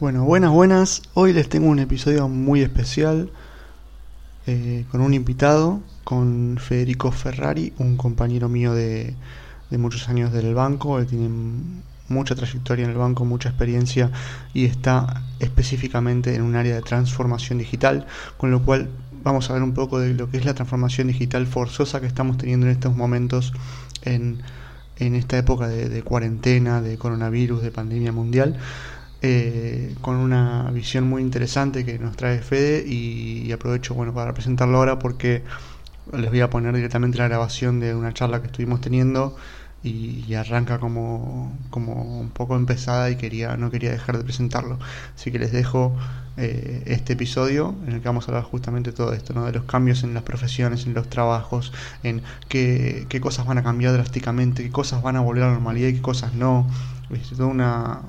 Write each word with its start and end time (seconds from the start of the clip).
Bueno, 0.00 0.24
buenas, 0.24 0.50
buenas. 0.50 1.02
Hoy 1.12 1.34
les 1.34 1.50
tengo 1.50 1.68
un 1.68 1.78
episodio 1.78 2.26
muy 2.26 2.62
especial 2.62 3.28
eh, 4.46 4.86
con 4.90 5.02
un 5.02 5.12
invitado, 5.12 5.82
con 6.04 6.56
Federico 6.58 7.12
Ferrari, 7.12 7.74
un 7.76 7.98
compañero 7.98 8.48
mío 8.48 8.72
de, 8.72 9.14
de 9.68 9.76
muchos 9.76 10.08
años 10.08 10.32
del 10.32 10.54
banco. 10.54 10.98
Él 10.98 11.06
tiene 11.06 11.28
mucha 12.08 12.34
trayectoria 12.34 12.86
en 12.86 12.92
el 12.92 12.96
banco, 12.96 13.26
mucha 13.26 13.50
experiencia 13.50 14.10
y 14.54 14.64
está 14.64 15.22
específicamente 15.38 16.34
en 16.34 16.40
un 16.40 16.56
área 16.56 16.76
de 16.76 16.80
transformación 16.80 17.58
digital, 17.58 18.06
con 18.38 18.50
lo 18.50 18.62
cual 18.62 18.88
vamos 19.22 19.50
a 19.50 19.52
ver 19.52 19.62
un 19.62 19.74
poco 19.74 19.98
de 19.98 20.14
lo 20.14 20.30
que 20.30 20.38
es 20.38 20.46
la 20.46 20.54
transformación 20.54 21.08
digital 21.08 21.46
forzosa 21.46 22.00
que 22.00 22.06
estamos 22.06 22.38
teniendo 22.38 22.64
en 22.64 22.72
estos 22.72 22.96
momentos 22.96 23.52
en, 24.00 24.40
en 24.96 25.14
esta 25.14 25.36
época 25.36 25.68
de, 25.68 25.90
de 25.90 26.02
cuarentena, 26.02 26.80
de 26.80 26.96
coronavirus, 26.96 27.60
de 27.60 27.70
pandemia 27.70 28.12
mundial. 28.12 28.58
Eh, 29.22 29.94
con 30.00 30.16
una 30.16 30.70
visión 30.70 31.06
muy 31.06 31.20
interesante 31.20 31.84
que 31.84 31.98
nos 31.98 32.16
trae 32.16 32.38
Fede 32.38 32.86
y, 32.86 33.52
aprovecho 33.52 33.92
bueno 33.94 34.14
para 34.14 34.32
presentarlo 34.32 34.78
ahora 34.78 34.98
porque 34.98 35.42
les 36.14 36.30
voy 36.30 36.40
a 36.40 36.48
poner 36.48 36.74
directamente 36.74 37.18
la 37.18 37.28
grabación 37.28 37.80
de 37.80 37.94
una 37.94 38.14
charla 38.14 38.40
que 38.40 38.46
estuvimos 38.46 38.80
teniendo 38.80 39.36
y, 39.82 40.32
arranca 40.34 40.78
como, 40.78 41.52
como 41.68 42.20
un 42.20 42.30
poco 42.30 42.56
empezada 42.56 43.10
y 43.10 43.16
quería 43.16 43.58
no 43.58 43.70
quería 43.70 43.90
dejar 43.90 44.16
de 44.16 44.24
presentarlo 44.24 44.78
así 45.14 45.30
que 45.30 45.38
les 45.38 45.52
dejo 45.52 45.94
eh, 46.38 46.82
este 46.86 47.12
episodio 47.12 47.74
en 47.86 47.94
el 47.94 48.00
que 48.00 48.08
vamos 48.08 48.26
a 48.26 48.30
hablar 48.30 48.44
justamente 48.44 48.92
todo 48.92 49.12
esto 49.12 49.34
¿no? 49.34 49.44
de 49.44 49.52
los 49.52 49.64
cambios 49.64 50.02
en 50.02 50.14
las 50.14 50.22
profesiones 50.22 50.86
en 50.86 50.94
los 50.94 51.10
trabajos 51.10 51.72
en 52.02 52.22
qué, 52.48 53.04
qué 53.10 53.20
cosas 53.20 53.44
van 53.46 53.58
a 53.58 53.62
cambiar 53.62 53.92
drásticamente 53.92 54.62
qué 54.62 54.70
cosas 54.70 55.02
van 55.02 55.16
a 55.16 55.20
volver 55.20 55.42
a 55.42 55.46
la 55.48 55.52
normalidad 55.54 55.88
y 55.88 55.94
qué 55.94 56.02
cosas 56.02 56.32
no 56.32 56.66
es 57.10 57.28
toda 57.30 57.46
una, 57.46 58.00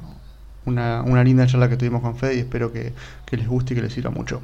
una, 0.66 1.02
una 1.04 1.24
linda 1.24 1.48
charla 1.48 1.70
que 1.70 1.78
tuvimos 1.78 2.02
con 2.02 2.16
Fede 2.16 2.36
y 2.36 2.40
espero 2.40 2.72
que, 2.72 2.94
que 3.26 3.38
les 3.38 3.48
guste 3.48 3.74
y 3.74 3.78
que 3.78 3.84
les 3.84 3.94
sirva 3.94 4.12
mucho. 4.12 4.42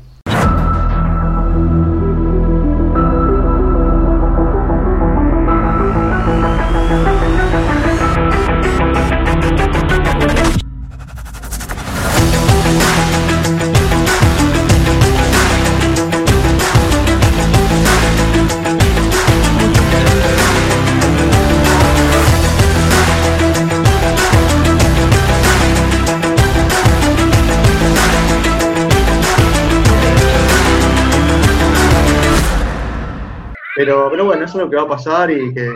Pero, 33.77 34.09
pero 34.09 34.25
bueno, 34.25 34.43
eso 34.43 34.57
es 34.57 34.63
lo 34.65 34.69
que 34.69 34.75
va 34.75 34.81
a 34.83 34.87
pasar 34.87 35.29
y 35.29 35.53
que 35.53 35.69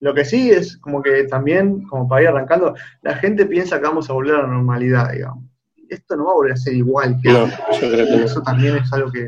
lo 0.00 0.12
que 0.12 0.24
sí 0.24 0.50
es 0.50 0.76
como 0.78 1.00
que 1.02 1.24
también, 1.24 1.86
como 1.88 2.08
para 2.08 2.22
ir 2.22 2.28
arrancando, 2.28 2.74
la 3.02 3.14
gente 3.14 3.46
piensa 3.46 3.78
que 3.78 3.86
vamos 3.86 4.10
a 4.10 4.12
volver 4.12 4.34
a 4.34 4.42
la 4.42 4.48
normalidad, 4.48 5.12
digamos. 5.12 5.44
Esto 5.88 6.16
no 6.16 6.24
va 6.26 6.32
a 6.32 6.34
volver 6.34 6.52
a 6.52 6.56
ser 6.56 6.74
igual 6.74 7.16
que 7.22 7.32
No, 7.32 7.44
antes. 7.44 7.58
yo 7.80 7.90
creo 7.90 8.06
que 8.06 8.16
no. 8.16 8.24
Eso 8.24 8.42
también 8.42 8.76
es 8.76 8.92
algo 8.92 9.10
que, 9.12 9.20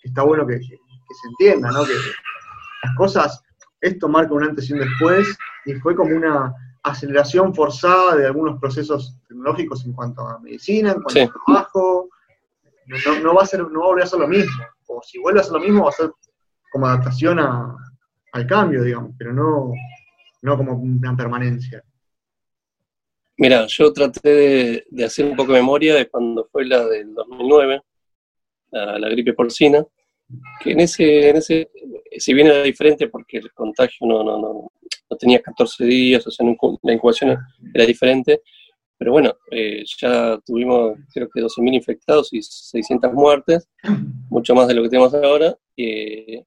que 0.00 0.08
está 0.08 0.22
bueno 0.22 0.46
que 0.46 0.58
se 0.60 1.28
entienda, 1.28 1.70
¿no? 1.70 1.84
Que 1.84 1.92
las 1.92 2.96
cosas, 2.96 3.42
esto 3.82 4.08
marca 4.08 4.32
un 4.34 4.44
antes 4.44 4.68
y 4.70 4.72
un 4.72 4.80
después, 4.80 5.36
y 5.66 5.74
fue 5.74 5.94
como 5.94 6.16
una 6.16 6.52
aceleración 6.84 7.54
forzada 7.54 8.16
de 8.16 8.26
algunos 8.26 8.58
procesos 8.60 9.16
tecnológicos 9.28 9.84
en 9.84 9.92
cuanto 9.92 10.26
a 10.26 10.38
medicina, 10.40 10.92
en 10.92 11.02
cuanto 11.02 11.12
Sí. 11.12 11.20
a 11.20 11.30
trabajo. 11.46 12.08
No, 12.86 13.20
no 13.20 13.34
va 13.34 13.42
a 13.42 13.46
ser, 13.46 13.60
no 13.70 13.80
va 13.80 13.84
a 13.84 13.88
volver 13.90 14.04
a 14.04 14.06
ser 14.08 14.18
lo 14.20 14.26
mismo. 14.28 14.64
O 14.88 15.00
si 15.02 15.18
vuelve 15.20 15.40
a 15.40 15.44
ser 15.44 15.52
lo 15.52 15.60
mismo, 15.60 15.84
va 15.84 15.90
a 15.90 15.92
ser 15.92 16.10
como 16.72 16.86
adaptación 16.86 17.38
a- 17.38 17.76
al 18.32 18.46
cambio, 18.46 18.82
digamos, 18.82 19.12
pero 19.18 19.32
no, 19.32 19.72
no 20.40 20.56
como 20.56 20.72
una 20.72 21.14
permanencia. 21.14 21.84
Mira, 23.36 23.66
yo 23.66 23.92
traté 23.92 24.84
de, 24.90 25.04
hacer 25.04 25.24
un 25.26 25.36
poco 25.36 25.52
de 25.52 25.60
memoria 25.60 25.94
de 25.94 26.08
cuando 26.08 26.48
fue 26.50 26.64
la 26.64 26.86
del 26.86 27.14
2009, 27.14 27.80
la, 28.70 29.08
gripe 29.10 29.34
porcina, 29.34 29.84
que 30.62 30.72
en 30.72 30.80
ese, 30.80 31.28
en 31.30 31.36
ese, 31.36 31.70
si 32.18 32.32
bien 32.32 32.46
era 32.46 32.62
diferente 32.62 33.08
porque 33.08 33.38
el 33.38 33.52
contagio 33.52 34.06
no, 34.06 34.22
no, 34.22 34.40
no, 34.40 34.72
no 35.10 35.16
tenía 35.16 35.42
14 35.42 35.84
días, 35.84 36.26
o 36.26 36.30
sea, 36.30 36.46
la 36.82 36.92
incubación 36.92 37.36
era 37.74 37.84
diferente, 37.84 38.42
pero 38.96 39.12
bueno, 39.12 39.34
eh, 39.50 39.82
ya 39.98 40.38
tuvimos 40.46 40.96
creo 41.12 41.28
que 41.28 41.40
12.000 41.40 41.74
infectados 41.74 42.32
y 42.32 42.40
600 42.40 43.12
muertes, 43.12 43.68
mucho 44.30 44.54
más 44.54 44.68
de 44.68 44.74
lo 44.74 44.82
que 44.84 44.90
tenemos 44.90 45.12
ahora, 45.14 45.56
eh, 45.76 46.44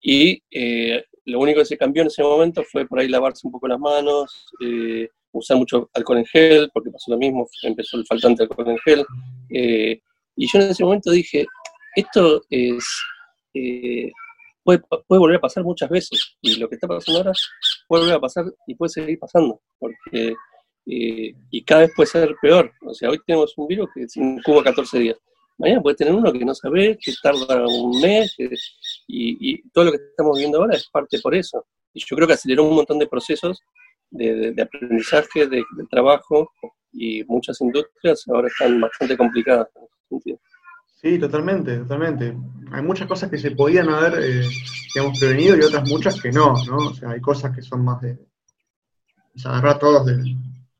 y 0.00 0.42
eh, 0.50 1.04
lo 1.30 1.40
único 1.40 1.60
que 1.60 1.66
se 1.66 1.78
cambió 1.78 2.02
en 2.02 2.08
ese 2.08 2.22
momento 2.22 2.62
fue 2.64 2.86
por 2.86 2.98
ahí 2.98 3.08
lavarse 3.08 3.46
un 3.46 3.52
poco 3.52 3.68
las 3.68 3.78
manos, 3.78 4.46
eh, 4.60 5.08
usar 5.32 5.56
mucho 5.56 5.88
alcohol 5.94 6.18
en 6.18 6.26
gel, 6.26 6.70
porque 6.72 6.90
pasó 6.90 7.12
lo 7.12 7.18
mismo, 7.18 7.46
empezó 7.62 7.96
el 7.96 8.06
faltante 8.06 8.42
alcohol 8.42 8.70
en 8.70 8.78
gel. 8.78 9.04
eh, 9.50 10.00
y 10.36 10.46
yo 10.50 10.58
en 10.58 10.70
ese 10.70 10.84
momento 10.84 11.10
dije, 11.10 11.44
esto 11.94 12.42
es, 12.48 12.84
eh, 13.52 14.10
puede, 14.62 14.80
puede 15.06 15.18
volver 15.18 15.36
a 15.36 15.40
pasar 15.40 15.64
muchas 15.64 15.90
veces, 15.90 16.36
y 16.40 16.56
lo 16.56 16.68
que 16.68 16.76
está 16.76 16.88
pasando 16.88 17.18
ahora 17.18 17.32
puede 17.86 18.02
volver 18.02 18.16
a 18.16 18.20
pasar 18.20 18.44
y 18.66 18.74
puede 18.74 18.90
seguir 18.90 19.18
pasando, 19.18 19.60
porque, 19.78 20.34
y 20.86 21.62
cada 21.64 21.82
vez 21.82 21.90
puede 21.94 22.06
ser 22.06 22.34
peor. 22.40 22.72
O 22.86 22.94
sea, 22.94 23.10
hoy 23.10 23.20
tenemos 23.26 23.52
un 23.58 23.66
virus 23.66 23.90
que 23.94 24.08
se 24.08 24.20
incuba 24.20 24.64
14 24.64 24.98
días. 24.98 25.18
Mañana 25.60 25.82
puede 25.82 25.96
tener 25.96 26.14
uno 26.14 26.32
que 26.32 26.42
no 26.42 26.54
sabe, 26.54 26.98
que 26.98 27.12
tarda 27.22 27.66
un 27.66 28.00
mes, 28.00 28.34
y, 29.06 29.62
todo 29.70 29.84
lo 29.84 29.90
que 29.92 29.98
estamos 29.98 30.38
viendo 30.38 30.58
ahora 30.58 30.74
es 30.74 30.88
parte 30.90 31.18
por 31.20 31.34
eso. 31.34 31.66
Y 31.92 32.00
yo 32.00 32.16
creo 32.16 32.26
que 32.26 32.32
aceleró 32.32 32.64
un 32.64 32.76
montón 32.76 32.98
de 32.98 33.06
procesos 33.06 33.60
de, 34.10 34.34
de- 34.34 34.52
de 34.52 34.62
aprendizaje, 34.62 35.46
de, 35.46 35.58
de 35.58 35.84
trabajo, 35.90 36.50
y 36.92 37.22
muchas 37.24 37.60
industrias 37.60 38.24
ahora 38.28 38.48
están 38.48 38.80
bastante 38.80 39.18
complicadas 39.18 39.68
en 39.76 39.82
ese 39.84 40.08
sentido. 40.08 40.38
Sí, 40.86 41.18
totalmente, 41.18 41.76
totalmente. 41.76 42.34
Hay 42.72 42.82
muchas 42.82 43.06
cosas 43.06 43.30
que 43.30 43.36
se 43.38 43.50
podían 43.50 43.90
haber, 43.90 44.14
eh, 44.22 44.48
digamos, 44.94 45.18
prevenido 45.18 45.58
y 45.58 45.60
otras 45.60 45.86
muchas 45.88 46.20
que 46.22 46.32
no, 46.32 46.54
¿no? 46.66 46.76
O 46.88 46.94
sea, 46.94 47.10
hay 47.10 47.20
cosas 47.20 47.54
que 47.54 47.60
son 47.60 47.84
más 47.84 48.00
de, 48.00 48.18
se 49.34 49.46
agarró 49.46 49.70
a 49.70 49.78
todos 49.78 50.06
del, 50.06 50.36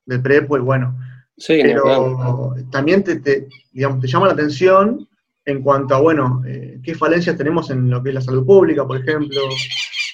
del 0.07 0.23
prepo 0.23 0.57
y 0.57 0.61
bueno, 0.61 0.99
Sí, 1.41 1.59
pero 1.63 2.55
también 2.71 3.03
te, 3.03 3.17
te, 3.17 3.49
digamos, 3.73 4.01
te 4.01 4.07
llama 4.07 4.27
la 4.27 4.35
atención 4.35 5.09
en 5.47 5.63
cuanto 5.63 5.95
a, 5.95 6.01
bueno, 6.01 6.43
eh, 6.47 6.79
qué 6.85 6.95
falencias 6.95 7.35
tenemos 7.35 7.71
en 7.71 7.89
lo 7.89 8.03
que 8.03 8.11
es 8.11 8.15
la 8.15 8.21
salud 8.21 8.45
pública, 8.45 8.87
por 8.87 8.99
ejemplo, 8.99 9.41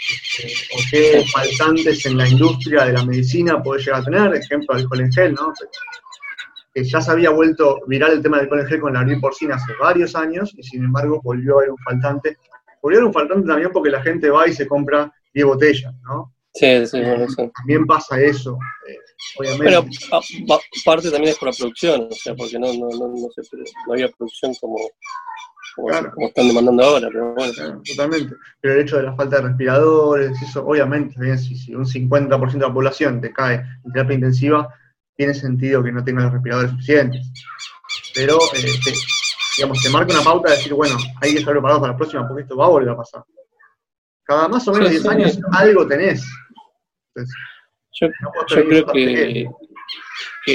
este, 0.09 0.53
o 0.73 0.79
qué 0.89 1.25
faltantes 1.33 2.07
en 2.07 2.17
la 2.17 2.29
industria 2.29 2.85
de 2.85 2.93
la 2.93 3.05
medicina 3.05 3.61
puede 3.61 3.83
llegar 3.83 4.03
a 4.03 4.05
tener, 4.05 4.35
ejemplo, 4.37 4.77
alcohol 4.77 5.01
en 5.01 5.13
gel, 5.13 5.35
¿no? 5.35 5.53
Que 6.73 6.85
ya 6.85 7.01
se 7.01 7.11
había 7.11 7.31
vuelto 7.31 7.81
viral 7.89 8.13
el 8.13 8.23
tema 8.23 8.37
del 8.37 8.45
alcohol 8.45 8.61
en 8.61 8.67
gel 8.69 8.81
con 8.81 8.93
la 8.95 9.03
gripe 9.03 9.21
porcina 9.21 9.57
hace 9.57 9.73
varios 9.81 10.15
años, 10.15 10.55
y 10.57 10.63
sin 10.63 10.85
embargo 10.85 11.21
volvió 11.25 11.55
a 11.55 11.59
haber 11.59 11.71
un 11.73 11.79
faltante. 11.79 12.37
Volvió 12.81 12.99
a 12.99 13.01
haber 13.01 13.09
un 13.09 13.15
faltante 13.15 13.49
también 13.49 13.73
porque 13.73 13.91
la 13.91 14.01
gente 14.01 14.31
va 14.31 14.47
y 14.47 14.53
se 14.53 14.69
compra 14.69 15.13
10 15.35 15.45
botellas, 15.45 15.93
¿no? 16.05 16.33
Sí, 16.55 16.87
sí, 16.87 16.99
sí. 17.03 17.51
También 17.57 17.85
pasa 17.85 18.21
eso, 18.21 18.59
eh, 18.89 18.97
obviamente. 19.39 19.65
Pero 19.65 20.21
parte 20.85 21.11
también 21.11 21.33
es 21.33 21.39
por 21.39 21.49
la 21.49 21.55
producción, 21.57 22.09
o 22.11 22.15
sea, 22.15 22.35
porque 22.35 22.59
no, 22.59 22.73
no, 22.73 22.89
no, 22.89 23.09
no, 23.09 23.29
sé, 23.35 23.43
no 23.87 23.93
había 23.93 24.09
producción 24.09 24.55
como, 24.61 24.77
como, 25.75 25.89
Claro. 25.89 26.11
como 26.15 26.29
están 26.29 26.49
demandando 26.49 26.85
ahora, 26.85 27.09
pero 27.13 27.35
bueno. 27.35 27.53
Claro, 27.53 27.83
totalmente. 27.85 28.35
Pero 28.61 28.75
el 28.75 28.81
hecho 28.81 28.97
de 28.97 29.03
la 29.05 29.15
falta 29.15 29.37
de 29.37 29.43
respiradores, 29.49 30.43
eso, 30.43 30.67
obviamente, 30.67 31.15
bien, 31.21 31.39
si, 31.39 31.57
si 31.57 31.75
un 31.75 31.85
50% 31.87 32.53
de 32.53 32.59
la 32.69 32.73
población 32.75 33.21
te 33.21 33.33
cae 33.33 33.57
en 33.85 33.93
terapia 33.93 34.15
intensiva, 34.15 34.75
tiene 35.17 35.35
sentido 35.35 35.83
que 35.83 35.93
no 35.93 36.05
tenga 36.05 36.23
los 36.23 36.33
respiradores 36.33 36.71
suficientes. 36.73 37.23
Pero, 38.15 38.39
eh, 38.55 38.63
te, 38.85 38.93
digamos, 39.57 39.83
te 39.83 39.91
marca 39.91 40.13
una 40.13 40.23
pauta 40.23 40.51
de 40.51 40.57
decir, 40.57 40.75
bueno, 40.75 40.97
hay 41.23 41.33
que 41.33 41.39
estar 41.39 41.53
preparados 41.55 41.81
para 41.81 41.93
la 41.93 41.97
próxima 41.99 42.27
porque 42.27 42.43
esto 42.43 42.57
va 42.57 42.67
a 42.67 42.71
volver 42.71 42.91
a 42.91 42.97
pasar. 42.97 43.23
Cada 44.25 44.49
más 44.49 44.67
o 44.69 44.73
menos 44.73 44.89
Sí, 44.89 44.95
10 44.95 45.03
sí. 45.03 45.09
años 45.09 45.39
algo 45.53 45.87
tenés. 45.87 46.25
Entonces, 47.15 47.35
Yo, 48.01 48.09
yo 48.49 48.69
creo 48.69 48.87
que, 48.87 49.47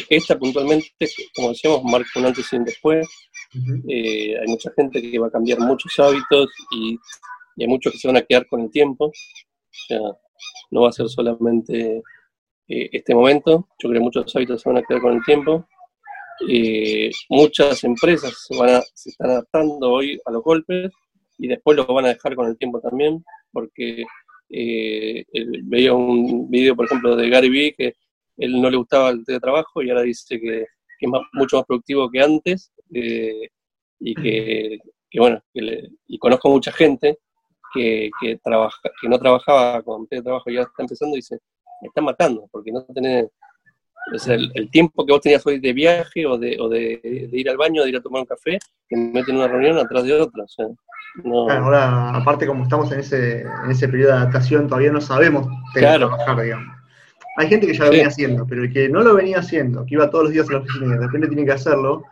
esta 0.10 0.38
puntualmente, 0.38 0.88
como 1.36 1.50
decíamos, 1.50 1.84
marca 1.84 2.10
un 2.18 2.26
antes 2.26 2.52
y 2.52 2.56
un 2.56 2.64
después. 2.66 3.08
Eh, 3.90 4.38
hay 4.40 4.48
mucha 4.48 4.72
gente 4.76 5.02
que 5.02 5.20
va 5.20 5.28
a 5.28 5.32
cambiar 5.32 5.60
muchos 5.60 5.92
hábitos 6.00 6.50
y, 6.72 6.98
y 7.58 7.64
hay 7.64 7.68
muchos 7.68 7.92
que 7.94 8.00
se 8.00 8.08
van 8.08 8.18
a 8.18 8.22
quedar 8.22 8.48
con 8.48 8.62
el 8.62 8.72
tiempo. 8.72 9.06
O 9.08 9.12
sea, 9.88 10.00
no 10.72 10.82
va 10.82 10.90
a 10.90 10.94
ser 10.94 11.10
solamente 11.10 12.02
eh, 12.68 12.90
este 12.92 13.14
momento. 13.14 13.68
Yo 13.80 13.90
creo 13.90 14.00
que 14.00 14.04
muchos 14.06 14.36
hábitos 14.36 14.62
se 14.62 14.70
van 14.70 14.78
a 14.78 14.84
quedar 14.84 15.02
con 15.02 15.14
el 15.14 15.24
tiempo. 15.24 15.68
Eh, 16.50 17.12
muchas 17.30 17.84
empresas 17.84 18.34
se, 18.48 18.58
van 18.58 18.76
a- 18.76 18.82
se 18.94 19.10
están 19.10 19.30
adaptando 19.32 19.92
hoy 19.92 20.20
a 20.26 20.32
los 20.32 20.42
golpes 20.44 20.92
y 21.38 21.48
después 21.48 21.76
lo 21.78 21.86
van 21.86 22.06
a 22.06 22.10
dejar 22.10 22.36
con 22.36 22.48
el 22.48 22.58
tiempo 22.58 22.80
también, 22.80 23.24
porque 23.52 24.04
eh, 24.52 25.26
el- 25.34 25.62
veía 25.64 25.94
un 25.94 26.50
video, 26.50 26.76
por 26.76 26.86
ejemplo, 26.86 27.16
de 27.16 27.30
Gary 27.30 27.50
Vee 27.50 27.74
que 27.78 27.96
él 28.38 28.62
no 28.62 28.70
le 28.70 28.78
gustaba 28.78 29.10
el 29.10 29.26
teletrabajo 29.26 29.82
y 29.82 29.90
ahora 29.90 30.02
dice 30.04 30.40
que, 30.40 30.66
que 31.00 31.06
es 31.06 31.12
mucho 31.34 31.58
más 31.58 31.66
productivo 31.66 32.10
que 32.10 32.22
antes 32.22 32.72
eh, 32.94 33.50
y 34.00 34.16
que, 34.16 34.80
bueno, 35.18 35.42
y 35.54 36.18
conozco 36.18 36.50
mucha 36.50 36.72
gente 36.72 37.20
que, 37.74 38.10
que, 38.20 38.38
trabaja, 38.44 38.80
que 39.00 39.08
no 39.08 39.20
trabajaba 39.20 39.82
con 39.84 40.08
trabajo 40.08 40.50
y 40.50 40.56
ya 40.56 40.62
está 40.62 40.84
empezando 40.84 41.16
y 41.16 41.20
dice, 41.20 41.38
me 41.82 41.88
están 41.88 42.06
matando 42.06 42.48
porque 42.52 42.72
no 42.72 42.84
tenés 42.86 43.28
el, 44.28 44.70
tiempo 44.72 45.06
que 45.06 45.14
vos 45.14 45.22
tenías 45.22 45.46
hoy 45.46 45.60
de 45.60 45.74
viaje 45.74 46.26
o 46.26 46.38
de, 46.38 46.58
o 46.60 46.68
de, 46.70 47.30
ir 47.32 47.50
al 47.50 47.58
baño, 47.58 47.84
de 47.84 47.90
ir 47.90 47.98
a 47.98 48.02
tomar 48.02 48.22
un 48.22 48.28
café, 48.28 48.58
que 48.88 48.98
me 48.98 49.12
meten 49.12 49.36
en 49.36 49.42
una 49.42 49.48
reunión 49.48 49.78
atrás 49.78 50.04
de 50.04 50.14
otra. 50.14 50.46
Ahora, 51.26 52.10
aparte 52.16 52.48
como 52.48 52.64
estamos 52.64 52.92
en 52.92 53.00
ese, 53.00 53.42
en 53.42 53.72
ese 53.72 53.88
periodo 53.88 54.12
de 54.12 54.18
adaptación, 54.18 54.68
todavía 54.68 54.92
no 54.92 55.02
sabemos 55.02 55.48
trabajar, 55.74 56.42
digamos. 56.42 56.76
Hay 57.38 57.48
gente 57.48 57.68
que 57.68 57.74
ya 57.74 57.86
lo 57.86 57.92
venía 57.92 58.08
haciendo, 58.08 58.46
pero 58.46 58.64
el 58.64 58.74
que 58.74 58.90
no 58.90 59.02
lo 59.02 59.16
venía 59.16 59.40
haciendo, 59.40 59.86
que 59.86 59.96
iba 59.96 60.10
todos 60.10 60.26
los 60.26 60.34
días 60.34 60.50
a 60.50 60.54
la 60.54 60.60
oficina 60.60 60.86
y 60.86 60.90
de 60.90 61.06
repente 61.06 61.28
tiene 61.28 61.46
que 61.46 61.52
hacerlo, 61.54 62.04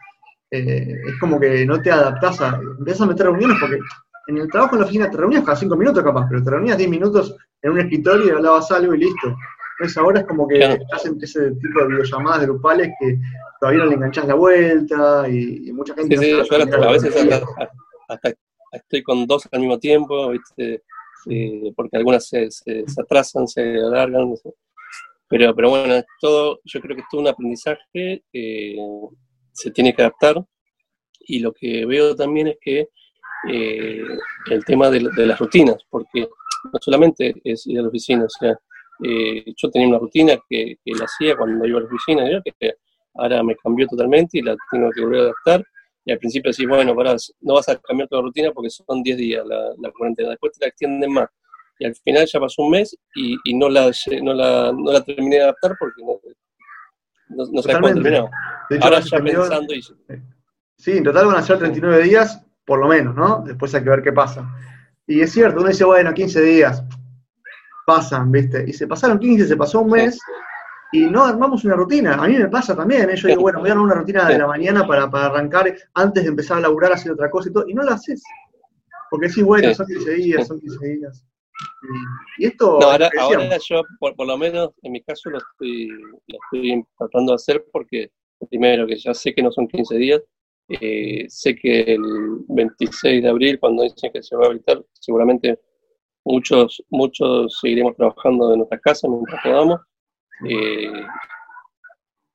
eh, 0.51 0.95
es 1.07 1.19
como 1.19 1.39
que 1.39 1.65
no 1.65 1.81
te 1.81 1.91
adaptás 1.91 2.41
a, 2.41 2.59
empiezas 2.79 3.01
a 3.01 3.05
meter 3.05 3.25
reuniones 3.27 3.57
porque 3.59 3.79
en 4.27 4.37
el 4.37 4.49
trabajo 4.49 4.75
en 4.75 4.79
la 4.79 4.85
oficina 4.85 5.09
te 5.09 5.17
reunías 5.17 5.43
cada 5.43 5.57
cinco 5.57 5.75
minutos 5.75 6.03
capaz, 6.03 6.27
pero 6.29 6.43
te 6.43 6.49
reunías 6.49 6.77
diez 6.77 6.89
minutos 6.89 7.35
en 7.61 7.71
un 7.71 7.79
escritorio 7.79 8.27
y 8.27 8.29
hablabas 8.29 8.71
algo 8.71 8.95
y 8.95 8.99
listo. 8.99 9.35
Entonces 9.77 9.97
ahora 9.97 10.19
es 10.21 10.25
como 10.25 10.47
que 10.47 10.79
hacen 10.93 11.17
ese 11.21 11.51
tipo 11.51 11.79
de 11.81 11.87
videollamadas 11.87 12.41
grupales 12.45 12.91
que 12.99 13.17
todavía 13.59 13.83
no 13.83 13.89
le 13.89 13.95
enganchás 13.95 14.27
la 14.27 14.33
vuelta 14.35 15.27
y, 15.29 15.71
mucha 15.73 15.93
gente... 15.95 16.17
Sí, 16.17 16.25
sí, 16.25 16.31
yo 16.31 16.83
a 16.83 16.91
veces 16.91 17.15
hasta, 18.09 18.33
estoy 18.89 19.03
con 19.03 19.27
dos 19.27 19.47
al 19.51 19.59
mismo 19.59 19.77
tiempo, 19.77 20.29
¿viste? 20.29 20.83
porque 21.75 21.97
algunas 21.97 22.27
se, 22.27 22.49
se, 22.49 22.83
atrasan, 22.97 23.47
se 23.47 23.61
alargan. 23.61 24.33
Pero, 25.27 25.55
pero 25.55 25.69
bueno, 25.69 26.01
todo, 26.19 26.59
yo 26.63 26.81
creo 26.81 26.95
que 26.95 27.03
es 27.03 27.07
todo 27.11 27.21
un 27.21 27.27
aprendizaje 27.27 28.23
que 28.33 28.77
se 29.53 29.69
tiene 29.71 29.93
que 29.93 30.01
adaptar. 30.01 30.43
Y 31.19 31.39
lo 31.39 31.53
que 31.53 31.85
veo 31.85 32.15
también 32.15 32.47
es 32.47 32.57
que 32.59 32.87
eh, 33.47 34.03
el 34.49 34.65
tema 34.65 34.89
de, 34.89 35.01
las 35.01 35.37
rutinas, 35.37 35.77
porque 35.89 36.21
no 36.21 36.79
solamente 36.81 37.35
es 37.43 37.67
ir 37.67 37.77
a 37.77 37.83
la 37.83 37.89
oficina, 37.89 38.25
o 38.25 38.29
sea, 38.29 38.57
eh, 39.03 39.45
yo 39.55 39.69
tenía 39.69 39.87
una 39.87 39.99
rutina 39.99 40.37
que, 40.49 40.77
la 40.85 41.05
hacía 41.05 41.37
cuando 41.37 41.65
iba 41.67 41.77
a 41.77 41.81
la 41.81 41.87
oficina, 41.87 42.41
que 42.59 42.73
ahora 43.13 43.43
me 43.43 43.55
cambió 43.55 43.85
totalmente 43.87 44.39
y 44.39 44.41
la 44.41 44.57
tengo 44.71 44.89
que 44.89 45.01
volver 45.01 45.19
a 45.19 45.23
adaptar. 45.25 45.63
Y 46.05 46.11
al 46.11 46.17
principio 46.17 46.51
decís, 46.51 46.67
bueno, 46.67 46.95
para, 46.95 47.15
no 47.41 47.53
vas 47.55 47.69
a 47.69 47.77
cambiar 47.77 48.07
toda 48.07 48.21
la 48.21 48.27
rutina 48.27 48.51
porque 48.51 48.69
son 48.69 49.03
10 49.03 49.17
días 49.17 49.45
la, 49.45 49.73
la, 49.77 49.91
cuarentena, 49.91 50.29
después 50.29 50.53
te 50.53 50.65
la 50.65 50.69
extienden 50.69 51.13
más. 51.13 51.27
Y 51.77 51.85
al 51.85 51.95
final 51.95 52.25
ya 52.25 52.39
pasó 52.39 52.63
un 52.63 52.71
mes 52.71 52.97
y, 53.15 53.37
y 53.43 53.57
no, 53.57 53.69
la, 53.69 53.91
no, 54.21 54.33
la, 54.33 54.71
no 54.71 54.91
la 54.91 55.03
terminé 55.03 55.37
de 55.37 55.43
adaptar 55.43 55.75
porque 55.79 56.01
no, 56.03 56.19
no, 57.29 57.51
no 57.51 57.61
sabes 57.61 57.79
cuándo 57.79 58.01
terminó. 58.01 58.29
Ahora 58.81 58.99
ya 58.99 59.19
pensando 59.19 59.73
y... 59.73 59.81
Sí, 60.77 60.91
en 60.91 61.03
total 61.03 61.25
van 61.25 61.35
a 61.35 61.41
ser 61.41 61.57
39 61.57 62.03
días, 62.03 62.41
por 62.65 62.79
lo 62.79 62.87
menos, 62.87 63.13
¿no? 63.13 63.43
Después 63.45 63.75
hay 63.75 63.83
que 63.83 63.89
ver 63.89 64.01
qué 64.01 64.13
pasa. 64.13 64.49
Y 65.05 65.19
es 65.21 65.31
cierto, 65.33 65.59
uno 65.59 65.69
dice, 65.69 65.83
bueno, 65.83 66.13
15 66.13 66.41
días, 66.41 66.83
pasan, 67.85 68.31
¿viste? 68.31 68.63
Y 68.65 68.71
se 68.71 68.87
pasaron 68.87 69.19
15, 69.19 69.47
se 69.47 69.57
pasó 69.57 69.81
un 69.81 69.91
mes 69.91 70.19
y 70.91 71.01
no 71.01 71.23
armamos 71.23 71.63
una 71.65 71.75
rutina. 71.75 72.15
A 72.15 72.27
mí 72.27 72.37
me 72.37 72.47
pasa 72.47 72.75
también, 72.75 73.09
¿eh? 73.09 73.15
yo 73.15 73.27
digo, 73.27 73.41
bueno, 73.41 73.59
voy 73.59 73.69
a 73.69 73.73
armar 73.73 73.85
una 73.85 73.95
rutina 73.95 74.27
de 74.27 74.37
la 74.37 74.47
mañana 74.47 74.87
para, 74.87 75.03
arrancar 75.03 75.75
antes 75.93 76.23
de 76.23 76.29
empezar 76.29 76.57
a 76.57 76.61
laburar, 76.61 76.93
hacer 76.93 77.11
otra 77.11 77.29
cosa 77.29 77.49
y 77.49 77.53
todo, 77.53 77.65
y 77.67 77.73
no 77.73 77.83
lo 77.83 77.91
haces. 77.91 78.23
Porque 79.09 79.29
sí, 79.29 79.41
bueno, 79.41 79.73
son 79.73 79.87
15 79.87 80.13
días, 80.13 80.47
son 80.47 80.59
15 80.59 80.87
días. 80.87 81.25
Y, 82.37 82.45
esto... 82.45 82.79
No, 82.79 82.87
ahora, 82.87 83.09
yo, 83.67 83.83
por, 83.99 84.25
lo 84.25 84.37
menos, 84.37 84.71
en 84.83 84.91
mi 84.91 85.01
caso, 85.01 85.29
lo 85.29 85.39
estoy, 85.39 85.87
lo 85.87 86.37
estoy 86.43 86.83
tratando 86.97 87.31
de 87.31 87.35
hacer 87.35 87.65
porque, 87.71 88.11
primero, 88.49 88.87
que 88.87 88.97
ya 88.97 89.13
sé 89.13 89.33
que 89.33 89.43
no 89.43 89.51
son 89.51 89.67
15 89.67 89.95
días, 89.95 90.21
eh, 90.69 91.25
sé 91.27 91.55
que 91.55 91.81
el 91.81 92.01
26 92.47 93.23
de 93.23 93.29
abril, 93.29 93.59
cuando 93.59 93.83
dicen 93.83 94.11
que 94.13 94.21
se 94.21 94.35
va 94.35 94.43
a 94.43 94.45
habilitar, 94.47 94.83
seguramente 94.93 95.59
Muchos, 96.25 96.83
muchos 96.89 97.57
seguiremos 97.59 97.95
trabajando 97.95 98.51
en 98.51 98.59
nuestras 98.59 98.81
casas 98.81 99.09
mientras 99.09 99.41
podamos. 99.43 99.81
Eh, 100.47 100.91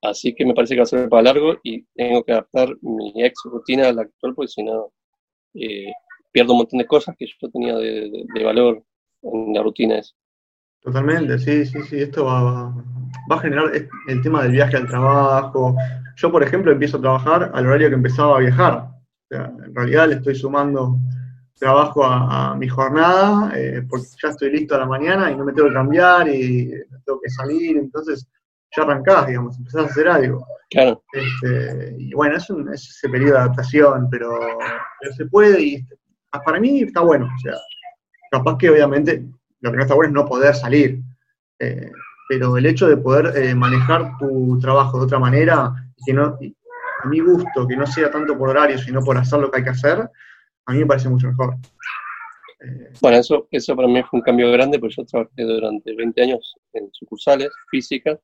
así 0.02 0.34
que 0.34 0.44
me 0.44 0.54
parece 0.54 0.74
que 0.74 0.80
va 0.80 0.84
a 0.84 0.86
ser 0.86 1.08
para 1.08 1.22
largo 1.22 1.58
y 1.62 1.84
tengo 1.94 2.22
que 2.24 2.32
adaptar 2.32 2.68
mi 2.82 3.12
ex 3.22 3.40
rutina 3.44 3.88
a 3.88 3.92
la 3.92 4.02
actual 4.02 4.34
porque 4.34 4.48
si 4.48 4.62
no 4.62 4.92
eh, 5.54 5.92
pierdo 6.32 6.52
un 6.52 6.58
montón 6.58 6.78
de 6.78 6.86
cosas 6.86 7.14
que 7.18 7.26
yo 7.26 7.50
tenía 7.50 7.76
de, 7.76 8.44
valor 8.44 8.82
en 9.22 9.54
la 9.54 9.62
rutina 9.62 9.98
esa. 9.98 10.14
Totalmente, 10.80 11.38
sí, 11.38 11.64
sí, 11.64 11.82
sí, 11.82 12.02
esto 12.02 12.26
va, 12.26 12.74
va, 13.30 13.36
a 13.36 13.40
generar 13.40 13.72
el 13.74 14.22
tema 14.22 14.42
del 14.42 14.52
viaje 14.52 14.76
al 14.76 14.86
trabajo. 14.86 15.74
Yo, 16.16 16.30
por 16.30 16.42
ejemplo, 16.42 16.72
empiezo 16.72 16.98
a 16.98 17.00
trabajar 17.00 17.50
al 17.54 17.66
horario 17.66 17.88
que 17.88 17.94
empezaba 17.94 18.36
a 18.36 18.40
viajar. 18.40 18.88
en 19.30 19.74
realidad 19.74 20.08
le 20.08 20.16
estoy 20.16 20.34
sumando 20.34 20.98
trabajo 21.58 22.04
a, 22.04 22.54
mi 22.56 22.68
jornada, 22.68 23.52
eh, 23.54 23.82
porque 23.88 24.06
ya 24.22 24.30
estoy 24.30 24.50
listo 24.50 24.74
a 24.74 24.80
la 24.80 24.86
mañana 24.86 25.30
y 25.30 25.36
no 25.36 25.44
me 25.44 25.52
tengo 25.52 25.68
que 25.68 25.74
cambiar 25.74 26.28
y 26.28 26.70
tengo 27.04 27.20
que 27.20 27.30
salir, 27.30 27.76
entonces 27.76 28.26
ya 28.76 28.82
arrancás, 28.82 29.28
digamos, 29.28 29.56
empezás 29.58 29.82
a 29.82 29.86
hacer 29.86 30.08
algo. 30.08 30.46
Claro. 30.70 31.02
Este, 31.12 31.94
y 31.98 32.12
bueno, 32.12 32.36
es, 32.36 32.50
ese 32.74 33.08
periodo 33.08 33.34
de 33.34 33.38
adaptación, 33.38 34.08
pero, 34.10 34.38
se 35.16 35.26
puede 35.26 35.62
y 35.62 35.86
para 36.44 36.58
mí 36.58 36.82
está 36.82 37.00
bueno, 37.00 37.26
o 37.26 37.38
sea, 37.38 37.54
capaz 38.30 38.58
que 38.58 38.70
obviamente 38.70 39.24
lo 39.60 39.70
que 39.70 39.76
no 39.76 39.82
está 39.84 39.94
bueno 39.94 40.08
es 40.08 40.14
no 40.14 40.28
poder 40.28 40.54
salir, 40.54 41.00
eh, 41.60 41.90
pero 42.28 42.56
el 42.56 42.66
hecho 42.66 42.88
de 42.88 42.96
poder 42.96 43.36
eh, 43.36 43.54
manejar 43.54 44.18
tu 44.18 44.58
trabajo 44.58 44.98
de 44.98 45.04
otra 45.04 45.18
manera, 45.20 45.72
que 46.04 46.12
no, 46.12 46.36
a 47.02 47.06
mi 47.06 47.20
gusto, 47.20 47.68
que 47.68 47.76
no 47.76 47.86
sea 47.86 48.10
tanto 48.10 48.36
por 48.36 48.48
horario, 48.48 48.78
sino 48.78 49.00
por 49.02 49.16
hacer 49.16 49.38
lo 49.38 49.50
que 49.50 49.58
hay 49.58 49.64
que 49.64 49.70
hacer, 49.70 50.10
a 50.66 50.72
mí 50.72 50.78
me 50.78 50.86
parece 50.86 51.08
mucho 51.08 51.28
mejor. 51.28 51.54
Eh, 52.60 52.90
bueno, 53.00 53.18
eso, 53.18 53.46
eso 53.50 53.76
para 53.76 53.88
mí 53.88 54.02
fue 54.02 54.18
un 54.18 54.24
cambio 54.24 54.50
grande, 54.50 54.78
porque 54.78 54.94
yo 54.96 55.04
trabajé 55.04 55.42
durante 55.42 55.94
20 55.94 56.22
años 56.22 56.54
en 56.72 56.88
sucursales, 56.92 57.50
física, 57.70 58.18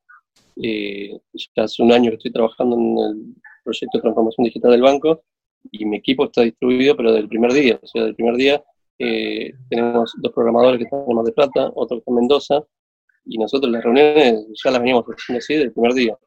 y 0.56 1.10
ya 1.10 1.64
hace 1.64 1.82
un 1.82 1.92
año 1.92 2.10
que 2.10 2.16
estoy 2.16 2.32
trabajando 2.32 2.76
en 2.76 2.98
el 2.98 3.34
proyecto 3.64 3.98
de 3.98 4.02
transformación 4.02 4.44
digital 4.44 4.70
del 4.72 4.82
banco, 4.82 5.22
y 5.70 5.84
mi 5.84 5.96
equipo 5.96 6.24
está 6.24 6.42
distribuido, 6.42 6.96
pero 6.96 7.12
del 7.12 7.28
primer 7.28 7.52
día, 7.52 7.78
o 7.82 7.86
sea, 7.86 8.04
del 8.04 8.14
primer 8.14 8.36
día 8.36 8.62
eh, 8.98 9.52
tenemos 9.68 10.14
dos 10.18 10.32
programadores 10.32 10.78
que 10.78 10.84
están 10.84 11.04
en 11.06 11.16
Mar 11.16 11.24
de 11.24 11.32
Plata, 11.32 11.70
otro 11.74 11.96
que 11.96 12.00
está 12.00 12.10
en 12.10 12.16
Mendoza, 12.16 12.64
y 13.26 13.38
nosotros 13.38 13.70
las 13.70 13.84
reuniones 13.84 14.46
ya 14.62 14.70
las 14.70 14.80
veníamos 14.80 15.04
haciendo 15.04 15.38
así 15.38 15.54
del 15.54 15.72
primer 15.72 15.92
día. 15.92 16.18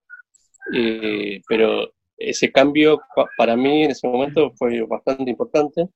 Eh, 0.74 1.42
pero 1.48 1.92
ese 2.18 2.52
cambio 2.52 3.02
para 3.38 3.56
mí 3.56 3.84
en 3.84 3.92
ese 3.92 4.08
momento 4.08 4.52
fue 4.56 4.82
bastante 4.84 5.30
importante 5.30 5.90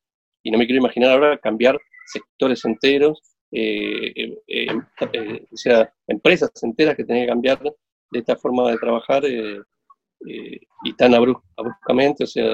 y 0.48 0.52
no 0.52 0.58
me 0.58 0.66
quiero 0.66 0.80
imaginar 0.80 1.12
ahora 1.12 1.38
cambiar 1.38 1.78
sectores 2.06 2.64
enteros, 2.64 3.22
eh, 3.52 4.14
eh, 4.48 4.82
eh, 5.12 5.46
o 5.52 5.58
sea, 5.58 5.94
empresas 6.08 6.52
enteras 6.64 6.96
que 6.96 7.04
tienen 7.04 7.26
que 7.26 7.30
cambiar 7.30 7.62
de 7.62 8.20
esta 8.20 8.38
forma 8.38 8.72
de 8.72 8.78
trabajar 8.78 9.24
y 9.26 10.94
tan 10.94 11.14
abruptamente, 11.14 12.24
o 12.24 12.28
sea, 12.28 12.46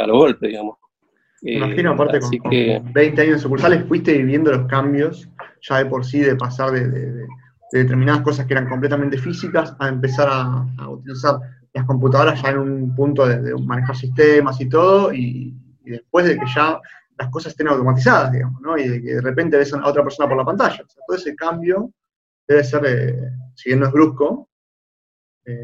a 0.00 0.06
los 0.08 0.18
golpes, 0.18 0.50
digamos. 0.50 0.78
Imagino, 1.42 1.92
aparte, 1.92 2.18
con, 2.18 2.50
que, 2.50 2.82
20 2.92 3.22
años 3.22 3.34
de 3.36 3.42
sucursales, 3.42 3.84
fuiste 3.86 4.18
viviendo 4.18 4.50
los 4.50 4.66
cambios 4.66 5.28
ya 5.60 5.78
de 5.78 5.86
por 5.86 6.04
sí, 6.04 6.18
de 6.18 6.34
pasar 6.34 6.72
de, 6.72 7.24
determinadas 7.70 8.22
cosas 8.22 8.46
que 8.46 8.54
eran 8.54 8.68
completamente 8.68 9.16
físicas 9.16 9.76
a 9.78 9.86
empezar 9.86 10.26
a, 10.28 10.88
utilizar 10.88 11.38
las 11.72 11.86
computadoras 11.86 12.42
ya 12.42 12.50
en 12.50 12.58
un 12.58 12.96
punto 12.96 13.28
de, 13.28 13.54
manejar 13.62 13.94
sistemas 13.94 14.60
y 14.60 14.68
todo, 14.68 15.14
y, 15.14 15.54
después 15.84 16.26
de 16.26 16.36
que 16.36 16.46
ya 16.52 16.80
las 17.18 17.30
cosas 17.30 17.52
estén 17.52 17.68
automatizadas, 17.68 18.32
digamos, 18.32 18.60
¿no? 18.60 18.78
Y 18.78 18.88
de 18.88 19.02
que 19.02 19.14
de 19.14 19.20
repente 19.20 19.56
ves 19.56 19.74
a 19.74 19.86
otra 19.86 20.02
persona 20.02 20.28
por 20.28 20.38
la 20.38 20.44
pantalla. 20.44 20.84
O 20.84 20.88
sea, 20.88 21.02
todo 21.06 21.16
ese 21.16 21.34
cambio 21.34 21.90
debe 22.46 22.64
ser, 22.64 22.86
eh, 22.86 23.30
si 23.56 23.70
bien 23.70 23.80
no 23.80 23.86
es 23.86 23.92
brusco. 23.92 24.48
Eh, 25.44 25.62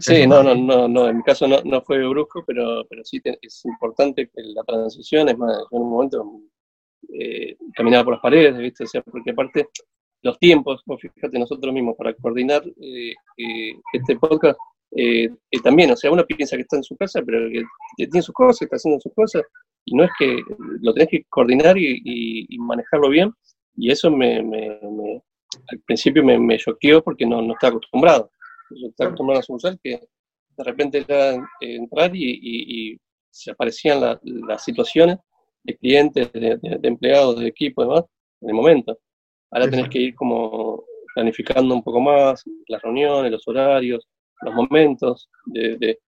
sí, 0.00 0.26
no, 0.26 0.42
no, 0.42 0.54
no, 0.54 0.88
no, 0.88 1.08
en 1.08 1.18
mi 1.18 1.22
caso 1.22 1.46
no, 1.46 1.58
no 1.64 1.82
fue 1.82 2.06
brusco, 2.08 2.42
pero, 2.46 2.84
pero 2.88 3.04
sí 3.04 3.20
es 3.24 3.64
importante 3.64 4.26
que 4.26 4.42
la 4.42 4.62
transición, 4.64 5.28
es 5.28 5.38
más, 5.38 5.56
yo 5.70 5.76
en 5.78 5.82
un 5.82 5.90
momento 5.90 6.40
eh, 7.12 7.56
caminaba 7.74 8.04
por 8.04 8.14
las 8.14 8.22
paredes, 8.22 8.56
¿viste? 8.58 8.84
O 8.84 8.86
sea, 8.86 9.02
porque 9.02 9.30
aparte 9.30 9.68
los 10.22 10.38
tiempos, 10.38 10.82
fíjate, 11.14 11.38
nosotros 11.38 11.72
mismos 11.72 11.96
para 11.96 12.14
coordinar 12.14 12.62
eh, 12.80 13.12
este 13.92 14.16
podcast, 14.16 14.58
también, 15.62 15.90
o 15.90 15.96
sea, 15.96 16.10
uno 16.10 16.24
piensa 16.26 16.56
que 16.56 16.62
está 16.62 16.76
en 16.76 16.84
su 16.84 16.96
casa, 16.96 17.22
pero 17.24 17.48
que 17.50 18.06
tiene 18.06 18.22
sus 18.22 18.34
cosas, 18.34 18.62
está 18.62 18.76
haciendo 18.76 19.00
sus 19.00 19.12
cosas, 19.14 19.42
y 19.84 19.94
no 19.94 20.04
es 20.04 20.10
que 20.18 20.42
lo 20.80 20.92
tenés 20.94 21.08
que 21.08 21.24
coordinar 21.28 21.76
y, 21.78 22.56
manejarlo 22.58 23.08
bien, 23.08 23.32
y 23.76 23.90
eso 23.90 24.10
me, 24.10 24.38
al 24.38 25.78
principio 25.86 26.24
me, 26.24 26.38
me 26.38 26.58
choqueó 26.58 27.02
porque 27.02 27.26
no, 27.26 27.42
no 27.42 27.54
estaba 27.54 27.72
acostumbrado. 27.72 28.30
Yo 28.70 28.88
estaba 28.88 29.08
acostumbrado 29.08 29.42
a 29.46 29.54
usar 29.54 29.78
que 29.82 30.00
de 30.56 30.64
repente 30.64 30.98
era 30.98 31.34
eh, 31.34 31.76
entrar 31.76 32.14
y, 32.14 32.98
se 33.34 33.50
aparecían 33.50 34.18
las 34.22 34.62
situaciones 34.62 35.16
de 35.62 35.74
clientes, 35.78 36.30
de, 36.34 36.58
empleados, 36.82 37.40
de 37.40 37.46
equipo, 37.46 37.82
demás, 37.82 38.04
en 38.42 38.50
el 38.50 38.54
momento. 38.54 38.98
Ahora 39.50 39.70
tenés 39.70 39.88
que 39.88 40.00
ir 40.00 40.14
como 40.14 40.84
planificando 41.14 41.74
un 41.74 41.82
poco 41.82 41.98
más 41.98 42.44
las 42.68 42.82
reuniones, 42.82 43.32
los 43.32 43.48
horarios, 43.48 44.06
los 44.42 44.54
momentos, 44.54 45.30
de, 45.46 45.78
de, 45.78 45.98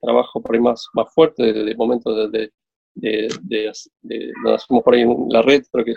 trabajo 0.00 0.42
por 0.42 0.54
ahí 0.54 0.60
más, 0.60 0.86
más 0.94 1.12
fuerte, 1.14 1.52
de, 1.52 1.74
momentos 1.76 2.32
de, 2.32 2.50
de, 2.94 3.28
donde 3.42 4.54
hacemos 4.54 4.82
por 4.82 4.94
ahí 4.94 5.04
la 5.30 5.42
red, 5.42 5.62
pero 5.72 5.84
que 5.84 5.94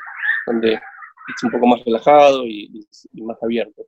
donde 0.47 0.73
es 0.73 1.43
un 1.43 1.51
poco 1.51 1.67
más 1.67 1.83
relajado 1.85 2.45
y, 2.45 2.87
más 3.13 3.37
abierto. 3.41 3.83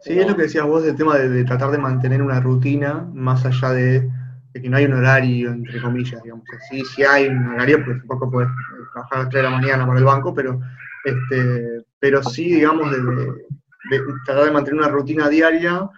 Sí, 0.00 0.18
es 0.18 0.26
lo 0.26 0.36
que 0.36 0.42
decías 0.42 0.66
vos 0.66 0.84
del 0.84 0.96
tema 0.96 1.16
de, 1.16 1.44
tratar 1.44 1.70
de 1.70 1.78
mantener 1.78 2.20
una 2.20 2.40
rutina 2.40 3.08
más 3.14 3.44
allá 3.46 3.70
de, 3.70 4.10
que 4.52 4.68
no 4.68 4.76
hay 4.76 4.84
un 4.84 4.94
horario, 4.94 5.50
entre 5.50 5.80
comillas, 5.80 6.22
digamos. 6.22 6.44
Sí, 6.70 6.82
sí 6.84 7.02
hay 7.02 7.26
un 7.28 7.48
horario, 7.48 7.82
porque 7.84 8.00
tampoco 8.00 8.30
puedes 8.30 8.50
trabajar 8.92 9.18
a 9.18 9.22
las 9.22 9.30
3 9.30 9.42
de 9.42 9.50
la 9.50 9.56
mañana 9.56 9.86
para 9.86 9.98
el 9.98 10.04
banco, 10.04 10.34
pero, 10.34 10.60
este, 11.04 11.84
pero 11.98 12.22
sí, 12.22 12.54
digamos, 12.54 12.90
de, 12.90 14.00
tratar 14.26 14.44
de 14.44 14.50
mantener 14.50 14.80
una 14.80 14.88
rutina 14.88 15.28
diaria 15.28 15.88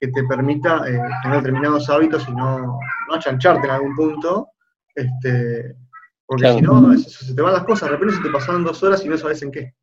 que 0.00 0.08
te 0.08 0.24
permita 0.24 0.88
eh, 0.88 1.00
tener 1.22 1.38
determinados 1.38 1.90
hábitos 1.90 2.26
y 2.28 2.32
no, 2.32 2.78
no 3.08 3.14
achancharte 3.14 3.66
en 3.66 3.72
algún 3.74 3.94
punto, 3.94 4.48
este, 4.94 5.76
porque 6.26 6.52
si 6.52 6.62
no, 6.62 6.96
se 6.96 7.34
te 7.34 7.42
van 7.42 7.52
las 7.52 7.64
cosas, 7.64 7.90
de 7.90 7.96
repente 7.96 8.16
se 8.16 8.22
te 8.22 8.30
pasan 8.30 8.64
dos 8.64 8.82
horas 8.82 9.04
y 9.04 9.08
no 9.08 9.18
sabes 9.18 9.42
en 9.42 9.50
qué. 9.50 9.74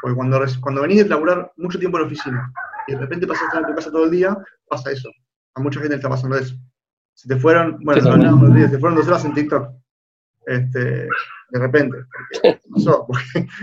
Porque 0.00 0.16
cuando, 0.16 0.40
cuando 0.60 0.82
venís 0.82 1.04
de 1.04 1.08
laburar 1.10 1.52
mucho 1.56 1.78
tiempo 1.78 1.98
en 1.98 2.02
la 2.02 2.06
oficina 2.06 2.52
y 2.86 2.92
de 2.92 2.98
repente 2.98 3.26
pasas 3.26 3.42
a 3.42 3.46
estar 3.46 3.60
en 3.62 3.68
tu 3.68 3.74
casa 3.74 3.90
todo 3.90 4.04
el 4.04 4.10
día, 4.10 4.36
pasa 4.68 4.90
eso. 4.90 5.10
A 5.54 5.60
mucha 5.60 5.78
gente 5.80 5.90
le 5.90 5.96
está 5.96 6.08
pasando 6.08 6.36
eso. 6.36 6.54
Se 7.14 7.28
te 7.28 7.36
fueron, 7.36 7.78
bueno, 7.84 8.00
se 8.00 8.68
te 8.68 8.78
fueron 8.78 8.96
dos 8.96 9.06
horas 9.06 9.24
en 9.24 9.34
TikTok. 9.34 9.70
Este, 10.46 10.80
de 10.80 11.58
repente. 11.58 11.96
pasó, 12.70 13.06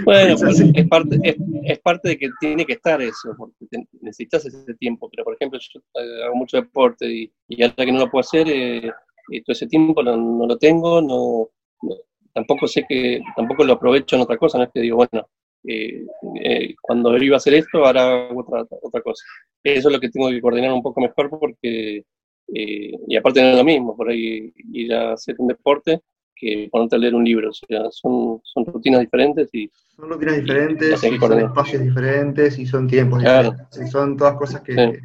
bueno, 0.03 0.35
es, 0.35 0.87
parte, 0.87 1.37
es, 1.63 1.79
parte 1.79 2.09
de 2.09 2.17
que 2.17 2.29
tiene 2.39 2.65
que 2.65 2.73
estar 2.73 3.01
eso, 3.01 3.33
porque 3.37 3.65
necesitas 4.01 4.45
ese 4.45 4.73
tiempo. 4.75 5.09
Pero, 5.09 5.23
por 5.23 5.35
ejemplo, 5.35 5.59
yo 5.59 5.79
eh, 6.01 6.23
hago 6.25 6.35
mucho 6.35 6.57
deporte 6.57 7.09
y, 7.09 7.33
y 7.47 7.63
ahora 7.63 7.85
que 7.85 7.91
no 7.91 7.99
lo 7.99 8.11
puedo 8.11 8.21
hacer, 8.21 8.47
eh, 8.49 8.91
todo 9.45 9.53
ese 9.53 9.67
tiempo 9.67 10.03
no, 10.03 10.17
no 10.17 10.45
lo 10.45 10.57
tengo, 10.57 11.01
no, 11.01 11.49
tampoco 12.33 12.67
sé 12.67 12.85
que, 12.87 13.21
tampoco 13.35 13.63
lo 13.63 13.73
aprovecho 13.73 14.15
en 14.15 14.23
otra 14.23 14.37
cosa, 14.37 14.57
no 14.57 14.65
es 14.65 14.71
que 14.73 14.81
digo, 14.81 14.97
bueno, 14.97 15.27
eh, 15.65 16.05
eh, 16.43 16.75
cuando 16.81 17.15
iba 17.17 17.35
a 17.35 17.37
hacer 17.37 17.53
esto, 17.53 17.85
ahora 17.85 18.25
hago 18.27 18.41
otra, 18.41 18.65
otra 18.81 19.01
cosa. 19.01 19.23
Eso 19.63 19.87
es 19.87 19.93
lo 19.93 19.99
que 19.99 20.09
tengo 20.09 20.29
que 20.29 20.41
coordinar 20.41 20.73
un 20.73 20.83
poco 20.83 20.99
mejor 20.99 21.29
porque, 21.29 22.03
eh, 22.53 22.91
y 23.07 23.15
aparte 23.15 23.41
no 23.41 23.49
es 23.49 23.57
lo 23.57 23.63
mismo, 23.63 23.95
por 23.95 24.09
ahí 24.09 24.51
ir 24.73 24.93
a 24.93 25.13
hacer 25.13 25.35
un 25.37 25.47
deporte 25.47 26.01
que 26.43 26.69
ponerte 26.71 26.95
a 26.95 26.99
leer 26.99 27.15
un 27.15 27.23
libro, 27.23 27.49
o 27.49 27.53
sea, 27.53 27.89
son, 27.91 28.41
son 28.43 28.65
rutinas 28.65 29.01
diferentes 29.01 29.49
y... 29.53 29.69
Son 29.95 30.09
rutinas 30.09 30.35
diferentes, 30.37 30.99
son 30.99 31.39
espacios 31.39 31.81
diferentes 31.81 32.59
y 32.59 32.65
son 32.65 32.87
tiempos 32.87 33.19
diferentes, 33.19 33.81
y 33.81 33.87
son 33.87 34.17
todas 34.17 34.35
cosas 34.35 34.61
que... 34.61 34.99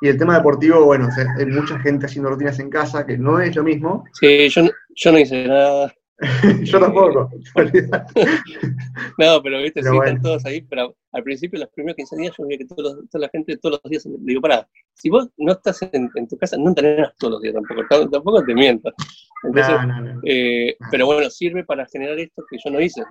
Y 0.00 0.08
el 0.08 0.18
tema 0.18 0.36
deportivo, 0.36 0.84
bueno, 0.84 1.08
hay 1.38 1.46
mucha 1.46 1.78
gente 1.78 2.06
haciendo 2.06 2.28
rutinas 2.28 2.58
en 2.58 2.68
casa, 2.68 3.06
que 3.06 3.16
no 3.16 3.40
es 3.40 3.56
lo 3.56 3.62
mismo. 3.62 4.04
Sí, 4.12 4.48
yo, 4.50 4.68
yo 4.94 5.12
no 5.12 5.18
hice 5.18 5.48
nada 5.48 5.94
Yo 6.62 6.78
tampoco. 6.80 7.28
no, 9.18 9.42
pero 9.42 9.62
viste, 9.62 9.82
sí, 9.82 9.88
están 9.88 10.22
todos 10.22 10.44
ahí, 10.44 10.62
pero 10.62 10.94
al 11.12 11.22
principio, 11.24 11.58
los 11.58 11.68
primeros 11.70 11.96
15 11.96 12.16
días, 12.16 12.34
yo 12.38 12.46
veía 12.46 12.58
que 12.58 12.66
toda 12.66 12.96
la 13.14 13.28
gente 13.30 13.56
todos 13.56 13.80
los 13.82 13.90
días, 13.90 14.06
le 14.06 14.18
digo, 14.20 14.40
pará, 14.40 14.68
si 14.94 15.10
vos 15.10 15.28
no 15.36 15.52
estás 15.52 15.82
en, 15.92 16.10
tu 16.28 16.38
casa, 16.38 16.56
no 16.56 16.68
entrenás 16.68 17.12
todos 17.18 17.34
los 17.34 17.42
días 17.42 17.54
tampoco, 17.54 18.10
tampoco 18.10 18.44
te 18.44 18.54
mientas. 18.54 18.94
Entonces, 19.42 19.76
eh, 20.24 20.76
pero 20.90 21.06
bueno, 21.06 21.28
sirve 21.28 21.64
para 21.64 21.84
generar 21.86 22.18
esto 22.18 22.42
que 22.48 22.58
yo 22.64 22.70
no 22.70 22.80
hice. 22.80 23.02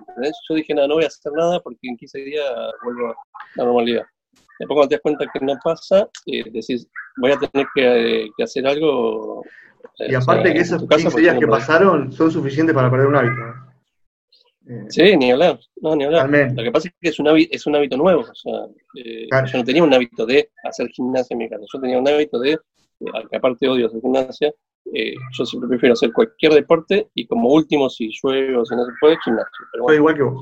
Yo 0.48 0.54
dije, 0.54 0.74
no, 0.74 0.88
no 0.88 0.94
voy 0.94 1.04
a 1.04 1.08
hacer 1.08 1.32
nada 1.32 1.60
porque 1.60 1.78
en 1.82 1.96
15 1.96 2.18
días 2.20 2.44
vuelvo 2.82 3.10
a 3.10 3.16
la 3.56 3.64
normalidad. 3.64 4.02
Después 4.58 4.76
cuando 4.76 4.88
te 4.88 4.94
das 4.94 5.02
cuenta 5.02 5.26
que 5.32 5.44
no 5.44 5.54
pasa, 5.62 6.08
eh, 6.26 6.44
decís, 6.50 6.88
voy 7.18 7.32
a 7.32 7.38
tener 7.38 7.66
que, 7.74 8.28
que 8.36 8.44
hacer 8.44 8.66
algo 8.66 9.42
y 9.98 10.14
aparte 10.14 10.52
que 10.52 10.60
esos 10.60 10.86
15 10.86 11.20
días 11.20 11.38
que 11.38 11.46
pasaron 11.46 12.12
son 12.12 12.30
suficientes 12.30 12.74
para 12.74 12.90
perder 12.90 13.06
un 13.06 13.16
hábito. 13.16 13.64
Eh, 14.66 14.86
sí, 14.88 15.16
ni 15.16 15.30
hablar, 15.30 15.58
no, 15.82 15.94
ni 15.94 16.04
hablar. 16.04 16.30
Lo 16.30 16.62
que 16.62 16.72
pasa 16.72 16.88
es 16.88 16.94
que 17.00 17.10
es 17.10 17.18
un 17.18 17.28
hábito, 17.28 17.54
es 17.54 17.66
un 17.66 17.76
hábito 17.76 17.96
nuevo, 17.98 18.22
o 18.22 18.34
sea, 18.34 18.66
eh, 18.96 19.28
yo 19.30 19.58
no 19.58 19.64
tenía 19.64 19.84
un 19.84 19.92
hábito 19.92 20.24
de 20.24 20.50
hacer 20.64 20.88
gimnasia 20.88 21.34
en 21.34 21.38
mi 21.38 21.50
casa, 21.50 21.64
yo 21.70 21.80
tenía 21.80 21.98
un 21.98 22.08
hábito 22.08 22.38
de, 22.38 22.52
eh, 22.52 22.58
que 23.30 23.36
aparte 23.36 23.68
odio 23.68 23.86
hacer 23.86 24.00
gimnasia, 24.00 24.52
yo 25.36 25.44
siempre 25.44 25.68
prefiero 25.68 25.94
hacer 25.94 26.12
cualquier 26.12 26.52
deporte 26.52 27.08
y 27.14 27.26
como 27.26 27.50
último, 27.50 27.90
si 27.90 28.10
llueve 28.22 28.56
o 28.56 28.64
si 28.64 28.74
no 28.74 28.86
se 28.86 28.92
puede, 29.00 29.18
gimnasia. 29.24 29.50
Pero 29.72 29.84
bueno, 29.84 29.98
igual 29.98 30.14
que 30.14 30.22
vos. 30.22 30.40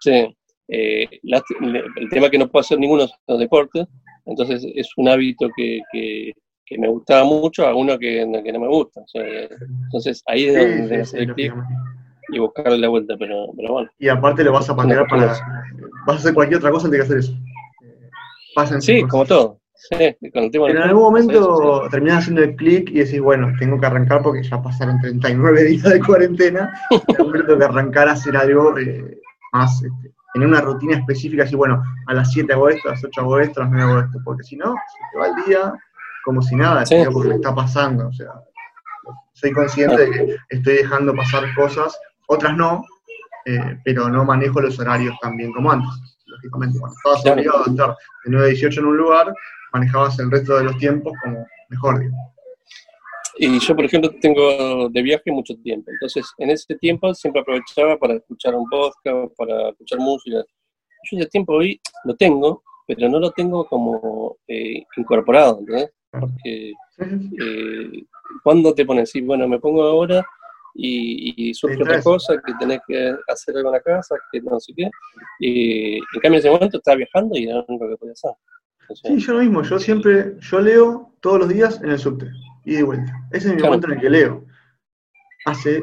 sí, 0.00 0.36
el 0.68 2.08
tema 2.10 2.26
es 2.26 2.32
que 2.32 2.38
no 2.38 2.48
puedo 2.48 2.60
hacer 2.60 2.78
ninguno 2.78 3.06
de 3.06 3.12
los 3.26 3.38
deportes, 3.38 3.86
entonces 4.26 4.66
es 4.74 4.90
un 4.96 5.08
hábito 5.08 5.48
que, 5.56 5.80
que 5.92 6.32
que 6.68 6.78
me 6.78 6.88
gustaba 6.88 7.24
mucho 7.24 7.66
a 7.66 7.74
uno 7.74 7.98
que, 7.98 8.26
que 8.44 8.52
no 8.52 8.60
me 8.60 8.68
gusta. 8.68 9.00
entonces 9.14 10.22
ahí 10.26 10.46
es 10.46 10.54
donde 10.54 11.04
sí, 11.04 11.16
hacer 11.16 11.34
clic 11.34 11.54
y 12.30 12.38
buscarle 12.38 12.78
la 12.78 12.88
vuelta, 12.88 13.14
pero, 13.18 13.46
pero 13.56 13.72
bueno. 13.72 13.90
Y 13.98 14.08
aparte 14.08 14.44
lo 14.44 14.52
vas 14.52 14.68
a 14.68 14.76
patear 14.76 15.06
para... 15.08 15.26
Vas 16.06 16.16
a 16.16 16.20
hacer 16.20 16.34
cualquier 16.34 16.58
otra 16.58 16.70
cosa 16.70 16.86
antes 16.86 16.98
de 16.98 17.04
hacer 17.04 17.18
eso. 17.18 17.32
Pasan 18.54 18.82
sí, 18.82 19.02
como 19.02 19.24
todo. 19.24 19.60
Sí, 19.74 20.30
con 20.32 20.44
el 20.44 20.50
tema 20.50 20.66
pero 20.66 20.80
en 20.80 20.88
algún 20.88 21.04
momento 21.04 21.86
terminas 21.88 22.18
haciendo 22.18 22.42
el 22.42 22.56
clic 22.56 22.90
y 22.90 22.98
decís, 22.98 23.20
bueno, 23.20 23.52
tengo 23.60 23.78
que 23.78 23.86
arrancar 23.86 24.22
porque 24.22 24.42
ya 24.42 24.60
pasaron 24.60 25.00
39 25.00 25.62
días 25.68 25.84
de 25.84 26.00
cuarentena, 26.00 26.72
tengo 27.16 27.58
que 27.58 27.64
arrancar 27.64 28.08
a 28.08 28.12
hacer 28.12 28.36
algo 28.36 28.76
eh, 28.76 29.20
más, 29.52 29.80
este, 29.80 30.12
tener 30.34 30.48
una 30.48 30.60
rutina 30.60 30.96
específica, 30.96 31.44
así, 31.44 31.54
bueno, 31.54 31.80
a 32.08 32.14
las 32.14 32.32
7 32.32 32.52
hago 32.52 32.68
esto, 32.68 32.88
a 32.88 32.92
las 32.92 33.04
8 33.04 33.20
hago 33.20 33.38
esto, 33.38 33.60
a 33.60 33.64
las 33.64 33.72
9 33.72 33.90
hago 33.90 34.00
esto, 34.00 34.18
porque 34.24 34.42
si 34.42 34.56
no, 34.56 34.74
se 34.74 34.98
te 35.12 35.18
va 35.18 35.28
el 35.28 35.44
día, 35.46 35.72
como 36.28 36.42
si 36.42 36.54
nada, 36.56 36.84
sí. 36.84 36.94
porque 37.10 37.30
me 37.30 37.34
está 37.36 37.54
pasando. 37.54 38.08
O 38.08 38.12
sea, 38.12 38.32
soy 39.32 39.50
consciente 39.50 39.96
de 39.96 40.10
que 40.10 40.36
estoy 40.50 40.74
dejando 40.74 41.14
pasar 41.14 41.42
cosas, 41.54 41.98
otras 42.26 42.54
no, 42.54 42.84
eh, 43.46 43.78
pero 43.82 44.10
no 44.10 44.26
manejo 44.26 44.60
los 44.60 44.78
horarios 44.78 45.16
tan 45.22 45.38
bien 45.38 45.50
como 45.54 45.72
antes. 45.72 45.88
Lógicamente, 46.26 46.78
cuando 46.78 46.94
estabas 46.98 47.24
obligado 47.24 47.64
a 47.64 47.70
estar 47.70 47.90
de 48.24 48.30
9 48.30 48.44
a 48.44 48.48
18 48.50 48.80
en 48.80 48.86
un 48.86 48.96
lugar, 48.98 49.34
manejabas 49.72 50.18
el 50.18 50.30
resto 50.30 50.58
de 50.58 50.64
los 50.64 50.76
tiempos 50.76 51.14
como 51.24 51.46
mejor. 51.70 52.04
Y 53.38 53.58
yo, 53.58 53.74
por 53.74 53.86
ejemplo, 53.86 54.10
tengo 54.20 54.90
de 54.90 55.00
viaje 55.00 55.32
mucho 55.32 55.54
tiempo. 55.62 55.90
Entonces, 55.90 56.30
en 56.36 56.50
ese 56.50 56.74
tiempo 56.74 57.14
siempre 57.14 57.40
aprovechaba 57.40 57.96
para 57.96 58.16
escuchar 58.16 58.54
un 58.54 58.68
podcast, 58.68 59.34
para 59.34 59.70
escuchar 59.70 59.98
música. 59.98 60.44
Yo 61.10 61.18
ese 61.18 61.28
tiempo 61.30 61.54
hoy 61.54 61.80
lo 62.04 62.14
tengo, 62.16 62.62
pero 62.86 63.08
no 63.08 63.18
lo 63.18 63.30
tengo 63.30 63.66
como 63.66 64.36
eh, 64.46 64.84
incorporado, 64.98 65.60
¿entendés? 65.60 65.90
Porque 66.10 66.72
eh, 66.98 68.04
cuando 68.42 68.74
te 68.74 68.84
pones, 68.84 69.10
sí, 69.10 69.20
bueno, 69.20 69.48
me 69.48 69.58
pongo 69.58 69.82
ahora 69.82 70.26
y, 70.74 71.52
surge 71.54 71.82
otra 71.82 72.00
cosa, 72.02 72.40
que 72.44 72.52
tenés 72.58 72.80
que 72.86 73.14
hacer 73.26 73.56
algo 73.56 73.70
en 73.70 73.72
la 73.72 73.80
casa, 73.80 74.14
que 74.30 74.40
no 74.40 74.60
sé 74.60 74.72
qué. 74.76 74.88
Y 75.40 75.96
en 75.96 76.20
cambio 76.22 76.38
en 76.38 76.40
ese 76.40 76.50
momento 76.50 76.78
estaba 76.78 76.96
viajando 76.96 77.36
y 77.36 77.44
era 77.44 77.56
lo 77.56 77.64
único 77.68 77.88
que 77.88 77.96
podía 77.96 78.12
hacer. 78.12 78.30
sí, 78.94 79.18
yo 79.18 79.32
lo 79.34 79.40
mismo, 79.40 79.62
yo 79.62 79.78
siempre, 79.78 80.36
yo 80.38 80.60
leo 80.60 81.12
todos 81.20 81.40
los 81.40 81.48
días 81.48 81.80
en 81.82 81.90
el 81.90 81.98
subte, 81.98 82.30
y 82.64 82.74
de 82.74 82.82
vuelta. 82.82 83.12
Ese 83.32 83.48
es 83.48 83.56
mi 83.56 83.62
momento 83.62 83.88
en 83.88 83.94
el 83.94 84.00
que 84.00 84.10
leo. 84.10 84.44
Hace 85.46 85.82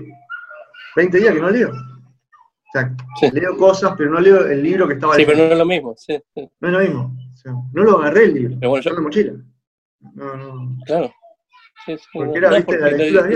20 0.95 1.17
días 1.17 1.33
que 1.33 1.41
no 1.41 1.49
leo. 1.49 1.71
O 1.71 2.71
sea, 2.71 2.95
leo 3.31 3.57
cosas, 3.57 3.93
pero 3.97 4.11
no 4.11 4.19
leo 4.19 4.45
el 4.45 4.63
libro 4.63 4.87
que 4.87 4.95
estaba 4.95 5.15
Sí, 5.15 5.23
pero 5.25 5.37
no 5.37 5.43
es 5.43 5.57
lo 5.57 5.65
mismo, 5.65 5.93
sí, 5.97 6.21
No 6.35 6.67
es 6.67 6.73
lo 6.73 6.79
mismo. 6.79 7.15
O 7.33 7.37
sea, 7.37 7.51
no 7.73 7.83
lo 7.83 7.99
agarré 7.99 8.25
el 8.25 8.33
libro, 8.33 8.57
pero 8.59 8.69
bueno, 8.69 8.83
yo... 8.83 8.89
en 8.91 8.95
la 8.95 9.01
mochila. 9.01 9.33
No, 10.13 10.35
no. 10.35 10.77
Claro. 10.85 11.13
porque 12.13 12.37
era, 12.37 12.49
viste, 12.51 12.77
la 12.77 12.91
lectura 12.91 13.27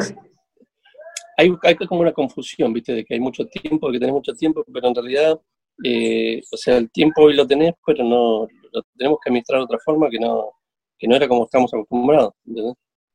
hay, 1.40 1.56
hay 1.64 1.76
como 1.88 2.02
una 2.02 2.12
confusión, 2.12 2.74
viste, 2.74 2.94
de 2.94 3.06
que 3.06 3.14
hay 3.14 3.20
mucho 3.20 3.46
tiempo, 3.48 3.88
de 3.88 3.94
que 3.94 4.00
tenés 4.00 4.14
mucho 4.14 4.34
tiempo, 4.34 4.64
pero 4.74 4.90
en 4.90 4.96
realidad, 4.96 5.40
eh, 5.84 6.42
o 6.52 6.58
sea, 6.58 6.78
el 6.78 6.92
tiempo 6.92 7.24
hoy 7.24 7.34
lo 7.34 7.48
tenés, 7.48 7.74
pero 7.86 8.04
no 8.04 8.48
lo 8.74 8.84
tenemos 8.98 9.20
que 9.24 9.30
administrar 9.30 9.60
de 9.60 9.66
otra 9.66 9.80
forma 9.80 10.10
que 10.10 10.20
no, 10.20 10.52
que 10.98 11.08
no 11.08 11.16
era 11.16 11.28
como 11.28 11.46
estamos 11.46 11.74
acostumbrados. 11.74 12.34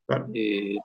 Claro. 0.07 0.27
Eh, 0.33 0.77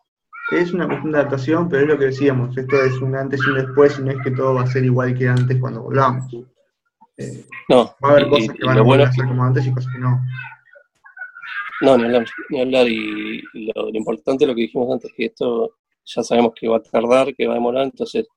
es 0.51 0.73
una 0.73 0.87
cuestión 0.87 1.11
de 1.13 1.19
adaptación, 1.19 1.69
pero 1.69 1.83
es 1.83 1.87
lo 1.87 1.97
que 1.97 2.05
decíamos, 2.05 2.57
esto 2.57 2.83
es 2.83 2.99
un 3.01 3.15
antes 3.15 3.39
y 3.45 3.49
un 3.49 3.55
después, 3.55 3.97
y 3.97 4.01
no 4.01 4.11
es 4.11 4.17
que 4.21 4.31
todo 4.31 4.55
va 4.55 4.63
a 4.63 4.67
ser 4.67 4.83
igual 4.83 5.17
que 5.17 5.29
antes 5.29 5.57
cuando 5.59 5.83
volvamos. 5.83 6.25
Eh, 7.17 7.45
no, 7.69 7.95
va 8.03 8.09
a 8.09 8.11
haber 8.11 8.29
cosas 8.29 8.55
que 8.55 8.65
van 8.65 8.77
a 8.77 8.81
volver 8.81 9.07
a 9.07 9.11
ser 9.13 9.25
como 9.25 9.43
antes 9.43 9.65
y 9.65 9.71
cosas 9.71 9.91
que 9.93 9.99
no. 9.99 10.21
No, 11.81 11.97
ni 11.97 12.03
hablar, 12.05 12.25
ni 12.49 12.61
hablar. 12.61 12.87
Y 12.87 13.41
lo, 13.53 13.89
importante 13.89 14.45
lo 14.45 14.55
que 14.55 14.61
dijimos 14.61 14.91
antes, 14.91 15.11
que 15.15 15.25
esto 15.25 15.75
ya 16.05 16.23
sabemos 16.23 16.53
que 16.59 16.67
va 16.67 16.77
a 16.77 16.83
tardar, 16.83 17.33
que 17.35 17.47
va 17.47 17.53
a 17.53 17.55
demorar, 17.55 17.83
entonces 17.83 18.27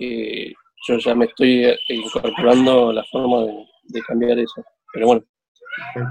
eh, 0.00 0.52
yo 0.86 0.98
ya 0.98 1.14
me 1.14 1.26
estoy 1.26 1.64
eh, 1.66 1.78
incorporando 1.88 2.92
la 2.92 3.04
forma 3.04 3.44
de, 3.84 4.00
cambiar 4.06 4.38
eso. 4.38 4.64
Pero 4.92 5.06
bueno, 5.06 5.24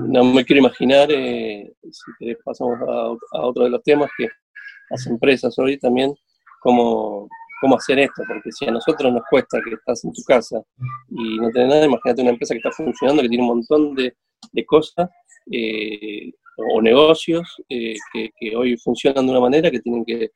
no 0.01 0.24
me 0.24 0.45
quiero 0.45 0.62
imaginar, 0.62 1.09
eh, 1.12 1.74
si 1.83 2.12
querés 2.19 2.38
pasamos 2.43 2.77
a, 2.88 3.39
otro 3.41 3.63
de 3.63 3.71
los 3.71 3.83
temas, 3.83 4.09
que 4.17 4.27
las 4.89 5.05
empresas 5.07 5.57
hoy 5.59 5.77
también, 5.77 6.13
cómo, 6.62 7.27
cómo 7.62 7.75
hacer 7.75 8.00
esto, 8.00 8.24
porque 8.27 8.51
si 8.51 8.65
a 8.65 8.71
nosotros 8.71 9.12
nos 9.12 9.24
cuesta 9.29 9.59
que 9.63 9.74
estás 9.74 10.03
en 10.05 10.13
tu 10.13 10.21
casa 10.24 10.62
y 11.09 11.38
no 11.39 11.50
tenés 11.51 11.69
nada, 11.69 11.86
imagínate 11.86 12.21
una 12.21 12.31
empresa 12.31 12.53
que 12.53 12.59
está 12.59 12.71
funcionando, 12.71 13.21
que 13.21 13.29
tiene 13.29 13.43
un 13.43 13.50
montón 13.50 13.95
de, 13.95 14.15
de 14.51 14.65
cosas, 14.65 15.09
eh, 15.51 16.31
o 16.74 16.82
negocios 16.82 17.62
que, 17.68 17.96
que, 18.13 18.56
hoy 18.56 18.78
funcionan 18.78 19.25
de 19.25 19.32
una 19.32 19.42
manera 19.42 19.72
que 19.72 19.80
tienen 19.80 20.06
que 20.06 20.32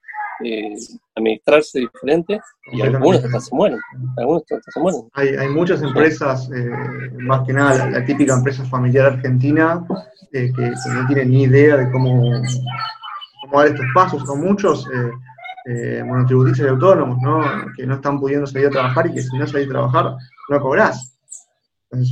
administrarse 1.16 1.80
diferente 1.80 2.40
y 2.72 2.82
algunos 2.82 3.24
hasta 3.24 3.40
se 3.40 3.56
mueren. 3.56 3.80
Algunos 4.18 4.44
hasta 4.44 4.72
se 4.72 4.80
mueren. 4.80 5.02
Hay, 5.14 5.30
hay 5.30 5.48
muchas 5.50 5.82
empresas, 5.82 6.50
más 7.20 7.46
que 7.46 7.54
nada 7.54 7.90
la, 7.90 8.06
típica 8.06 8.34
empresa 8.34 8.66
familiar 8.66 9.14
argentina, 9.14 9.86
que, 10.32 10.52
que, 10.52 10.72
no 10.94 11.08
tienen 11.08 11.32
ni 11.32 11.44
idea 11.44 11.78
de 11.78 11.92
cómo, 11.92 12.42
cómo 13.42 13.60
dar 13.60 13.68
estos 13.68 13.86
pasos. 13.94 14.24
Son 14.26 14.42
muchos 14.42 14.88
eh, 15.66 16.04
monotributistas 16.06 16.66
y 16.66 16.70
autónomos, 16.70 17.18
¿no? 17.22 17.42
que 17.78 17.86
no 17.86 17.96
están 17.96 18.20
pudiendo 18.20 18.46
salir 18.46 18.68
a 18.68 18.72
trabajar 18.72 19.08
y 19.08 19.14
que 19.14 19.22
si 19.22 19.38
no 19.38 19.48
salís 19.48 19.68
a 19.68 19.72
trabajar 19.72 20.16
no 20.50 20.60
cobrás. 20.60 21.13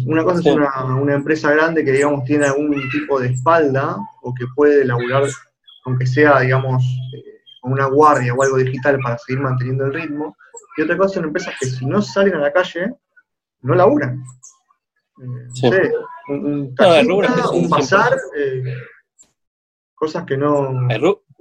Una 0.06 0.24
cosa 0.24 0.40
es 0.40 0.56
una, 0.56 1.14
empresa 1.14 1.52
grande 1.52 1.84
que, 1.84 1.92
digamos, 1.92 2.24
tiene 2.24 2.46
algún 2.46 2.72
tipo 2.92 3.20
de 3.20 3.30
espalda 3.30 3.98
o 4.22 4.34
que 4.34 4.46
puede 4.56 4.86
laburar, 4.86 5.24
aunque 5.86 6.06
sea, 6.06 6.40
digamos, 6.42 6.84
eh, 7.16 7.40
con 7.62 7.74
una 7.74 7.88
guardia 7.88 8.34
o 8.34 8.44
algo 8.44 8.58
digital 8.58 9.00
para 9.02 9.18
seguir 9.18 9.42
manteniendo 9.42 9.86
el 9.86 9.94
ritmo. 9.94 10.36
Y 10.78 10.84
otra 10.84 10.98
cosa 10.98 11.16
son 11.16 11.26
empresas 11.26 11.56
que 11.60 11.66
si 11.66 11.86
no 11.86 12.02
salen 12.02 12.36
a 12.36 12.40
la 12.42 12.54
calle, 12.54 12.94
no 13.62 13.74
laburan. 13.74 14.24
Eh, 15.64 15.92
un, 16.30 16.76
un, 17.54 17.70
bazar, 17.70 18.18
eh, 18.38 18.76
cosas 19.96 20.26
que 20.26 20.38
no 20.38 20.88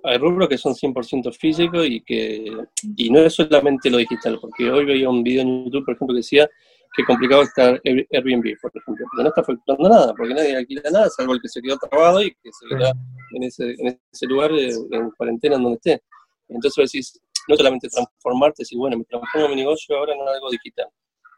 hay 0.03 0.19
rubros 0.19 0.49
que 0.49 0.59
son 0.59 0.75
100% 0.75 1.33
físicos 1.35 1.87
y 1.87 2.01
que 2.03 2.57
y 2.97 3.11
no 3.11 3.21
es 3.21 3.35
solamente 3.35 3.91
lo 3.91 3.99
digital, 3.99 4.39
porque 4.41 4.71
hoy 4.71 4.85
veía 4.85 5.09
un 5.09 5.23
video 5.23 5.43
en 5.43 5.65
YouTube, 5.65 5.85
por 5.85 5.95
ejemplo, 5.95 6.15
que 6.15 6.21
decía 6.21 6.49
que 6.97 7.05
complicado 7.05 7.43
estar 7.43 7.81
Airbnb, 7.85 8.59
por 8.61 8.73
ejemplo, 8.75 9.07
porque 9.11 9.23
no 9.23 9.29
está 9.29 9.45
faltando 9.45 9.89
nada, 9.89 10.15
porque 10.15 10.35
nadie 10.35 10.57
alquila 10.57 10.83
nada, 10.91 11.09
salvo 11.11 11.35
el 11.35 11.41
que 11.41 11.49
se 11.49 11.61
quedó 11.61 11.79
trabado 11.79 12.23
y 12.23 12.31
que 12.31 12.51
se 12.53 12.69
queda 12.69 12.93
en 13.37 13.43
ese, 13.45 13.75
en 13.79 14.01
ese 14.13 14.27
lugar 14.27 14.51
eh, 14.53 14.73
en 14.91 15.11
cuarentena 15.13 15.57
en 15.57 15.63
donde 15.63 15.77
esté. 15.77 16.03
Entonces 16.49 16.93
decís, 16.93 17.21
no 17.49 17.57
solamente 17.57 17.89
transformarte, 17.89 18.63
decir, 18.63 18.79
bueno, 18.79 18.99
me 18.99 19.05
transformo 19.05 19.49
mi 19.49 19.57
negocio 19.57 19.97
ahora 19.97 20.15
en 20.15 20.21
algo 20.21 20.51
digital. 20.51 20.89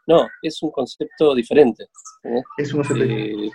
No, 0.07 0.27
es 0.41 0.61
un 0.63 0.71
concepto 0.71 1.33
diferente. 1.35 1.83
¿eh? 2.23 2.41
Es 2.57 2.73
un 2.73 2.83
concepto 2.83 3.03
eh, 3.03 3.51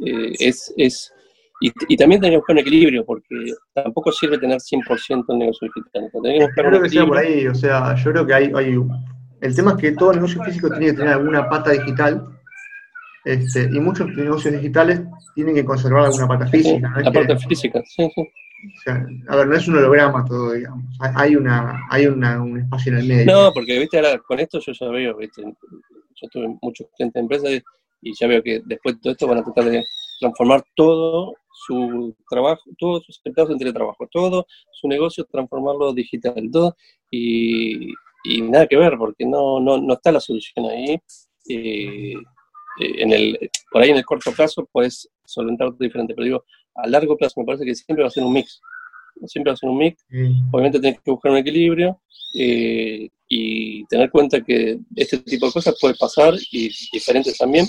eh, 0.00 0.32
es, 0.38 0.72
es 0.76 1.12
y, 1.60 1.96
también 1.96 2.20
tenemos 2.20 2.44
que 2.44 2.52
buscar 2.52 2.54
un 2.54 2.60
equilibrio, 2.60 3.04
porque 3.06 3.52
tampoco 3.72 4.12
sirve 4.12 4.38
tener 4.38 4.58
100% 4.58 5.24
el 5.28 5.38
negocio 5.38 5.68
digital. 5.74 6.10
Tenemos 6.22 6.50
que 6.54 6.62
creo 6.62 6.82
que 6.82 6.88
sea 6.90 7.06
por 7.06 7.18
ahí, 7.18 7.46
o 7.46 7.54
sea, 7.54 7.94
yo 7.94 8.10
creo 8.10 8.26
que 8.26 8.34
hay, 8.34 8.52
hay, 8.54 8.76
el 9.44 9.54
tema 9.54 9.72
es 9.72 9.76
que 9.76 9.92
todo 9.92 10.14
negocio 10.14 10.42
físico 10.42 10.70
tiene 10.70 10.86
que 10.86 10.92
tener 10.94 11.12
alguna 11.12 11.46
pata 11.50 11.70
digital, 11.70 12.26
este, 13.26 13.64
y 13.64 13.78
muchos 13.78 14.08
negocios 14.08 14.54
digitales 14.54 15.02
tienen 15.34 15.54
que 15.54 15.64
conservar 15.66 16.06
alguna 16.06 16.26
pata 16.26 16.46
física. 16.46 16.90
la 16.96 17.12
parte 17.12 17.36
física, 17.38 17.82
sí, 17.84 18.10
sí. 18.14 18.22
O 18.22 18.80
sea, 18.82 19.06
a 19.28 19.36
ver, 19.36 19.46
no 19.46 19.54
es 19.54 19.68
un 19.68 19.76
holograma 19.76 20.24
todo, 20.24 20.52
digamos. 20.52 20.86
Hay, 20.98 21.36
una, 21.36 21.86
hay 21.90 22.06
una, 22.06 22.42
un 22.42 22.58
espacio 22.58 22.92
en 22.92 22.98
el 23.00 23.06
medio. 23.06 23.26
No, 23.26 23.52
porque, 23.52 23.78
viste, 23.78 23.98
ahora 23.98 24.18
con 24.18 24.40
esto 24.40 24.58
yo 24.60 24.72
ya 24.72 24.88
veo, 24.88 25.16
viste, 25.18 25.42
yo 25.42 26.28
tuve 26.32 26.56
muchos 26.62 26.86
clientes 26.96 27.12
de 27.12 27.20
empresas 27.20 27.62
y 28.00 28.14
ya 28.18 28.26
veo 28.26 28.42
que 28.42 28.62
después 28.64 28.94
de 28.94 29.00
todo 29.02 29.12
esto 29.12 29.26
van 29.26 29.38
a 29.38 29.44
tratar 29.44 29.64
de 29.64 29.84
transformar 30.20 30.64
todo 30.74 31.34
su 31.66 32.16
trabajo, 32.30 32.62
todos 32.78 33.04
sus 33.04 33.20
empleados 33.24 33.52
en 33.52 33.58
teletrabajo, 33.58 34.08
todo 34.10 34.46
su 34.72 34.88
negocio 34.88 35.26
transformarlo 35.30 35.92
digital, 35.92 36.48
todo, 36.50 36.76
y, 37.10 37.92
nada 38.24 38.66
que 38.66 38.76
ver, 38.76 38.96
porque 38.98 39.26
no, 39.26 39.60
no, 39.60 39.78
no 39.78 39.94
está 39.94 40.12
la 40.12 40.20
solución 40.20 40.66
ahí. 40.66 40.98
Eh, 41.48 42.14
en 42.78 43.12
el, 43.12 43.50
por 43.70 43.82
ahí 43.82 43.90
en 43.90 43.98
el 43.98 44.04
corto 44.04 44.32
plazo 44.32 44.68
puedes 44.72 45.08
solventar 45.24 45.76
diferente, 45.78 46.14
pero 46.14 46.24
digo, 46.24 46.44
a 46.74 46.88
largo 46.88 47.16
plazo 47.16 47.40
me 47.40 47.46
parece 47.46 47.64
que 47.64 47.74
siempre 47.74 48.02
va 48.02 48.08
a 48.08 48.10
ser 48.10 48.24
un 48.24 48.32
mix. 48.32 48.60
Siempre 49.26 49.50
va 49.50 49.54
a 49.54 49.56
ser 49.56 49.70
un 49.70 49.78
mix. 49.78 50.04
Obviamente 50.52 50.80
tienes 50.80 51.00
que 51.00 51.10
buscar 51.10 51.32
un 51.32 51.38
equilibrio 51.38 52.00
eh, 52.36 53.08
y 53.28 53.84
tener 53.86 54.10
cuenta 54.10 54.40
que 54.40 54.78
este 54.96 55.18
tipo 55.18 55.46
de 55.46 55.52
cosas 55.52 55.76
puede 55.80 55.94
pasar 55.94 56.34
y 56.50 56.70
diferentes 56.92 57.38
también. 57.38 57.66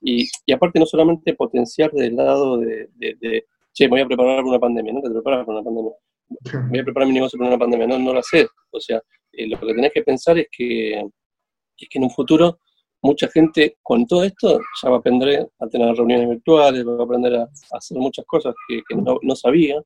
Y, 0.00 0.28
y 0.46 0.52
aparte 0.52 0.78
no 0.78 0.86
solamente 0.86 1.34
potenciar 1.34 1.90
del 1.90 2.14
lado 2.14 2.58
de, 2.58 2.88
de, 2.96 3.44
che, 3.72 3.84
me 3.84 3.90
voy 3.90 4.00
a 4.02 4.06
preparar 4.06 4.36
para 4.36 4.48
una 4.48 4.58
pandemia, 4.60 4.92
no 4.92 5.02
te 5.02 5.10
preparas 5.10 5.44
para 5.44 5.58
una 5.58 5.64
pandemia. 5.64 5.92
Me 6.52 6.68
voy 6.68 6.78
a 6.78 6.84
preparar 6.84 7.08
mi 7.08 7.14
negocio 7.14 7.38
para 7.38 7.50
una 7.50 7.58
pandemia, 7.58 7.86
no, 7.86 7.98
no 7.98 8.12
lo 8.12 8.20
haces. 8.20 8.46
O 8.70 8.80
sea, 8.80 9.02
eh, 9.36 9.48
lo 9.48 9.58
que 9.58 9.74
tenés 9.74 9.92
que 9.92 10.02
pensar 10.02 10.38
es 10.38 10.48
que, 10.50 11.00
es 11.00 11.88
que 11.88 11.98
en 11.98 12.04
un 12.04 12.10
futuro 12.10 12.58
mucha 13.02 13.28
gente 13.28 13.76
con 13.82 14.06
todo 14.06 14.24
esto 14.24 14.60
ya 14.82 14.88
va 14.88 14.96
a 14.96 14.98
aprender 14.98 15.46
a 15.58 15.66
tener 15.68 15.94
reuniones 15.94 16.28
virtuales, 16.28 16.86
va 16.86 17.00
a 17.00 17.04
aprender 17.04 17.36
a, 17.36 17.48
hacer 17.72 17.98
muchas 17.98 18.24
cosas 18.24 18.54
que, 18.66 18.82
que 18.88 18.94
no, 18.96 19.18
no, 19.22 19.36
sabía, 19.36 19.80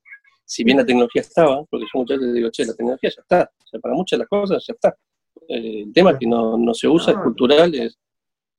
si 0.45 0.63
bien 0.63 0.79
la 0.79 0.87
tecnología 0.87 1.23
estaba, 1.23 1.65
porque 1.65 1.87
yo 1.93 2.01
muchas 2.01 2.19
veces 2.19 2.35
digo, 2.35 2.51
che, 2.51 2.65
la 2.65 2.75
tecnología 2.75 3.11
ya 3.11 3.23
está, 3.23 3.51
o 3.59 3.67
sea, 3.67 3.81
para 3.81 3.95
muchas 3.95 4.19
de 4.19 4.23
las 4.23 4.29
cosas 4.29 4.65
ya 4.67 4.73
está. 4.73 4.97
Eh, 5.49 5.83
el 5.87 5.93
tema 5.93 6.13
es 6.13 6.19
que 6.19 6.27
no, 6.27 6.57
no 6.57 6.73
se 6.75 6.87
usa, 6.87 7.13
es 7.13 7.19
cultural, 7.19 7.75
es, 7.75 7.99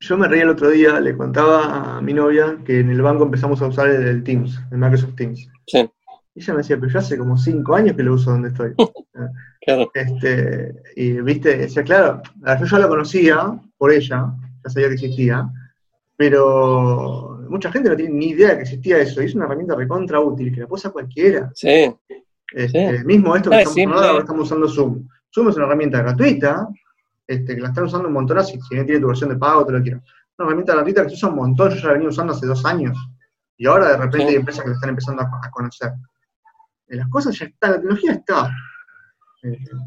yo 0.01 0.17
me 0.17 0.29
reía 0.29 0.43
el 0.43 0.49
otro 0.49 0.69
día, 0.69 0.99
le 1.01 1.15
contaba 1.17 1.97
a 1.97 2.01
mi 2.01 2.13
novia 2.13 2.57
que 2.65 2.79
en 2.79 2.89
el 2.89 3.01
banco 3.01 3.25
empezamos 3.25 3.61
a 3.61 3.67
usar 3.67 3.89
el, 3.89 4.23
Teams, 4.23 4.57
el 4.71 4.77
Microsoft 4.77 5.15
Teams. 5.15 5.47
Sí. 5.67 5.89
Y 6.35 6.41
ella 6.41 6.53
me 6.53 6.59
decía, 6.59 6.77
pero 6.79 6.91
yo 6.91 6.99
hace 6.99 7.17
como 7.17 7.37
cinco 7.37 7.75
años 7.75 7.95
que 7.95 8.03
lo 8.03 8.13
uso 8.13 8.31
donde 8.31 8.49
estoy. 8.49 8.73
claro. 9.61 9.91
Este, 9.93 10.73
y 10.95 11.13
viste, 11.21 11.57
decía, 11.57 11.83
claro, 11.83 12.21
yo 12.59 12.65
ya 12.65 12.79
lo 12.79 12.89
conocía 12.89 13.59
por 13.77 13.91
ella, 13.91 14.33
ya 14.63 14.69
sabía 14.69 14.87
que 14.89 14.93
existía, 14.95 15.49
pero 16.15 17.39
mucha 17.49 17.71
gente 17.71 17.89
no 17.89 17.95
tiene 17.95 18.13
ni 18.13 18.29
idea 18.29 18.55
que 18.55 18.63
existía 18.63 18.99
eso. 18.99 19.21
Y 19.21 19.25
es 19.25 19.35
una 19.35 19.45
herramienta 19.45 19.75
recontra 19.75 20.19
útil, 20.19 20.53
que 20.53 20.61
la 20.61 20.67
puede 20.67 20.79
usar 20.79 20.91
cualquiera. 20.91 21.51
Sí. 21.55 21.93
Este, 22.53 23.03
Mismo 23.03 23.35
esto 23.35 23.49
que 23.49 23.61
estamos, 23.61 24.01
ahora, 24.01 24.19
estamos 24.19 24.45
usando 24.45 24.67
Zoom. 24.67 25.07
Zoom 25.33 25.49
es 25.49 25.55
una 25.55 25.65
herramienta 25.65 26.01
gratuita, 26.01 26.67
este, 27.27 27.55
que 27.55 27.61
la 27.61 27.69
están 27.69 27.85
usando 27.85 28.07
un 28.07 28.13
montón, 28.13 28.43
si, 28.43 28.59
si 28.59 28.75
bien 28.75 28.85
tiene 28.85 29.01
tu 29.01 29.07
versión 29.07 29.29
de 29.29 29.37
pago, 29.37 29.65
te 29.65 29.73
lo 29.73 29.81
quiero. 29.81 30.01
Una 30.37 30.47
herramienta 30.47 30.73
gratuita 30.73 31.03
que 31.03 31.09
se 31.09 31.15
usa 31.15 31.29
un 31.29 31.35
montón, 31.35 31.69
yo 31.71 31.75
ya 31.75 31.87
la 31.87 31.93
venía 31.93 32.09
usando 32.09 32.33
hace 32.33 32.47
dos 32.47 32.65
años. 32.65 32.97
Y 33.57 33.67
ahora 33.67 33.89
de 33.89 33.97
repente 33.97 34.27
hay 34.29 34.35
empresas 34.35 34.63
que 34.63 34.69
lo 34.69 34.75
están 34.75 34.89
empezando 34.89 35.21
a, 35.21 35.51
conocer. 35.51 35.91
Eh, 36.89 36.95
las 36.95 37.09
cosas 37.09 37.37
ya 37.37 37.45
están, 37.45 37.71
la 37.71 37.77
tecnología 37.77 38.13
está. 38.13 38.51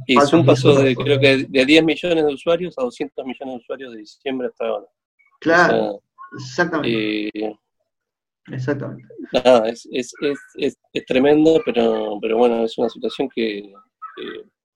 Y 0.07 0.17
Zoom 0.21 0.47
pasó 0.47 0.75
de, 0.75 0.95
creo 0.97 1.21
que 1.21 1.47
de 1.49 1.67
10 1.67 1.85
millones 1.85 2.25
de 2.25 2.35
usuarios 2.35 2.79
a 2.79 2.83
200 2.83 3.25
millones 3.27 3.55
de 3.55 3.61
usuarios 3.61 3.93
de 3.93 3.99
diciembre 3.99 4.49
hasta 4.49 4.67
ahora. 4.67 4.87
Claro, 5.41 6.03
exactamente. 6.39 7.29
Eh, 7.39 7.57
exactamente. 8.51 9.05
Nada, 9.33 9.69
es, 9.69 9.87
es, 9.93 10.15
es, 10.21 10.79
es, 10.93 11.05
tremendo, 11.07 11.61
pero, 11.67 12.19
pero 12.21 12.39
bueno, 12.39 12.65
es 12.65 12.79
una 12.79 12.89
situación 12.89 13.29
que, 13.35 13.73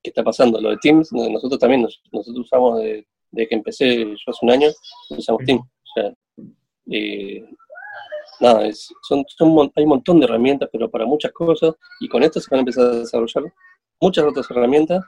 está 0.03 0.23
pasando. 0.23 0.61
Lo 0.61 0.71
de 0.71 0.77
Teams, 0.79 1.13
nosotros 1.13 1.59
también, 1.59 1.83
nosotros 1.83 2.39
usamos 2.39 2.81
de, 2.81 3.07
que 3.33 3.47
empecé 3.51 4.05
yo 4.05 4.15
hace 4.27 4.39
un 4.43 4.51
año, 4.51 4.69
usamos 5.11 5.43
Teams. 5.45 5.63
O 5.63 6.01
sea, 6.01 6.13
eh, 6.91 7.45
nada, 8.41 8.67
es, 8.67 8.93
son, 9.03 9.25
son, 9.29 9.73
hay 9.75 9.85
un 9.85 9.91
montón 9.91 10.21
de 10.21 10.27
herramientas, 10.27 10.69
pero 10.73 10.91
para 10.91 11.07
muchas 11.07 11.33
cosas, 11.33 11.75
y 12.01 12.09
con 12.09 12.23
esto 12.23 12.41
se 12.41 12.49
van 12.51 12.59
a 12.59 12.61
empezar 12.61 12.87
a 12.87 12.97
desarrollar 12.97 13.45
muchas 14.01 14.25
otras 14.25 14.51
herramientas, 14.51 15.05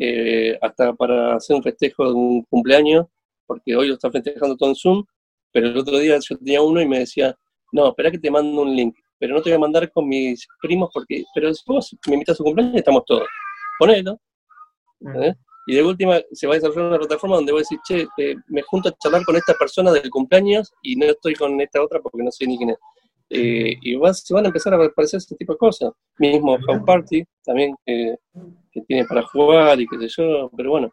eh, 0.00 0.58
hasta 0.60 0.92
para 0.94 1.36
hacer 1.36 1.56
un 1.56 1.62
festejo 1.62 2.06
de 2.06 2.14
un 2.14 2.42
cumpleaños, 2.44 3.06
porque 3.46 3.76
hoy 3.76 3.88
lo 3.88 3.94
está 3.94 4.10
festejando 4.10 4.56
todo 4.56 4.70
en 4.70 4.76
Zoom, 4.76 5.04
pero 5.52 5.68
el 5.68 5.76
otro 5.76 5.98
día 5.98 6.18
yo 6.18 6.38
tenía 6.38 6.62
uno 6.62 6.80
y 6.80 6.88
me 6.88 7.00
decía, 7.00 7.36
no, 7.72 7.88
espera 7.88 8.10
que 8.10 8.18
te 8.18 8.30
mando 8.30 8.62
un 8.62 8.74
link, 8.74 8.96
pero 9.18 9.34
no 9.34 9.42
te 9.42 9.50
voy 9.50 9.56
a 9.56 9.60
mandar 9.60 9.90
con 9.92 10.08
mis 10.08 10.46
primos 10.60 10.90
porque, 10.92 11.24
pero 11.34 11.52
si 11.52 11.62
vos 11.66 11.96
me 12.08 12.14
invitas 12.14 12.34
a 12.34 12.36
su 12.38 12.44
cumpleaños 12.44 12.76
estamos 12.76 13.04
todos. 13.06 13.28
Ponelo, 13.78 14.18
¿eh? 15.22 15.34
Y 15.66 15.76
de 15.76 15.82
última 15.82 16.20
se 16.32 16.46
va 16.46 16.54
a 16.54 16.56
desarrollar 16.56 16.88
una 16.88 16.98
plataforma 16.98 17.36
donde 17.36 17.52
voy 17.52 17.60
a 17.60 17.62
decir, 17.62 17.78
che, 17.86 18.06
eh, 18.18 18.36
me 18.48 18.62
junto 18.62 18.88
a 18.88 18.94
charlar 18.98 19.24
con 19.24 19.36
esta 19.36 19.54
persona 19.54 19.92
del 19.92 20.10
cumpleaños 20.10 20.72
y 20.82 20.96
no 20.96 21.06
estoy 21.06 21.34
con 21.34 21.60
esta 21.60 21.82
otra 21.82 22.00
porque 22.00 22.22
no 22.22 22.32
sé 22.32 22.46
ni 22.46 22.58
quién 22.58 22.70
es. 22.70 22.78
Eh, 23.30 23.76
y 23.80 23.98
se 24.12 24.34
van 24.34 24.44
a 24.44 24.48
empezar 24.48 24.74
a 24.74 24.84
aparecer 24.84 25.18
ese 25.18 25.36
tipo 25.36 25.52
de 25.52 25.58
cosas. 25.58 25.92
Mismo 26.18 26.58
House 26.66 26.82
Party, 26.84 27.24
también 27.44 27.74
que 27.86 28.16
tiene 28.86 29.04
para 29.06 29.22
jugar 29.22 29.80
y 29.80 29.86
qué 29.86 29.98
sé 30.00 30.08
yo, 30.08 30.50
pero 30.56 30.70
bueno. 30.70 30.92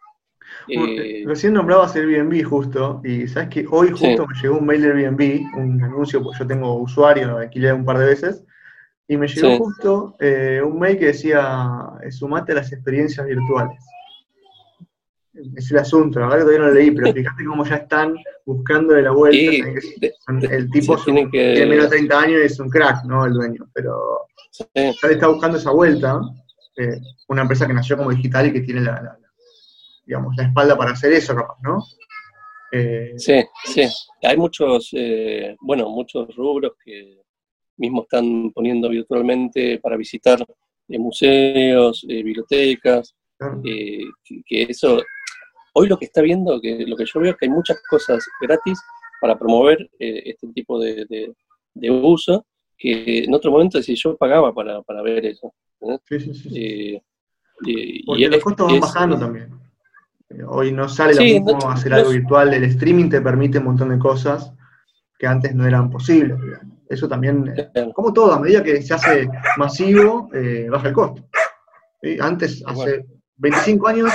Recién 1.25 1.53
nombrabas 1.53 1.95
Airbnb 1.95 2.43
justo, 2.43 3.01
y 3.03 3.27
sabes 3.27 3.49
que 3.49 3.65
hoy 3.69 3.89
justo 3.89 4.25
me 4.25 4.35
llegó 4.41 4.57
un 4.57 4.65
mail 4.65 4.81
de 4.81 4.87
Airbnb, 4.87 5.57
un 5.57 5.83
anuncio, 5.83 6.23
pues 6.23 6.39
yo 6.39 6.47
tengo 6.47 6.75
usuario, 6.75 7.27
lo 7.27 7.37
alquilé 7.37 7.73
un 7.73 7.85
par 7.85 7.99
de 7.99 8.05
veces, 8.05 8.43
y 9.07 9.17
me 9.17 9.27
llegó 9.27 9.57
justo 9.57 10.15
un 10.19 10.79
mail 10.79 10.97
que 10.97 11.07
decía, 11.07 11.69
sumate 12.09 12.53
a 12.53 12.55
las 12.55 12.71
experiencias 12.71 13.27
virtuales 13.27 13.79
es 15.55 15.71
el 15.71 15.77
asunto, 15.77 16.19
la 16.19 16.27
verdad 16.27 16.39
que 16.39 16.43
todavía 16.43 16.59
no 16.59 16.67
lo 16.67 16.73
leí, 16.73 16.91
pero 16.91 17.13
fíjate 17.13 17.45
cómo 17.45 17.65
ya 17.65 17.75
están 17.75 18.15
buscando 18.45 18.93
de 18.93 19.01
la 19.03 19.11
vuelta. 19.11 19.67
el 20.51 20.69
tipo 20.71 20.97
tiene, 20.97 21.25
menos 21.65 21.89
de 21.89 21.97
30 21.97 22.19
años 22.19 22.41
y 22.41 22.45
es 22.45 22.59
un 22.59 22.69
crack, 22.69 23.05
¿no? 23.05 23.25
El 23.25 23.33
dueño, 23.33 23.69
pero 23.73 24.27
ya 24.75 25.07
le 25.07 25.13
está 25.13 25.27
buscando 25.27 25.57
esa 25.57 25.71
vuelta. 25.71 26.19
Eh, 26.77 26.97
una 27.27 27.41
empresa 27.41 27.67
que 27.67 27.73
nació 27.73 27.97
como 27.97 28.11
digital 28.11 28.47
y 28.47 28.53
que 28.53 28.61
tiene 28.61 28.81
la, 28.81 29.17
digamos, 30.05 30.33
la 30.37 30.45
espalda 30.45 30.77
para 30.77 30.91
hacer 30.91 31.11
eso, 31.11 31.35
capaz, 31.35 31.57
¿no? 31.61 31.83
Eh, 32.71 33.13
sí, 33.17 33.43
sí. 33.65 33.83
Hay 34.23 34.37
muchos, 34.37 34.89
eh, 34.93 35.57
bueno, 35.59 35.89
muchos 35.89 36.33
rubros 36.35 36.73
que, 36.83 37.21
mismo 37.77 38.03
están 38.03 38.51
poniendo 38.51 38.89
virtualmente 38.89 39.79
para 39.79 39.97
visitar 39.97 40.45
museos, 40.87 42.03
bibliotecas, 42.07 43.15
que, 43.63 44.63
eso, 44.63 45.01
hoy 45.79 45.87
lo 45.87 45.97
que 45.97 46.05
está 46.05 46.21
viendo, 46.21 46.59
que 46.61 46.85
lo 46.85 46.95
que 46.95 47.05
yo 47.05 47.19
veo 47.19 47.31
es 47.31 47.37
que 47.37 47.45
hay 47.45 47.51
muchas 47.51 47.81
cosas 47.89 48.25
gratis 48.41 48.79
para 49.21 49.37
promover 49.37 49.89
este 49.99 50.47
tipo 50.53 50.79
de, 50.79 51.33
de 51.73 51.91
uso 51.91 52.45
que 52.79 53.25
en 53.25 53.33
otro 53.33 53.51
momento 53.51 53.81
si 53.83 53.95
yo 53.95 54.15
pagaba 54.15 54.53
para, 54.53 54.81
para 54.81 55.01
ver 55.01 55.25
eso. 55.25 55.53
Sí, 56.05 56.19
sí, 56.19 56.33
sí. 56.33 57.01
Eh, 57.67 58.01
Porque 58.05 58.29
los 58.29 58.43
costos 58.43 58.71
van 58.71 58.79
bajando 58.79 59.19
también. 59.19 59.49
Eh, 60.29 60.43
hoy 60.47 60.71
no 60.71 60.87
sale 60.87 61.13
lo 61.13 61.21
mismo 61.21 61.69
hacer 61.69 61.93
algo 61.93 62.11
virtual, 62.11 62.53
el 62.53 62.63
streaming 62.63 63.09
te 63.09 63.21
permite 63.21 63.57
un 63.57 63.65
montón 63.65 63.89
de 63.89 63.99
cosas 63.99 64.53
que 65.17 65.27
antes 65.27 65.53
no 65.53 65.67
eran 65.67 65.89
posibles. 65.89 66.37
Eso 66.87 67.07
también, 67.07 67.53
eh, 67.55 67.91
como 67.93 68.13
todo, 68.13 68.31
a 68.31 68.39
medida 68.39 68.63
que 68.63 68.81
se 68.81 68.93
hace 68.93 69.27
masivo, 69.57 70.29
baja 70.69 70.87
el 70.87 70.93
costo. 70.93 71.27
Antes, 72.21 72.63
hace 72.65 73.05
25 73.35 73.87
años, 73.87 74.13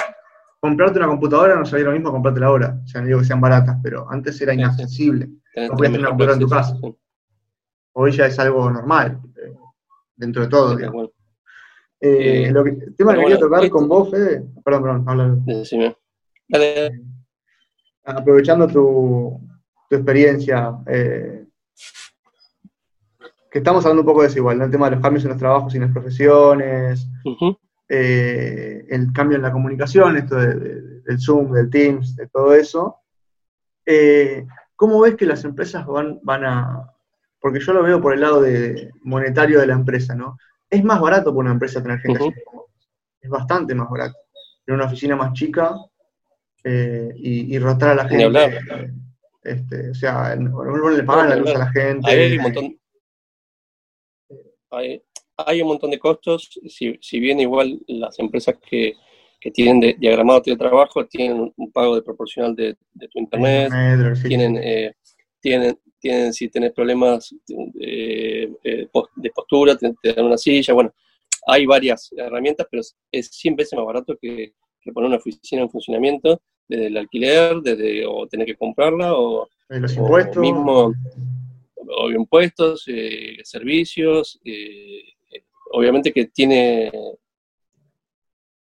comprarte 0.68 0.98
una 0.98 1.08
computadora 1.08 1.56
no 1.56 1.66
salía 1.66 1.86
lo 1.86 1.92
mismo 1.92 2.08
que 2.08 2.14
comprártela 2.14 2.46
ahora. 2.46 2.80
O 2.82 2.86
sea, 2.86 3.00
no 3.00 3.06
digo 3.06 3.18
que 3.20 3.26
sean 3.26 3.40
baratas, 3.40 3.78
pero 3.82 4.10
antes 4.10 4.40
era 4.40 4.54
inaccesible. 4.54 5.28
No 5.56 5.74
podías 5.74 5.92
tener 5.92 6.00
una 6.00 6.08
computadora 6.08 6.34
en 6.34 6.40
tu 6.40 6.48
casa 6.48 6.76
hoy 7.94 8.12
ya 8.12 8.26
es 8.26 8.38
algo 8.38 8.70
normal, 8.70 9.20
eh, 9.36 9.54
dentro 10.16 10.42
de 10.42 10.48
todo. 10.48 10.76
Eh, 12.00 12.50
lo 12.52 12.62
que, 12.62 12.70
el 12.70 12.94
tema 12.96 13.14
que 13.14 13.20
quería 13.20 13.38
tocar 13.38 13.68
con 13.70 13.88
vos, 13.88 14.10
Fede, 14.10 14.44
perdón, 14.64 15.04
perdón. 15.04 15.44
Decime. 15.46 15.96
Dale. 16.48 16.86
Eh, 16.86 17.02
aprovechando 18.04 18.66
tu, 18.66 19.40
tu 19.88 19.96
experiencia, 19.96 20.76
que 20.84 21.46
estamos 23.58 23.84
hablando 23.84 24.02
un 24.02 24.06
poco 24.06 24.20
de 24.20 24.28
desigualdad, 24.28 24.66
el 24.66 24.72
tema 24.72 24.90
de 24.90 24.96
los 24.96 25.02
cambios 25.02 25.24
en 25.24 25.30
los 25.30 25.38
trabajos 25.38 25.72
y 25.72 25.76
en 25.78 25.84
las 25.84 25.92
profesiones, 25.92 27.08
el 27.88 29.12
cambio 29.12 29.36
en 29.36 29.42
la 29.42 29.52
comunicación, 29.52 30.16
esto 30.16 30.36
del 30.36 31.18
Zoom, 31.18 31.52
del 31.52 31.70
Teams, 31.70 32.16
de 32.16 32.28
todo 32.28 32.54
eso. 32.54 33.00
¿Cómo 34.76 35.00
ves 35.00 35.16
que 35.16 35.26
las 35.26 35.44
empresas 35.44 35.86
van, 35.86 36.18
van 36.22 36.44
a, 36.44 36.94
porque 37.44 37.60
yo 37.60 37.74
lo 37.74 37.82
veo 37.82 38.00
por 38.00 38.14
el 38.14 38.22
lado 38.22 38.40
de 38.40 38.90
monetario 39.02 39.60
de 39.60 39.66
la 39.66 39.74
empresa, 39.74 40.14
¿no? 40.14 40.38
Es 40.70 40.82
más 40.82 40.98
barato 40.98 41.26
para 41.26 41.40
una 41.40 41.52
empresa 41.52 41.82
tener 41.82 41.98
gente 41.98 42.18
así. 42.18 42.32
Es 43.20 43.28
bastante 43.28 43.74
más 43.74 43.90
barato. 43.90 44.16
Tener 44.64 44.80
una 44.80 44.86
oficina 44.86 45.14
más 45.14 45.34
chica 45.34 45.76
eh, 46.64 47.10
y, 47.16 47.58
rotar 47.58 47.90
a 47.90 47.94
la 47.96 48.08
gente. 48.08 48.60
Este, 49.42 49.90
o 49.90 49.94
sea, 49.94 50.34
no, 50.36 50.88
le 50.88 51.02
pagan 51.02 51.28
la 51.28 51.36
luz 51.36 51.54
a 51.54 51.58
la 51.58 51.70
gente. 51.70 52.10
Hay 52.10 52.38
un 52.38 52.42
montón, 52.44 52.78
hay, 55.36 55.62
un 55.62 55.68
montón 55.68 55.90
de 55.90 55.98
costos, 55.98 56.50
si, 56.68 57.20
bien 57.20 57.40
igual 57.40 57.80
las 57.86 58.18
empresas 58.18 58.56
que, 58.68 58.94
tienen 59.52 59.78
de, 59.78 59.94
diagramado 59.98 60.40
de 60.40 60.56
trabajo 60.56 61.04
tienen 61.04 61.52
un 61.54 61.70
pago 61.70 61.94
de 61.96 62.02
proporcional 62.02 62.56
de, 62.56 62.74
tu 63.10 63.18
internet, 63.18 63.70
tienen, 64.26 64.56
eh, 64.56 64.94
tienen, 65.38 65.78
tienen, 65.98 66.32
si 66.32 66.48
tenés 66.48 66.72
problemas 66.72 67.34
eh, 67.78 68.50
de, 68.62 69.30
postura, 69.34 69.76
te, 69.76 69.94
dan 70.02 70.24
una 70.24 70.38
silla, 70.38 70.72
bueno, 70.72 70.94
hay 71.46 71.66
varias 71.66 72.10
herramientas, 72.16 72.66
pero 72.70 72.82
es 73.12 73.26
100 73.28 73.56
veces 73.56 73.76
más 73.76 73.84
barato 73.84 74.16
que, 74.20 74.54
poner 74.92 75.08
una 75.08 75.16
oficina 75.16 75.62
en 75.62 75.70
funcionamiento, 75.70 76.40
desde 76.68 76.86
el 76.86 76.96
alquiler, 76.96 77.56
desde 77.62 78.06
o 78.06 78.26
tener 78.26 78.46
que 78.46 78.56
comprarla, 78.56 79.14
o, 79.14 79.48
los 79.68 79.96
impuestos. 79.96 80.36
mismo, 80.36 80.92
o 81.96 82.10
impuestos, 82.10 82.84
eh, 82.86 83.38
servicios, 83.44 84.40
eh, 84.44 85.02
obviamente 85.74 86.12
que 86.12 86.26
tiene, 86.26 86.90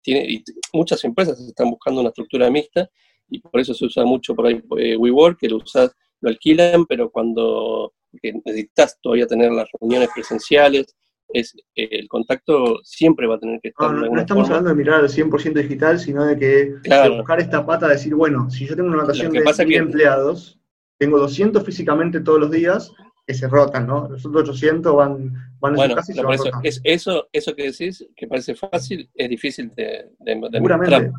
tiene 0.02 0.26
y 0.30 0.44
muchas 0.74 1.04
empresas 1.04 1.40
están 1.40 1.70
buscando 1.70 2.02
una 2.02 2.10
estructura 2.10 2.50
mixta, 2.50 2.90
y 3.30 3.40
por 3.40 3.60
eso 3.60 3.74
se 3.74 3.86
usa 3.86 4.06
mucho 4.06 4.36
por 4.36 4.48
ahí 4.48 4.62
WeWork, 4.70 5.40
que 5.40 5.50
lo 5.50 5.58
usas 5.58 5.96
lo 6.22 6.30
alquilan, 6.30 6.86
pero 6.86 7.10
cuando 7.10 7.94
necesitas 8.22 9.00
todavía 9.02 9.28
tener 9.28 9.52
las 9.52 9.70
reuniones 9.80 10.10
presenciales, 10.14 10.96
es 11.32 11.56
el 11.76 12.08
contacto 12.08 12.80
siempre 12.84 13.28
va 13.28 13.36
a 13.36 13.40
tener 13.40 13.60
que 13.62 13.70
estar. 13.70 13.92
No, 13.92 14.10
no, 14.10 14.20
estamos 14.20 14.50
hablando 14.50 14.70
de 14.70 14.76
mirar 14.76 15.00
al 15.02 15.10
100% 15.10 15.54
digital, 15.54 16.00
sino 16.00 16.26
de 16.26 16.38
que 16.38 16.74
buscar 17.16 17.40
esta 17.40 17.66
pata, 17.66 17.88
de 17.88 17.94
decir, 17.94 18.16
bueno, 18.16 18.50
si 18.50 18.66
yo 18.66 18.76
tengo 18.76 18.90
una 18.90 19.04
notación 19.04 19.32
de 19.32 19.42
1000 19.42 19.76
empleados, 19.76 20.60
tengo 20.98 21.20
200 21.20 21.64
físicamente 21.64 22.20
todos 22.20 22.40
los 22.40 22.52
días, 22.52 22.92
que 23.30 23.36
se 23.36 23.48
rotan, 23.48 23.86
¿no? 23.86 24.10
Los 24.10 24.26
otros 24.26 24.50
800 24.50 24.96
van, 24.96 25.34
van 25.60 25.80
a 25.80 25.88
su 25.88 25.96
casa 25.96 26.12
y 26.12 26.16
se 26.16 26.22
eso, 26.22 26.52
es, 26.64 26.82
eso, 26.84 27.30
eso 27.32 27.56
que 27.56 27.72
decís, 27.72 28.04
que 28.16 28.28
parece 28.28 28.56
fácil, 28.56 29.08
es 29.14 29.30
difícil 29.30 29.72
de, 29.76 30.10
de, 30.20 30.50
Seguramente. 30.52 31.12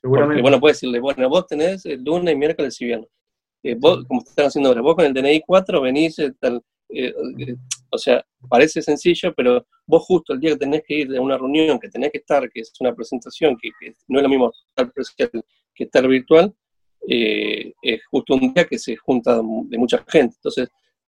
Seguramente. 0.00 0.42
bueno, 0.42 0.60
puedes 0.60 0.76
decirle, 0.76 1.00
bueno, 1.00 1.28
vos 1.28 1.48
tenés 1.48 1.84
el 1.84 2.04
lunes, 2.04 2.36
miércoles 2.36 2.80
y 2.80 2.84
viernes 2.84 3.08
vos, 3.78 4.04
como 4.06 4.22
están 4.22 4.46
haciendo 4.46 4.68
ahora, 4.68 4.82
vos 4.82 4.94
con 4.94 5.04
el 5.04 5.12
DNI 5.12 5.42
4 5.46 5.80
venís, 5.80 6.18
eh, 6.18 6.32
eh, 6.90 7.14
o 7.90 7.98
sea, 7.98 8.24
parece 8.48 8.82
sencillo, 8.82 9.34
pero 9.34 9.66
vos 9.86 10.04
justo 10.04 10.32
el 10.32 10.40
día 10.40 10.50
que 10.50 10.58
tenés 10.58 10.82
que 10.86 10.94
ir 10.94 11.16
a 11.16 11.20
una 11.20 11.36
reunión, 11.36 11.78
que 11.78 11.88
tenés 11.88 12.12
que 12.12 12.18
estar, 12.18 12.48
que 12.50 12.60
es 12.60 12.72
una 12.80 12.94
presentación, 12.94 13.56
que, 13.60 13.70
no 14.08 14.18
es 14.18 14.22
lo 14.22 14.28
mismo 14.28 14.52
estar 14.68 14.92
presencial 14.92 15.44
que 15.74 15.84
estar 15.84 16.06
virtual, 16.06 16.54
eh, 17.08 17.72
es 17.82 18.00
justo 18.06 18.34
un 18.34 18.52
día 18.52 18.64
que 18.64 18.78
se 18.78 18.96
junta 18.96 19.36
de 19.36 19.78
mucha 19.78 20.04
gente. 20.08 20.34
Entonces, 20.36 20.68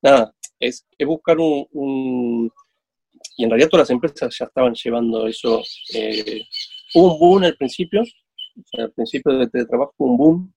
nada, 0.04 0.36
es, 0.60 0.86
buscar 1.06 1.38
un, 1.39 2.52
Y 3.38 3.44
en 3.44 3.50
realidad 3.50 3.70
todas 3.70 3.89
las 3.89 3.92
empresas 3.92 4.36
ya 4.38 4.46
estaban 4.46 4.74
llevando 4.74 5.28
eso. 5.28 5.63
hubo 6.94 7.13
un 7.13 7.20
boom 7.20 7.44
al 7.44 7.56
principio, 7.56 8.04
al 8.78 8.92
principio 8.92 9.34
de 9.34 9.48
teletrabajo 9.48 9.94
un 9.98 10.18
boom, 10.18 10.54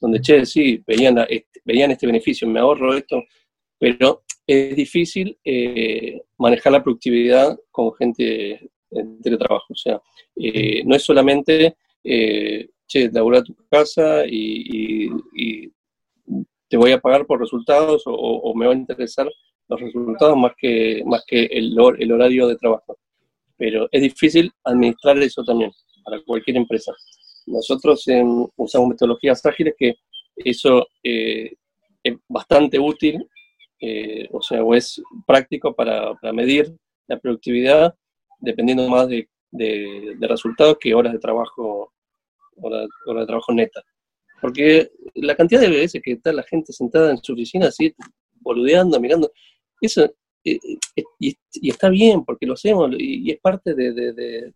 donde, 0.00 0.20
che, 0.20 0.44
sí, 0.44 0.82
veían, 0.86 1.18
este, 1.28 1.60
veían 1.64 1.90
este 1.90 2.06
beneficio, 2.06 2.46
me 2.46 2.60
ahorro 2.60 2.94
esto, 2.96 3.22
pero 3.78 4.22
es 4.46 4.74
difícil 4.76 5.38
eh, 5.44 6.22
manejar 6.38 6.72
la 6.72 6.82
productividad 6.82 7.58
con 7.70 7.94
gente 7.94 8.70
en 8.90 9.20
teletrabajo. 9.20 9.66
O 9.72 9.76
sea, 9.76 10.00
eh, 10.36 10.82
no 10.84 10.96
es 10.96 11.02
solamente, 11.02 11.76
eh, 12.02 12.70
che, 12.86 13.10
labura 13.12 13.42
tu 13.42 13.54
casa 13.70 14.24
y, 14.26 15.10
te 16.68 16.76
voy 16.76 16.92
a 16.92 17.00
pagar 17.00 17.26
por 17.26 17.40
resultados 17.40 18.02
o, 18.06 18.54
me 18.54 18.66
va 18.66 18.72
a 18.72 18.76
interesar 18.76 19.28
los 19.68 19.80
resultados 19.80 20.36
más 20.36 20.52
que, 20.56 21.02
más 21.06 21.24
que 21.26 21.44
el, 21.44 21.78
horario 21.78 22.46
de 22.46 22.56
trabajo. 22.56 22.96
Pero 23.56 23.88
es 23.90 24.02
difícil 24.02 24.52
administrar 24.64 25.18
eso 25.18 25.42
también 25.44 25.72
para 26.04 26.22
cualquier 26.24 26.56
empresa. 26.56 26.92
Nosotros 27.46 28.04
usamos 28.56 28.88
metodologías 28.88 29.44
ágiles 29.44 29.74
que 29.76 29.96
eso 30.36 30.86
eh, 31.02 31.54
es 32.02 32.16
bastante 32.28 32.78
útil, 32.78 33.26
eh, 33.80 34.28
o 34.32 34.42
sea, 34.42 34.62
o 34.62 34.74
es 34.74 35.02
práctico 35.26 35.74
para, 35.74 36.14
medir 36.32 36.74
la 37.06 37.18
productividad 37.18 37.94
dependiendo 38.40 38.88
más 38.88 39.08
de, 39.08 39.28
resultados 40.20 40.76
que 40.78 40.94
horas 40.94 41.12
de 41.12 41.18
trabajo, 41.18 41.92
horas, 42.56 42.86
de 43.06 43.26
trabajo 43.26 43.52
neta. 43.52 43.82
Porque 44.40 44.90
la 45.14 45.34
cantidad 45.34 45.60
de 45.60 45.68
veces 45.68 46.00
que 46.02 46.12
está 46.12 46.32
la 46.32 46.44
gente 46.44 46.72
sentada 46.72 47.10
en 47.10 47.18
su 47.18 47.32
oficina 47.32 47.68
así, 47.68 47.94
boludeando, 48.40 49.00
mirando, 49.00 49.30
eso, 49.80 50.04
eh, 50.44 50.58
y, 51.18 51.36
está 51.62 51.88
bien, 51.88 52.24
porque 52.24 52.46
lo 52.46 52.54
hacemos, 52.54 52.90
y, 52.96 53.30
es 53.30 53.40
parte 53.40 53.74
de, 53.74 54.52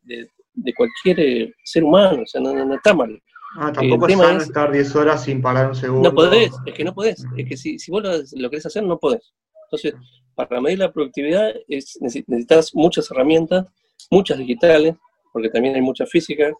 de 0.54 0.74
cualquier 0.74 1.20
eh, 1.20 1.54
ser 1.64 1.84
humano, 1.84 2.22
o 2.22 2.26
sea, 2.26 2.40
no, 2.40 2.74
está 2.74 2.94
mal. 2.94 3.20
Ah, 3.56 3.70
tampoco 3.72 4.08
es 4.08 4.16
sano 4.16 4.40
estar 4.40 4.72
10 4.72 4.96
horas 4.96 5.24
sin 5.24 5.42
parar 5.42 5.68
un 5.68 5.74
segundo. 5.74 6.08
No 6.08 6.14
podés, 6.14 6.52
es 6.64 6.74
que 6.74 6.84
no 6.84 6.94
podés, 6.94 7.24
es 7.36 7.48
que 7.48 7.56
si, 7.56 7.78
si 7.78 7.90
vos 7.90 8.02
lo, 8.02 8.50
querés 8.50 8.66
hacer, 8.66 8.82
no 8.82 8.98
podés. 8.98 9.34
Entonces, 9.66 9.94
para 10.34 10.60
medir 10.60 10.78
la 10.78 10.92
productividad 10.92 11.52
es, 11.68 11.98
necesitas 12.00 12.74
muchas 12.74 13.10
herramientas, 13.10 13.66
muchas 14.10 14.38
digitales, 14.38 14.94
porque 15.32 15.50
también 15.50 15.74
hay 15.74 15.82
muchas 15.82 16.08
físicas, 16.10 16.52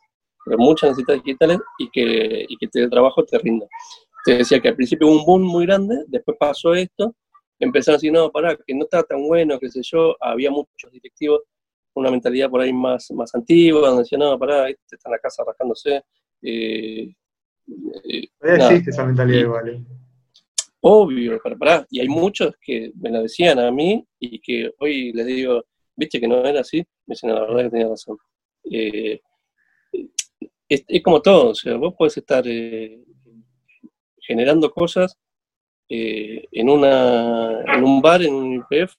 muchas 0.47 0.91
necesitas 0.91 1.23
digitales 1.23 1.59
y 1.79 1.91
que, 1.91 2.47
y 2.49 2.57
que 2.57 2.69
el 2.75 2.91
trabajo 2.91 3.25
te 3.25 3.39
rinda. 3.39 3.67
Te 4.25 4.39
decía 4.39 4.61
que 4.61 4.69
al 4.69 4.77
principio 4.77 5.09
hubo 5.09 5.17
un 5.17 5.25
boom 5.25 5.43
muy 5.43 5.67
grande, 5.67 6.05
después 6.07 6.37
pasó 6.39 6.75
esto, 6.75 7.15
empezaron 7.59 7.95
a 7.95 7.99
decir, 7.99 8.13
no, 8.13 8.31
pará, 8.31 8.57
que 8.57 8.75
no 8.75 8.85
está 8.85 9.03
tan 9.03 9.23
bueno, 9.27 9.59
qué 9.59 9.69
sé 9.69 9.81
yo, 9.83 10.17
había 10.21 10.51
muchos 10.51 10.91
directivos 10.91 11.41
una 11.95 12.11
mentalidad 12.11 12.51
por 12.51 12.61
ahí 12.61 12.73
más, 12.73 13.11
más 13.13 13.35
antigua, 13.35 13.89
donde 13.89 14.03
decía, 14.03 14.19
no, 14.19 14.39
pará, 14.39 14.69
este 14.69 14.97
está 14.97 15.09
en 15.09 15.13
la 15.13 15.19
casa 15.19 15.45
rascándose. 15.47 16.03
Eh, 16.43 17.15
eh 18.05 18.29
existe 18.41 18.91
esa 18.91 19.05
mentalidad 19.05 19.41
igual. 19.41 19.69
Eh. 19.69 19.85
Obvio, 20.81 21.41
para 21.43 21.57
pará. 21.57 21.87
Y 21.91 22.01
hay 22.01 22.09
muchos 22.09 22.55
que 22.61 22.93
me 23.01 23.11
la 23.11 23.23
decían 23.23 23.59
a 23.59 23.71
mí 23.71 24.05
y 24.19 24.41
que 24.41 24.73
hoy 24.79 25.13
les 25.13 25.27
digo, 25.27 25.65
viste 25.95 26.21
que 26.21 26.29
no 26.29 26.45
era 26.45 26.61
así, 26.61 26.79
me 27.07 27.15
dicen, 27.15 27.35
la 27.35 27.41
verdad 27.41 27.65
que 27.65 27.71
tenía 27.71 27.89
razón. 27.89 28.17
Eh, 28.71 29.21
es, 30.75 31.03
como 31.03 31.21
todo, 31.23 31.51
o 31.51 31.55
sea, 31.55 31.77
vos 31.77 31.95
podés 31.97 32.17
estar 32.17 32.45
generando 34.21 34.71
cosas 34.71 35.19
en, 35.89 36.69
una, 36.69 37.61
en 37.75 37.85
un 37.85 38.01
bar, 38.01 38.23
en 38.23 38.35
un 38.35 38.55
IPF, 38.71 38.97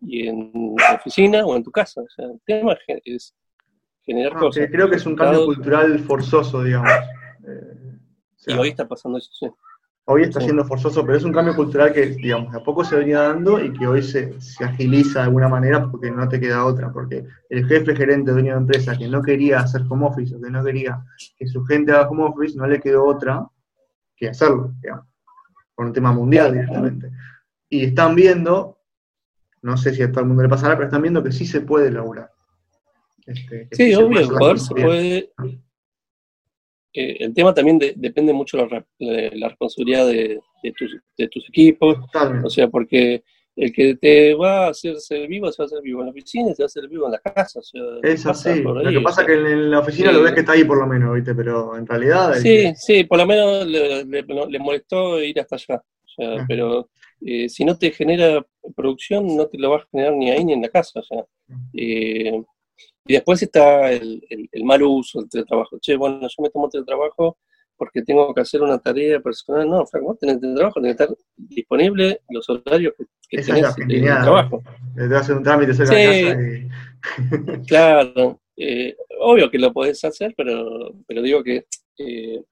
y 0.00 0.28
en 0.28 0.74
la 0.76 0.94
oficina 0.94 1.44
o 1.44 1.56
en 1.56 1.62
tu 1.64 1.70
casa. 1.72 2.00
O 2.02 2.08
sea, 2.08 2.26
el 2.26 2.40
tema 2.44 2.76
es 3.04 3.34
generar 4.02 4.32
Ah, 4.36 4.40
cosas. 4.40 4.68
creo 4.70 4.88
que 4.88 4.96
es 4.96 5.06
un 5.06 5.16
cambio 5.16 5.44
cultural 5.46 5.98
forzoso, 6.00 6.62
digamos. 6.62 6.90
Eh, 7.46 7.98
o 8.36 8.38
sea, 8.38 8.54
Y 8.54 8.58
hoy 8.58 8.68
está 8.68 8.86
pasando 8.86 9.18
eso, 9.18 9.30
sí. 9.32 9.46
Hoy 10.10 10.22
está 10.22 10.40
siendo 10.40 10.64
forzoso, 10.64 11.04
pero 11.04 11.18
es 11.18 11.24
un 11.24 11.32
cambio 11.32 11.54
cultural 11.54 11.92
que, 11.92 12.06
digamos, 12.06 12.54
a 12.54 12.62
poco 12.62 12.82
se 12.82 12.96
venía 12.96 13.20
dando 13.20 13.62
y 13.62 13.70
que 13.74 13.86
hoy 13.86 14.02
se, 14.02 14.40
se 14.40 14.64
agiliza 14.64 15.18
de 15.18 15.24
alguna 15.26 15.48
manera 15.48 15.86
porque 15.90 16.10
no 16.10 16.26
te 16.26 16.40
queda 16.40 16.64
otra. 16.64 16.90
Porque 16.90 17.26
el 17.50 17.66
jefe 17.66 17.94
gerente, 17.94 18.32
dueño 18.32 18.54
de 18.54 18.60
empresa, 18.60 18.96
que 18.96 19.06
no 19.06 19.20
quería 19.20 19.60
hacer 19.60 19.82
home 19.86 20.06
office 20.06 20.34
o 20.34 20.40
que 20.40 20.50
no 20.50 20.64
quería 20.64 21.04
que 21.36 21.46
su 21.46 21.62
gente 21.66 21.92
haga 21.92 22.08
home 22.08 22.24
office, 22.24 22.56
no 22.56 22.66
le 22.66 22.80
quedó 22.80 23.04
otra 23.04 23.46
que 24.16 24.30
hacerlo, 24.30 24.72
digamos, 24.80 25.04
por 25.74 25.84
un 25.84 25.92
tema 25.92 26.10
mundial 26.10 26.54
directamente. 26.54 27.10
Y 27.68 27.84
están 27.84 28.14
viendo, 28.14 28.78
no 29.60 29.76
sé 29.76 29.94
si 29.94 30.02
a 30.02 30.10
todo 30.10 30.22
el 30.22 30.28
mundo 30.28 30.42
le 30.42 30.48
pasará, 30.48 30.74
pero 30.74 30.86
están 30.86 31.02
viendo 31.02 31.22
que 31.22 31.32
sí 31.32 31.44
se 31.44 31.60
puede 31.60 31.90
laburar. 31.90 32.30
Este, 33.26 33.68
Sí, 33.72 33.94
obvio, 33.94 34.20
el 34.20 34.28
poder 34.28 34.58
se 34.58 34.74
puede. 34.74 35.32
Eh, 36.92 37.16
el 37.20 37.34
tema 37.34 37.52
también 37.54 37.78
de- 37.78 37.94
depende 37.96 38.32
mucho 38.32 38.56
de 38.58 38.66
la, 38.68 38.86
de 38.98 39.30
la 39.36 39.48
responsabilidad 39.48 40.06
de, 40.06 40.40
de 40.62 40.72
tus, 40.72 40.96
de 41.16 41.28
tus 41.28 41.48
equipos, 41.48 41.96
Totalmente. 42.00 42.46
o 42.46 42.50
sea, 42.50 42.68
porque 42.68 43.22
el 43.56 43.72
que 43.72 43.96
te 43.96 44.34
va 44.34 44.66
a 44.66 44.70
hacerse 44.70 45.26
vivo 45.26 45.50
se 45.50 45.60
va 45.60 45.64
a 45.64 45.66
hacer 45.66 45.82
vivo 45.82 46.00
en 46.00 46.06
la 46.06 46.10
oficina 46.12 46.50
y 46.50 46.54
se 46.54 46.62
va 46.62 46.66
a 46.66 46.66
hacer 46.66 46.88
vivo 46.88 47.06
en 47.06 47.12
la 47.12 47.18
casa. 47.18 47.58
O 47.58 47.62
sea, 47.62 47.82
Es 48.04 48.24
así. 48.24 48.60
por 48.60 48.84
Lo 48.84 48.88
que 48.90 48.96
o 48.98 49.02
pasa 49.02 49.24
sea, 49.24 49.34
es 49.34 49.42
que 49.42 49.50
en 49.52 49.70
la 49.72 49.80
oficina 49.80 50.10
sí. 50.10 50.16
lo 50.16 50.22
ves 50.22 50.32
que 50.32 50.40
está 50.40 50.52
ahí 50.52 50.62
por 50.64 50.78
lo 50.78 50.86
menos, 50.86 51.12
¿viste? 51.14 51.34
Pero 51.34 51.76
en 51.76 51.84
realidad. 51.86 52.34
Sí, 52.34 52.42
que- 52.48 52.74
sí, 52.76 53.02
por 53.04 53.18
lo 53.18 53.26
menos 53.26 53.66
le, 53.66 54.04
le- 54.04 54.22
no- 54.22 54.46
le 54.46 54.58
molestó 54.60 55.20
ir 55.20 55.40
hasta 55.40 55.56
allá. 55.56 55.82
O 56.04 56.08
sea, 56.22 56.34
Ah. 56.40 56.44
pero 56.48 56.88
eh, 57.20 57.48
si 57.48 57.64
no 57.64 57.76
te 57.76 57.90
genera 57.90 58.46
producción, 58.76 59.36
no 59.36 59.46
te 59.48 59.58
lo 59.58 59.70
vas 59.70 59.82
a 59.82 59.88
generar 59.90 60.12
ni 60.14 60.30
ahí 60.30 60.44
ni 60.44 60.52
en 60.52 60.62
la 60.62 60.68
casa. 60.68 61.00
O 61.00 61.02
sea, 61.02 61.24
eh, 61.74 62.40
y 63.08 63.14
después 63.14 63.42
está 63.42 63.90
el, 63.92 64.22
el- 64.30 64.48
el 64.52 64.64
mal 64.64 64.82
uso 64.84 65.20
del 65.20 65.28
teletrabajo. 65.30 65.78
Che, 65.80 65.96
bueno, 65.96 66.20
yo 66.22 66.42
me 66.42 66.50
tomo 66.50 66.68
teletrabajo 66.68 67.38
porque 67.76 68.02
tengo 68.02 68.32
que 68.34 68.40
hacer 68.40 68.60
una 68.62 68.78
tarea 68.78 69.20
personal. 69.20 69.68
No, 69.68 69.86
Frank, 69.86 70.04
vos 70.04 70.18
tenés 70.18 70.40
teletrabajo, 70.40 70.80
tenés 70.80 70.96
que 70.96 71.02
estar 71.04 71.16
disponible 71.36 72.20
los 72.30 72.48
horarios 72.48 72.92
que, 72.96 73.04
que 73.28 73.36
Esa 73.40 73.46
tenés 73.54 73.62
de 73.62 73.68
argentinada. 73.68 74.22
trabajo. 74.22 74.62
Te 74.96 75.16
hacer 75.16 75.36
un 75.36 75.42
trámite 75.44 75.74
cerca 75.74 75.92
Sí. 75.92 75.98
de 75.98 76.68
casa 77.00 77.56
y. 77.60 77.62
Claro, 77.68 78.40
eh, 78.56 78.96
obvio 79.20 79.50
que 79.50 79.58
lo 79.58 79.72
podés 79.72 80.02
hacer, 80.04 80.34
pero, 80.36 80.92
pero 81.06 81.22
digo 81.22 81.42
que 81.44 81.64
eh, 81.98 82.42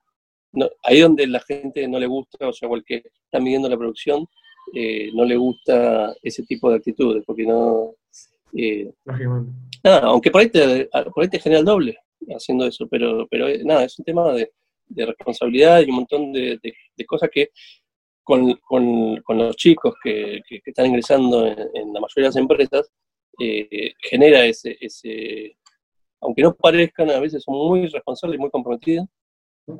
no, 0.52 0.70
ahí 0.84 1.00
donde 1.00 1.26
la 1.26 1.40
gente 1.40 1.86
no 1.88 1.98
le 1.98 2.06
gusta, 2.06 2.48
o 2.48 2.52
sea, 2.52 2.68
o 2.68 2.76
el 2.76 2.84
que 2.84 3.02
está 3.24 3.40
midiendo 3.40 3.68
la 3.68 3.76
producción, 3.76 4.24
eh, 4.74 5.10
no 5.14 5.24
le 5.24 5.36
gusta 5.36 6.14
ese 6.22 6.44
tipo 6.44 6.70
de 6.70 6.76
actitudes, 6.76 7.24
porque 7.26 7.44
no... 7.44 7.94
eh, 8.54 8.90
nada, 9.84 10.00
aunque 10.08 10.30
por 10.30 10.40
ahí, 10.40 10.48
te, 10.50 10.88
por 11.14 11.22
ahí 11.22 11.28
te 11.30 11.38
genera 11.40 11.60
el 11.60 11.66
doble 11.66 11.98
haciendo 12.30 12.66
eso, 12.66 12.86
pero, 12.88 13.26
pero 13.30 13.48
eh, 13.48 13.62
nada, 13.64 13.84
es 13.84 13.98
un 13.98 14.04
tema 14.04 14.32
de, 14.32 14.50
de 14.88 15.06
responsabilidad 15.06 15.80
y 15.80 15.90
un 15.90 15.96
montón 15.96 16.32
de, 16.32 16.58
de- 16.62 16.74
de 16.96 17.04
cosas 17.06 17.28
que 17.32 17.50
con, 18.22 18.54
con- 18.56 19.20
con 19.22 19.38
los 19.38 19.56
chicos 19.56 19.94
que, 20.02 20.40
que- 20.48 20.60
que 20.60 20.70
están 20.70 20.86
ingresando 20.86 21.46
en, 21.46 21.58
en 21.74 21.92
la 21.92 22.00
mayoría 22.00 22.24
de 22.24 22.28
las 22.28 22.36
empresas, 22.36 22.90
eh, 23.38 23.92
genera 24.10 24.44
ese, 24.46 24.76
ese, 24.80 25.56
aunque 26.20 26.42
no 26.42 26.54
parezcan, 26.54 27.10
a 27.10 27.20
veces 27.20 27.42
son 27.44 27.54
muy 27.56 27.86
responsables 27.86 28.38
y 28.38 28.40
muy 28.40 28.50
comprometidos, 28.50 29.06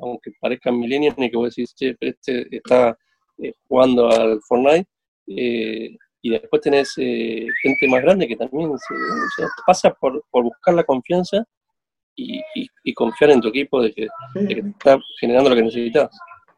aunque 0.01 0.31
parezcan 0.39 0.79
millennials 0.79 1.17
y 1.17 1.29
que 1.31 1.37
vos 1.37 1.55
decís, 1.55 1.73
che, 1.75 1.95
pero 1.95 2.11
este 2.11 2.55
está 2.55 2.97
eh, 3.39 3.53
jugando 3.67 4.09
al 4.09 4.39
Fortnite, 4.47 4.87
eh, 5.27 5.97
y 6.27 6.31
después 6.31 6.61
tenés 6.61 6.93
eh, 6.97 7.45
gente 7.61 7.87
más 7.87 8.01
grande 8.01 8.27
que 8.27 8.35
también 8.35 8.69
se- 8.77 8.93
o 8.93 9.29
sea, 9.35 9.47
pasa 9.65 9.93
por, 9.93 10.23
por 10.29 10.43
buscar 10.43 10.73
la 10.73 10.83
confianza 10.83 11.43
y, 12.15 12.39
y- 12.55 12.67
y 12.83 12.93
confiar 12.93 13.31
en 13.31 13.41
tu 13.41 13.47
equipo 13.49 13.81
de 13.81 13.93
que, 13.93 14.07
Sí. 14.33 14.39
de 14.45 14.55
que 14.55 14.61
te 14.63 14.69
está 14.69 14.97
generando 15.19 15.49
lo 15.49 15.55
que 15.55 15.63
necesitas. 15.63 16.09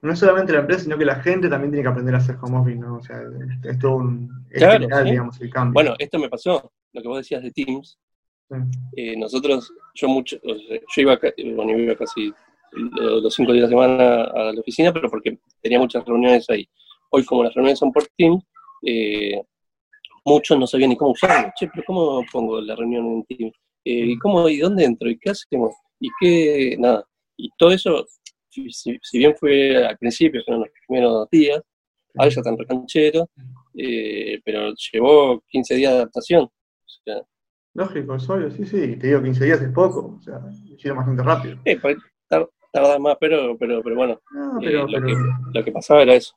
No 0.02 0.14
es 0.14 0.20
solamente 0.20 0.54
la 0.54 0.60
empresa, 0.60 0.84
sino 0.84 0.98
que 0.98 1.04
la 1.06 1.16
gente 1.16 1.50
también 1.50 1.72
tiene 1.72 1.84
que 1.84 1.90
aprender 1.90 2.16
a 2.16 2.20
hacer 2.20 2.38
home 2.42 2.58
office, 2.58 2.78
¿no? 2.80 2.96
O 2.98 3.02
sea, 3.02 3.18
es, 3.66 3.80
todo 3.80 3.98
un. 3.98 4.46
Es 4.50 4.60
Claro, 4.60 4.80
general, 4.80 5.04
sí. 5.04 5.10
digamos, 5.12 5.42
el 5.42 5.50
cambio. 5.50 5.74
Bueno, 5.74 5.96
esto 6.00 6.18
me 6.20 6.30
pasó, 6.30 6.72
lo 6.94 7.02
que 7.02 7.08
vos 7.10 7.18
decías 7.18 7.44
de 7.44 7.52
Teams, 7.52 7.98
Sí. 8.50 8.56
eh, 8.96 9.18
nosotros, 9.18 9.72
yo 9.96 10.08
mucho, 10.08 10.38
o 10.44 10.56
sea, 10.56 10.80
yo 10.96 11.02
iba, 11.02 11.20
bueno, 11.56 11.78
iba 11.78 11.96
casi 11.96 12.34
lo- 12.72 13.20
los 13.20 13.34
cinco 13.36 13.52
días 13.52 13.70
de 13.70 13.76
la 13.76 13.82
semana 13.88 14.24
a 14.24 14.54
la 14.54 14.60
oficina, 14.62 14.94
pero 14.94 15.10
porque 15.10 15.38
tenía 15.62 15.78
muchas 15.80 16.06
reuniones 16.06 16.50
ahí. 16.50 16.68
Hoy, 17.12 17.26
como 17.26 17.44
las 17.44 17.54
reuniones 17.54 17.78
son 17.80 17.92
por 17.92 18.06
Teams, 18.18 18.44
eh, 18.84 19.42
muchos 20.30 20.58
no 20.58 20.68
sabían 20.68 20.92
ni 20.92 20.98
cómo 20.98 21.12
usarlo. 21.12 21.52
Che, 21.56 21.68
pero 21.68 21.84
¿cómo 21.86 22.24
pongo 22.32 22.62
la 22.62 22.76
reunión 22.76 23.06
en 23.08 23.24
Teams? 23.26 23.54
Eh, 23.86 24.12
¿Y 24.12 24.18
cómo, 24.20 24.48
y 24.48 24.58
dónde 24.58 24.86
entro? 24.86 25.10
¿Y 25.10 25.18
qué 25.18 25.32
hacemos? 25.32 25.76
¿Y 26.00 26.10
qué? 26.20 26.76
Nada. 26.78 27.06
Y 27.38 27.50
todo 27.58 27.72
eso, 27.72 28.06
si, 28.50 29.00
bien 29.14 29.36
fue 29.38 29.86
al 29.86 29.98
principio, 29.98 30.42
fueron 30.46 30.64
los 30.64 30.72
primeros 30.88 31.30
días, 31.30 31.62
ahora 32.16 32.30
ya 32.30 32.42
están 32.42 32.58
recancheros, 32.58 33.28
eh, 33.76 34.40
pero 34.44 34.74
llevó 34.92 35.42
15 35.48 35.76
días 35.76 35.92
de 35.94 35.98
adaptación. 35.98 36.44
O 36.44 37.04
sea, 37.04 37.22
Lógico, 37.74 38.16
es 38.16 38.30
obvio, 38.30 38.52
sí, 38.52 38.66
sí. 38.66 38.98
Te 38.98 39.08
digo, 39.08 39.24
15 39.24 39.46
días 39.46 39.62
es 39.62 39.72
poco. 39.72 40.18
O 40.18 40.22
sea, 40.22 40.42
hicieron 40.66 40.98
bastante 40.98 41.24
rápido. 41.24 41.58
Eh, 41.66 41.80
tarda 42.72 43.00
más, 43.00 43.18
pero, 43.20 43.58
pero, 43.58 43.82
pero 43.82 43.96
bueno, 43.96 44.20
No, 44.32 44.60
eh, 44.60 44.66
pero, 44.66 44.88
lo, 44.88 44.92
pero 44.92 45.06
que, 45.08 45.14
lo 45.54 45.64
que 45.64 45.72
pasaba 45.72 46.02
era 46.04 46.16
eso. 46.16 46.36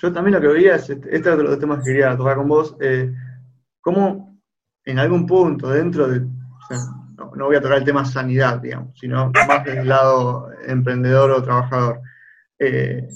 Yo 0.00 0.12
también 0.12 0.34
lo 0.34 0.40
que 0.40 0.48
veía 0.48 0.76
es, 0.76 0.90
este, 0.90 1.14
este 1.14 1.28
es 1.28 1.34
otro 1.34 1.44
de 1.44 1.50
los 1.50 1.58
temas 1.58 1.78
que 1.78 1.92
quería 1.92 2.16
tocar 2.16 2.36
con 2.36 2.48
vos, 2.48 2.76
eh, 2.80 3.12
cómo 3.80 4.40
en 4.84 4.98
algún 4.98 5.26
punto 5.26 5.68
dentro 5.70 6.08
de, 6.08 6.18
o 6.20 6.66
sea, 6.68 6.78
no, 7.16 7.32
no 7.34 7.46
voy 7.46 7.56
a 7.56 7.60
tocar 7.60 7.78
el 7.78 7.84
tema 7.84 8.04
sanidad, 8.04 8.60
digamos, 8.60 8.98
sino 8.98 9.30
más 9.30 9.64
del 9.64 9.86
lado 9.86 10.48
emprendedor 10.66 11.30
o 11.30 11.42
trabajador. 11.42 12.00
Eh, 12.58 13.08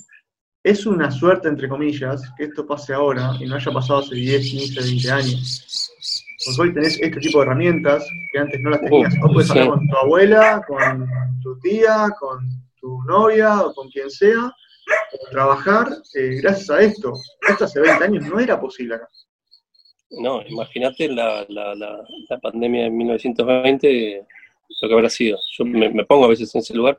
es 0.62 0.84
una 0.84 1.10
suerte, 1.12 1.48
entre 1.48 1.68
comillas, 1.68 2.22
que 2.36 2.44
esto 2.44 2.66
pase 2.66 2.92
ahora 2.92 3.32
y 3.38 3.46
no 3.46 3.54
haya 3.54 3.72
pasado 3.72 4.00
hace 4.00 4.16
10, 4.16 4.50
15, 4.50 4.80
20 4.80 5.10
años. 5.10 5.92
Porque 6.44 6.60
hoy 6.60 6.74
tenés 6.74 6.98
este 7.00 7.20
tipo 7.20 7.38
de 7.38 7.46
herramientas 7.46 8.04
que 8.32 8.38
antes 8.38 8.60
no 8.60 8.70
las 8.70 8.80
tenías. 8.80 9.14
Vos 9.20 9.32
podés 9.32 9.50
hablar 9.50 9.68
con 9.68 9.88
tu 9.88 9.96
abuela, 9.96 10.64
con 10.66 11.08
tu 11.40 11.58
tía, 11.60 12.08
con 12.18 12.48
tu 12.80 13.02
novia 13.04 13.62
o 13.62 13.74
con 13.74 13.88
quien 13.90 14.10
sea, 14.10 14.52
trabajar 15.30 15.88
eh, 16.14 16.38
gracias 16.42 16.70
a 16.70 16.80
esto. 16.82 17.12
Esto 17.48 17.64
hace 17.64 17.80
20 17.80 18.04
años 18.04 18.24
no 18.26 18.38
era 18.40 18.60
posible 18.60 18.96
acá. 18.96 19.08
No, 20.10 20.40
imagínate 20.46 21.08
la, 21.08 21.44
la, 21.48 21.74
la, 21.74 22.04
la 22.28 22.38
pandemia 22.38 22.84
de 22.84 22.90
1920, 22.90 24.24
lo 24.82 24.88
que 24.88 24.94
habrá 24.94 25.10
sido. 25.10 25.38
Yo 25.58 25.64
me, 25.64 25.88
me 25.90 26.04
pongo 26.04 26.26
a 26.26 26.28
veces 26.28 26.54
en 26.54 26.60
ese 26.60 26.74
lugar, 26.74 26.98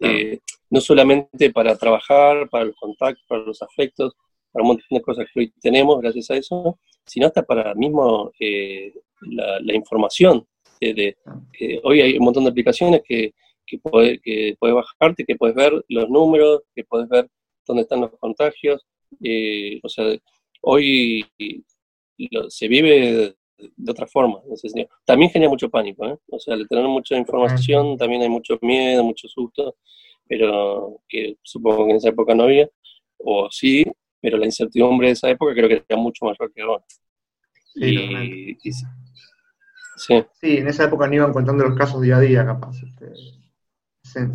eh, 0.00 0.40
no 0.70 0.80
solamente 0.80 1.50
para 1.52 1.76
trabajar, 1.76 2.48
para 2.48 2.64
los 2.64 2.76
contactos, 2.76 3.24
para 3.28 3.42
los 3.42 3.62
afectos, 3.62 4.14
para 4.52 4.62
un 4.62 4.68
montón 4.68 4.86
de 4.90 5.00
cosas 5.02 5.26
que 5.32 5.40
hoy 5.40 5.52
tenemos 5.60 6.00
gracias 6.00 6.30
a 6.30 6.36
eso, 6.36 6.78
sino 7.06 7.26
hasta 7.28 7.42
para 7.42 7.74
mismo 7.74 8.32
eh, 8.40 8.92
la, 9.22 9.74
información. 9.74 10.46
de- 10.80 10.94
de- 10.94 11.16
que 11.52 11.80
hoy 11.84 12.00
hay 12.00 12.16
un 12.18 12.24
montón 12.24 12.44
de 12.44 12.50
aplicaciones 12.50 13.02
que, 13.06 13.34
que, 13.68 13.78
puede- 13.78 14.20
que 14.20 14.56
puedes 14.58 14.74
bajarte, 14.76 15.24
que 15.24 15.36
puedes 15.36 15.54
ver 15.56 15.72
los 15.88 16.08
números, 16.08 16.62
que 16.74 16.84
puedes 16.84 17.08
ver 17.08 17.28
dónde 17.66 17.82
están 17.82 18.00
los 18.02 18.10
contagios. 18.18 18.84
eh, 19.22 19.80
o 19.82 19.88
sea, 19.88 20.04
hoy 20.62 21.24
lo- 22.30 22.50
se 22.50 22.68
vive 22.68 23.34
de 23.76 23.90
otra 23.90 24.06
forma. 24.06 24.40
en 24.46 24.52
ese 24.52 24.68
sentido. 24.68 24.88
También 25.04 25.30
genera 25.30 25.50
mucho 25.50 25.68
pánico, 25.70 26.06
¿eh? 26.06 26.16
O 26.30 26.38
sea, 26.38 26.54
al 26.54 26.68
tener 26.68 26.84
mucha 26.86 27.16
información 27.16 27.96
también 27.96 28.22
hay 28.22 28.28
mucho 28.28 28.58
miedo, 28.62 29.02
mucho 29.02 29.26
susto, 29.28 29.76
pero 30.28 31.00
que 31.08 31.36
supongo 31.42 31.86
que 31.86 31.90
en 31.92 31.96
esa 31.96 32.10
época 32.10 32.34
no 32.34 32.44
había, 32.44 32.68
o 33.18 33.48
sí, 33.50 33.84
pero 34.20 34.36
la 34.36 34.44
incertidumbre 34.46 35.08
de 35.08 35.12
esa 35.14 35.30
época 35.30 35.54
creo 35.54 35.68
que 35.68 35.82
era 35.88 35.96
mucho 36.00 36.24
mayor 36.26 36.52
que 36.52 36.60
ahora. 36.62 36.84
Sí, 37.74 37.84
Y- 37.84 37.94
totalmente. 37.96 38.58
y 38.62 38.72
sí. 38.72 38.86
sí, 39.96 40.22
Sí, 40.40 40.56
en 40.58 40.68
esa 40.68 40.84
época 40.84 41.06
no 41.08 41.14
iban 41.14 41.32
contando 41.32 41.64
los 41.64 41.76
casos 41.78 42.00
día 42.02 42.16
a 42.16 42.20
día, 42.20 42.44
capaz. 42.44 42.76
este, 42.82 43.06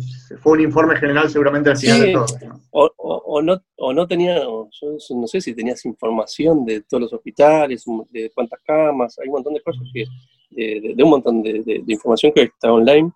se- 0.28 0.36
fue 0.38 0.52
un 0.52 0.60
informe 0.62 0.96
general 0.96 1.28
seguramente 1.30 1.70
al 1.70 1.76
final 1.76 2.00
Sí. 2.00 2.06
de 2.06 2.12
todo. 2.12 2.26
¿no? 2.46 2.60
o, 2.70 2.90
o- 2.96 3.22
o 3.26 3.42
no, 3.42 3.62
o 3.76 3.92
no 3.92 4.06
tenía, 4.06 4.42
yo 4.42 4.68
no 5.16 5.26
sé 5.26 5.40
si 5.40 5.54
tenías 5.54 5.84
información 5.84 6.64
de 6.64 6.80
todos 6.82 7.02
los 7.02 7.12
hospitales, 7.12 7.84
de 8.10 8.30
cuántas 8.34 8.60
camas, 8.64 9.18
hay 9.18 9.28
un 9.28 9.34
montón 9.34 9.54
de 9.54 9.60
cosas 9.60 9.82
que, 9.92 10.04
de, 10.50 10.80
de- 10.80 10.94
de 10.94 11.02
un 11.02 11.10
montón 11.10 11.42
de, 11.42 11.62
de- 11.62 11.82
información 11.88 12.32
que 12.32 12.42
está 12.42 12.72
online, 12.72 13.10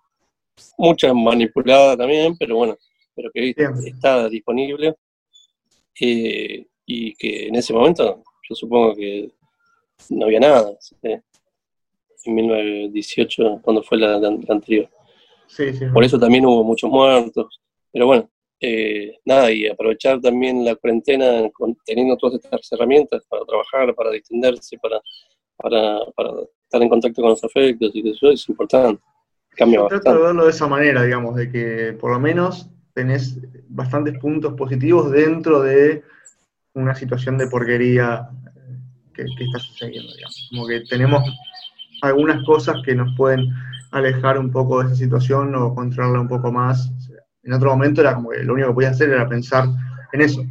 mucha 0.77 1.13
manipulada 1.13 1.95
también, 1.97 2.35
pero 2.37 2.55
bueno, 2.57 2.77
pero 3.15 3.29
que 3.33 3.53
Bien. 3.55 3.73
está 3.85 4.27
disponible 4.29 4.95
eh, 6.01 6.65
y 6.85 7.13
que 7.15 7.47
en 7.47 7.55
ese 7.55 7.73
momento 7.73 8.23
yo 8.49 8.55
supongo 8.55 8.95
que 8.95 9.31
no 10.09 10.25
había 10.25 10.39
nada, 10.39 10.71
¿sí? 10.79 10.95
en 12.25 12.35
1918 12.35 13.59
cuando 13.61 13.81
fue 13.83 13.97
la, 13.97 14.17
la- 14.19 14.29
la 14.31 14.53
anterior. 14.55 14.89
Sí, 15.49 15.73
sí. 15.73 15.85
Por 15.87 16.03
eso 16.03 16.17
también 16.19 16.45
hubo 16.45 16.63
muchos 16.63 16.89
muertos. 16.89 17.59
Pero 17.91 18.05
bueno, 18.05 18.29
eh, 18.61 19.17
nada, 19.25 19.51
y 19.51 19.67
aprovechar 19.67 20.21
también 20.21 20.63
la 20.63 20.75
cuarentena 20.75 21.49
con- 21.51 21.75
teniendo 21.85 22.15
todas 22.17 22.39
estas 22.43 22.71
herramientas 22.71 23.23
para 23.29 23.43
trabajar, 23.45 23.93
para 23.95 24.11
distenderse, 24.11 24.77
para, 24.77 25.01
para, 25.57 25.99
para 26.15 26.29
estar 26.63 26.81
en 26.81 26.89
contacto 26.89 27.21
con 27.21 27.31
los 27.31 27.43
afectos 27.43 27.91
y 27.93 28.09
eso 28.09 28.29
es 28.29 28.47
importante. 28.47 29.01
Cambia 29.55 29.79
Yo 29.79 29.87
trato 29.87 30.13
de 30.13 30.21
verlo 30.21 30.43
de 30.45 30.51
esa 30.51 30.67
manera, 30.67 31.03
digamos, 31.03 31.35
de 31.35 31.51
que 31.51 31.93
por 31.99 32.11
lo 32.11 32.19
menos 32.19 32.69
tenés 32.93 33.39
bastantes 33.67 34.17
puntos 34.19 34.53
positivos 34.53 35.11
dentro 35.11 35.61
de 35.61 36.03
una 36.73 36.93
situación 36.95 37.37
de 37.37 37.47
porquería 37.47 38.29
que, 39.13 39.25
que 39.37 39.43
está 39.45 39.59
sucediendo, 39.59 40.13
digamos. 40.13 40.47
Como 40.51 40.67
que 40.67 40.81
tenemos 40.81 41.23
algunas 42.01 42.45
cosas 42.45 42.77
que 42.85 42.95
nos 42.95 43.15
pueden 43.17 43.49
alejar 43.91 44.37
un 44.37 44.51
poco 44.51 44.81
de 44.81 44.87
esa 44.87 44.95
situación 44.95 45.55
o 45.55 45.73
controlarla 45.73 46.21
un 46.21 46.27
poco 46.27 46.51
más. 46.51 46.91
En 47.43 47.53
otro 47.53 47.69
momento 47.71 48.01
era 48.01 48.15
como 48.15 48.29
que 48.29 48.43
lo 48.43 48.53
único 48.53 48.69
que 48.69 48.73
podía 48.73 48.89
hacer 48.89 49.09
era 49.09 49.27
pensar 49.27 49.65
en 50.11 50.21
eso. 50.21 50.43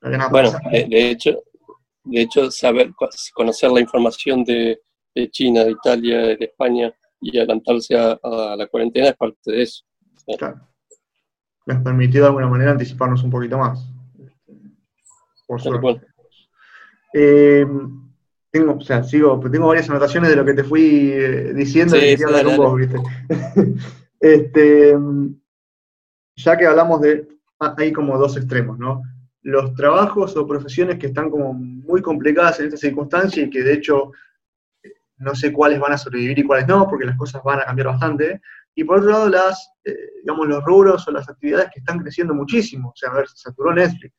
No 0.00 0.30
Bueno, 0.30 0.50
de, 0.70 0.86
de 0.88 1.10
hecho, 1.10 1.42
de 2.04 2.22
hecho, 2.22 2.50
saber, 2.50 2.92
conocer 3.34 3.70
la 3.70 3.80
información 3.80 4.44
de, 4.44 4.80
de 5.14 5.30
China, 5.30 5.64
de 5.64 5.72
Italia, 5.72 6.18
de 6.18 6.38
España 6.40 6.92
y 7.20 7.38
adelantarse 7.38 7.96
a, 7.96 8.18
a 8.22 8.56
la 8.56 8.66
cuarentena 8.66 9.08
es 9.08 9.16
parte 9.16 9.52
de 9.52 9.62
eso. 9.62 9.84
Claro. 10.38 10.60
Nos 11.66 11.82
permitió 11.82 12.22
de 12.22 12.26
alguna 12.26 12.48
manera 12.48 12.72
anticiparnos 12.72 13.22
un 13.22 13.30
poquito 13.30 13.56
más. 13.58 13.88
Por 15.46 15.62
Tal 15.62 15.80
suerte. 15.80 16.06
Eh, 17.14 17.66
tengo, 18.52 18.74
o 18.74 18.80
sea, 18.82 19.02
sigo, 19.02 19.40
tengo 19.50 19.68
varias 19.68 19.88
anotaciones 19.88 20.30
de 20.30 20.36
lo 20.36 20.44
que 20.44 20.52
te 20.52 20.62
fui 20.62 21.10
eh, 21.10 21.54
diciendo 21.54 21.96
Sí, 21.96 22.04
y 22.04 22.08
quería 22.10 22.26
hablar 22.26 22.44
con 22.44 22.56
vos, 22.58 22.76
¿viste? 22.76 22.98
este, 24.20 24.94
ya 26.36 26.56
que 26.58 26.66
hablamos 26.66 27.00
de, 27.00 27.26
ah, 27.60 27.74
hay 27.78 27.92
como 27.92 28.18
dos 28.18 28.36
extremos, 28.36 28.78
¿no? 28.78 29.02
Los 29.40 29.74
trabajos 29.74 30.36
o 30.36 30.46
profesiones 30.46 30.98
que 30.98 31.06
están 31.06 31.30
como 31.30 31.54
muy 31.54 32.02
complicadas 32.02 32.60
en 32.60 32.66
esta 32.66 32.76
circunstancia 32.76 33.42
y 33.42 33.50
que 33.50 33.62
de 33.62 33.72
hecho 33.72 34.12
no 35.16 35.34
sé 35.34 35.52
cuáles 35.52 35.80
van 35.80 35.92
a 35.92 35.98
sobrevivir 35.98 36.38
y 36.38 36.44
cuáles 36.44 36.66
no, 36.66 36.86
porque 36.88 37.06
las 37.06 37.16
cosas 37.16 37.42
van 37.42 37.60
a 37.60 37.64
cambiar 37.64 37.88
bastante. 37.88 38.40
Y 38.74 38.84
por 38.84 38.98
otro 38.98 39.10
lado, 39.10 39.28
las, 39.28 39.70
eh, 39.84 39.94
digamos, 40.22 40.46
los 40.46 40.64
rubros 40.64 41.06
o 41.08 41.10
las 41.10 41.28
actividades 41.28 41.70
que 41.72 41.80
están 41.80 42.00
creciendo 42.00 42.34
muchísimo. 42.34 42.90
O 42.90 42.96
sea, 42.96 43.10
a 43.10 43.14
ver, 43.14 43.28
se 43.28 43.36
saturó 43.36 43.72
Netflix, 43.72 44.14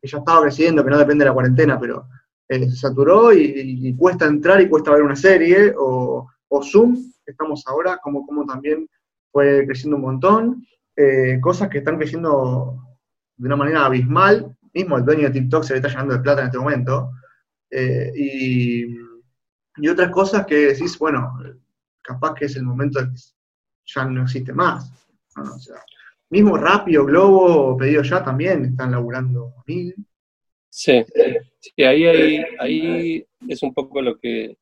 que 0.00 0.08
ya 0.08 0.18
estaba 0.18 0.42
creciendo, 0.42 0.84
que 0.84 0.90
no 0.90 0.98
depende 0.98 1.24
de 1.24 1.30
la 1.30 1.34
cuarentena, 1.34 1.78
pero 1.78 2.08
eh, 2.48 2.70
se 2.70 2.76
saturó 2.76 3.32
y, 3.32 3.94
cuesta 3.96 4.26
entrar 4.26 4.60
y 4.60 4.68
cuesta 4.68 4.92
ver 4.92 5.02
una 5.02 5.16
serie, 5.16 5.74
o, 5.76 6.28
Zoom, 6.62 6.94
que 7.24 7.32
estamos 7.32 7.64
ahora, 7.66 7.98
como, 8.02 8.24
como 8.24 8.46
también 8.46 8.88
fue 9.30 9.66
creciendo 9.66 9.96
un 9.96 10.02
montón. 10.02 10.66
Eh, 10.96 11.38
cosas 11.42 11.68
que 11.68 11.78
están 11.78 11.98
creciendo 11.98 12.82
de 13.36 13.46
una 13.46 13.56
manera 13.56 13.84
abismal. 13.84 14.56
Mismo 14.72 14.96
el 14.96 15.04
dueño 15.04 15.24
de 15.24 15.30
TikTok 15.30 15.64
se 15.64 15.74
le 15.74 15.78
está 15.78 15.88
llenando 15.88 16.14
de 16.14 16.20
plata 16.20 16.40
en 16.40 16.46
este 16.46 16.58
momento. 16.58 17.10
Eh, 17.70 18.12
y, 18.16 18.96
y 19.76 19.88
otras 19.88 20.10
cosas 20.10 20.46
que 20.46 20.68
decís, 20.68 20.98
bueno, 20.98 21.38
capaz 22.02 22.34
que 22.34 22.46
es 22.46 22.56
el 22.56 22.62
momento 22.62 23.00
que 23.00 23.18
ya 23.84 24.04
no 24.04 24.22
existe 24.22 24.52
más. 24.52 24.90
mismo 26.30 26.56
Rappi 26.56 26.96
o 26.96 27.04
Globo 27.04 27.76
Pedido 27.76 28.02
Ya 28.02 28.24
también 28.24 28.64
están 28.64 28.92
laburando 28.92 29.54
mil. 29.66 29.94
Sí, 30.78 31.02
sí, 31.60 31.82
ahí, 31.84 32.04
ahí, 32.04 32.44
ahí 32.58 33.26
es 33.48 33.62
un 33.62 33.72
poco 33.72 34.02
lo 34.02 34.18
que, 34.18 34.58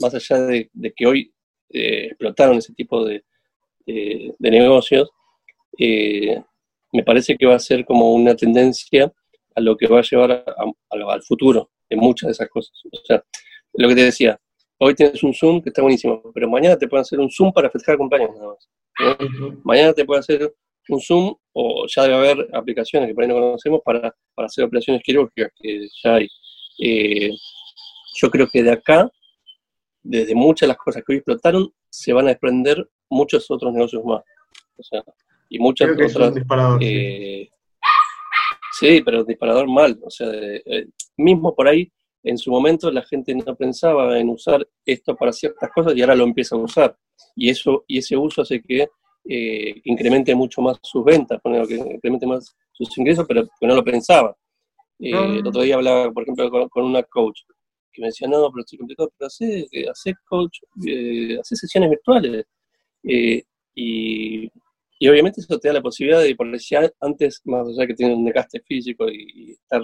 más 0.00 0.14
allá 0.14 0.40
de, 0.42 0.70
de 0.72 0.92
que 0.92 1.04
hoy 1.04 1.32
eh, 1.70 2.06
explotaron 2.10 2.58
ese 2.58 2.72
tipo 2.74 3.04
de, 3.04 3.24
de- 3.84 4.32
de 4.38 4.50
negocios, 4.52 5.10
eh, 5.78 6.40
me 6.92 7.02
parece 7.02 7.36
que 7.36 7.44
va 7.44 7.56
a 7.56 7.58
ser 7.58 7.84
como 7.84 8.12
una 8.14 8.36
tendencia 8.36 9.12
a 9.56 9.60
lo 9.60 9.76
que 9.76 9.88
va 9.88 9.98
a 9.98 10.02
llevar 10.02 10.30
a- 10.30 10.44
a- 10.46 11.12
al 11.12 11.22
futuro 11.24 11.70
de 11.90 11.96
muchas 11.96 12.28
de 12.28 12.32
esas 12.32 12.48
cosas. 12.48 12.80
O 12.92 13.04
sea, 13.04 13.24
lo 13.74 13.88
que 13.88 13.96
te 13.96 14.04
decía, 14.04 14.38
hoy 14.78 14.94
tienes 14.94 15.24
un 15.24 15.34
Zoom 15.34 15.60
que 15.60 15.70
está 15.70 15.82
buenísimo, 15.82 16.22
pero 16.32 16.48
mañana 16.48 16.78
te 16.78 16.86
pueden 16.86 17.02
hacer 17.02 17.18
un 17.18 17.30
Zoom 17.30 17.52
para 17.52 17.68
festejar 17.68 17.98
cumpleaños 17.98 18.30
nada 18.36 18.46
más. 18.54 18.68
¿no? 19.40 19.60
Mañana 19.64 19.92
te 19.92 20.04
puede 20.04 20.20
hacer 20.20 20.54
un 20.88 21.00
Zoom 21.00 21.34
o 21.52 21.86
ya 21.88 22.02
debe 22.02 22.14
haber 22.16 22.48
aplicaciones 22.52 23.08
que 23.08 23.14
por 23.14 23.24
ahí 23.24 23.28
no 23.28 23.34
conocemos 23.34 23.80
para, 23.84 24.14
para 24.34 24.46
hacer 24.46 24.64
operaciones 24.64 25.02
quirúrgicas 25.02 25.50
que 25.56 25.86
ya 26.02 26.14
hay. 26.16 26.28
Eh, 26.78 27.30
yo 28.20 28.30
creo 28.30 28.46
que 28.48 28.62
de 28.62 28.72
acá, 28.72 29.10
desde 30.02 30.34
muchas 30.34 30.66
de 30.66 30.68
las 30.68 30.76
cosas 30.78 31.02
que 31.04 31.12
hoy 31.12 31.16
explotaron, 31.18 31.72
se 31.88 32.12
van 32.12 32.26
a 32.26 32.30
desprender 32.30 32.88
muchos 33.10 33.50
otros 33.50 33.72
negocios 33.72 34.04
más. 34.04 34.22
O 34.76 34.82
sea, 34.82 35.02
y 35.48 35.58
muchas 35.58 35.86
Creo 35.86 35.98
que 35.98 36.04
es 36.06 36.14
otras. 36.16 36.28
un 36.30 36.34
disparador. 36.34 36.80
sí. 36.80 36.86
eh, 36.88 37.50
sí, 38.78 39.02
pero 39.04 39.24
disparador 39.24 39.68
mal. 39.68 39.98
O 40.04 40.10
sea, 40.10 40.28
de- 40.28 40.62
eh, 40.66 40.86
mismo 41.16 41.54
por 41.54 41.68
ahí, 41.68 41.90
en 42.22 42.36
su 42.38 42.50
momento 42.50 42.90
la 42.90 43.02
gente 43.02 43.34
no 43.34 43.54
pensaba 43.54 44.18
en 44.18 44.28
usar 44.28 44.66
esto 44.84 45.14
para 45.16 45.32
ciertas 45.32 45.70
cosas 45.72 45.94
y 45.96 46.02
ahora 46.02 46.14
lo 46.16 46.24
empieza 46.24 46.56
a 46.56 46.58
usar. 46.58 46.96
Y, 47.34 47.48
eso, 47.50 47.84
y 47.86 47.98
ese 47.98 48.16
uso 48.16 48.42
hace 48.42 48.60
que 48.62 48.88
eh, 49.28 49.80
incremente 49.84 50.34
mucho 50.34 50.60
más 50.62 50.78
sus 50.82 51.04
ventas, 51.04 51.40
ponele, 51.40 51.66
que 51.66 51.74
incremente 51.74 52.26
más 52.26 52.54
sus 52.72 52.96
ingresos, 52.98 53.24
pero 53.26 53.46
que 53.58 53.66
no 53.66 53.74
lo 53.74 53.84
pensaba. 53.84 54.36
Eh, 54.98 55.12
Ah. 55.14 55.36
El 55.38 55.46
otro 55.46 55.62
día 55.62 55.74
hablaba, 55.76 56.10
por 56.12 56.22
ejemplo, 56.22 56.50
con, 56.50 56.68
con 56.68 56.84
una 56.84 57.02
coach 57.02 57.40
que 57.92 58.02
me 58.02 58.08
decía, 58.08 58.28
no, 58.28 58.50
pero 58.50 58.60
estoy 58.60 58.78
complicado, 58.78 59.10
pero 59.16 59.26
hace, 59.26 59.66
hace 59.90 60.14
coach, 60.28 60.58
eh, 60.86 61.38
hace 61.40 61.56
sesiones 61.56 61.90
virtuales. 61.90 62.44
Eh, 63.02 63.42
y, 63.74 64.50
y 64.98 65.08
obviamente 65.08 65.40
eso 65.40 65.58
te 65.58 65.68
da 65.68 65.74
la 65.74 65.82
posibilidad 65.82 66.22
de, 66.22 66.34
por 66.34 66.50
decir, 66.50 66.78
antes, 67.00 67.40
más 67.44 67.66
allá 67.68 67.86
que 67.86 67.94
tiene 67.94 68.14
un 68.14 68.24
desgaste 68.24 68.60
físico 68.60 69.08
y, 69.08 69.26
y 69.34 69.52
estar, 69.52 69.82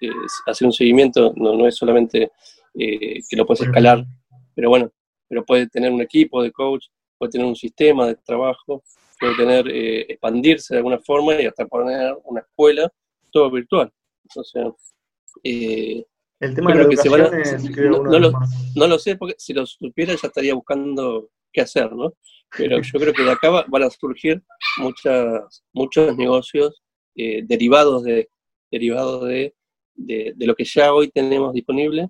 eh, 0.00 0.10
hacer 0.46 0.66
un 0.66 0.72
seguimiento, 0.72 1.32
no, 1.36 1.56
no 1.56 1.66
es 1.66 1.76
solamente 1.76 2.30
eh, 2.74 3.20
que 3.28 3.36
lo 3.36 3.44
puedes 3.44 3.62
escalar, 3.62 4.04
pero 4.54 4.68
bueno, 4.70 4.90
pero 5.28 5.44
puede 5.44 5.68
tener 5.68 5.92
un 5.92 6.02
equipo 6.02 6.42
de 6.42 6.52
coach, 6.52 6.86
puede 7.20 7.32
tener 7.32 7.46
un 7.46 7.54
sistema 7.56 8.06
de 8.06 8.16
trabajo, 8.16 8.82
puede 9.20 9.36
tener, 9.36 9.68
eh, 9.68 10.06
expandirse 10.08 10.72
de 10.74 10.78
alguna 10.78 10.98
forma 11.00 11.34
y 11.40 11.44
hasta 11.44 11.66
poner 11.66 12.16
una 12.24 12.40
escuela, 12.40 12.90
todo 13.30 13.50
virtual. 13.50 13.92
O 14.34 14.42
sea, 14.42 14.72
eh, 15.44 16.02
El 16.40 16.54
tema 16.54 16.72
de 16.72 16.82
la 16.84 16.88
que 16.88 16.96
se 16.96 17.08
van 17.10 17.20
a- 17.20 17.24
educación 17.26 17.66
es, 17.68 17.74
creo, 17.76 18.02
no- 18.02 18.18
lo- 18.18 18.32
más. 18.32 18.72
no 18.74 18.86
lo 18.86 18.98
sé, 18.98 19.16
porque 19.16 19.34
si 19.36 19.52
lo 19.52 19.66
supiera 19.66 20.14
ya 20.14 20.28
estaría 20.28 20.54
buscando 20.54 21.28
qué 21.52 21.60
hacer, 21.60 21.92
¿no? 21.92 22.14
Pero 22.56 22.80
yo 22.80 22.98
creo 22.98 23.12
que 23.12 23.22
de 23.22 23.30
acá 23.30 23.50
va- 23.50 23.66
van 23.68 23.82
a 23.82 23.90
surgir 23.90 24.42
muchas, 24.78 25.62
muchos 25.74 26.16
negocios 26.16 26.82
eh, 27.16 27.42
derivados, 27.44 28.02
de, 28.04 28.30
derivados 28.70 29.24
de, 29.28 29.54
de, 29.94 30.32
de 30.34 30.46
lo 30.46 30.54
que 30.54 30.64
ya 30.64 30.94
hoy 30.94 31.10
tenemos 31.10 31.52
disponible 31.52 32.08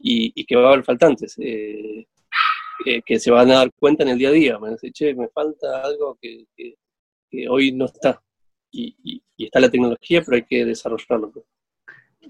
y, 0.00 0.32
y 0.40 0.44
que 0.44 0.54
va 0.54 0.68
a 0.68 0.72
haber 0.74 0.84
faltantes, 0.84 1.34
eh, 1.38 2.06
eh, 2.86 3.02
que 3.04 3.18
se 3.18 3.30
van 3.30 3.50
a 3.50 3.54
dar 3.56 3.70
cuenta 3.78 4.02
en 4.04 4.10
el 4.10 4.18
día 4.18 4.28
a 4.28 4.32
día. 4.32 4.58
Me 4.58 4.70
dice, 4.70 4.90
che, 4.92 5.14
me 5.14 5.28
falta 5.28 5.82
algo 5.82 6.16
que, 6.20 6.44
que- 6.56 6.74
que 7.30 7.48
hoy 7.48 7.72
no 7.72 7.84
está. 7.86 8.22
Y, 8.70 8.94
y- 9.02 9.22
y 9.36 9.44
está 9.46 9.60
la 9.60 9.70
tecnología, 9.70 10.22
pero 10.24 10.36
hay 10.36 10.44
que 10.44 10.64
desarrollarlo. 10.64 11.32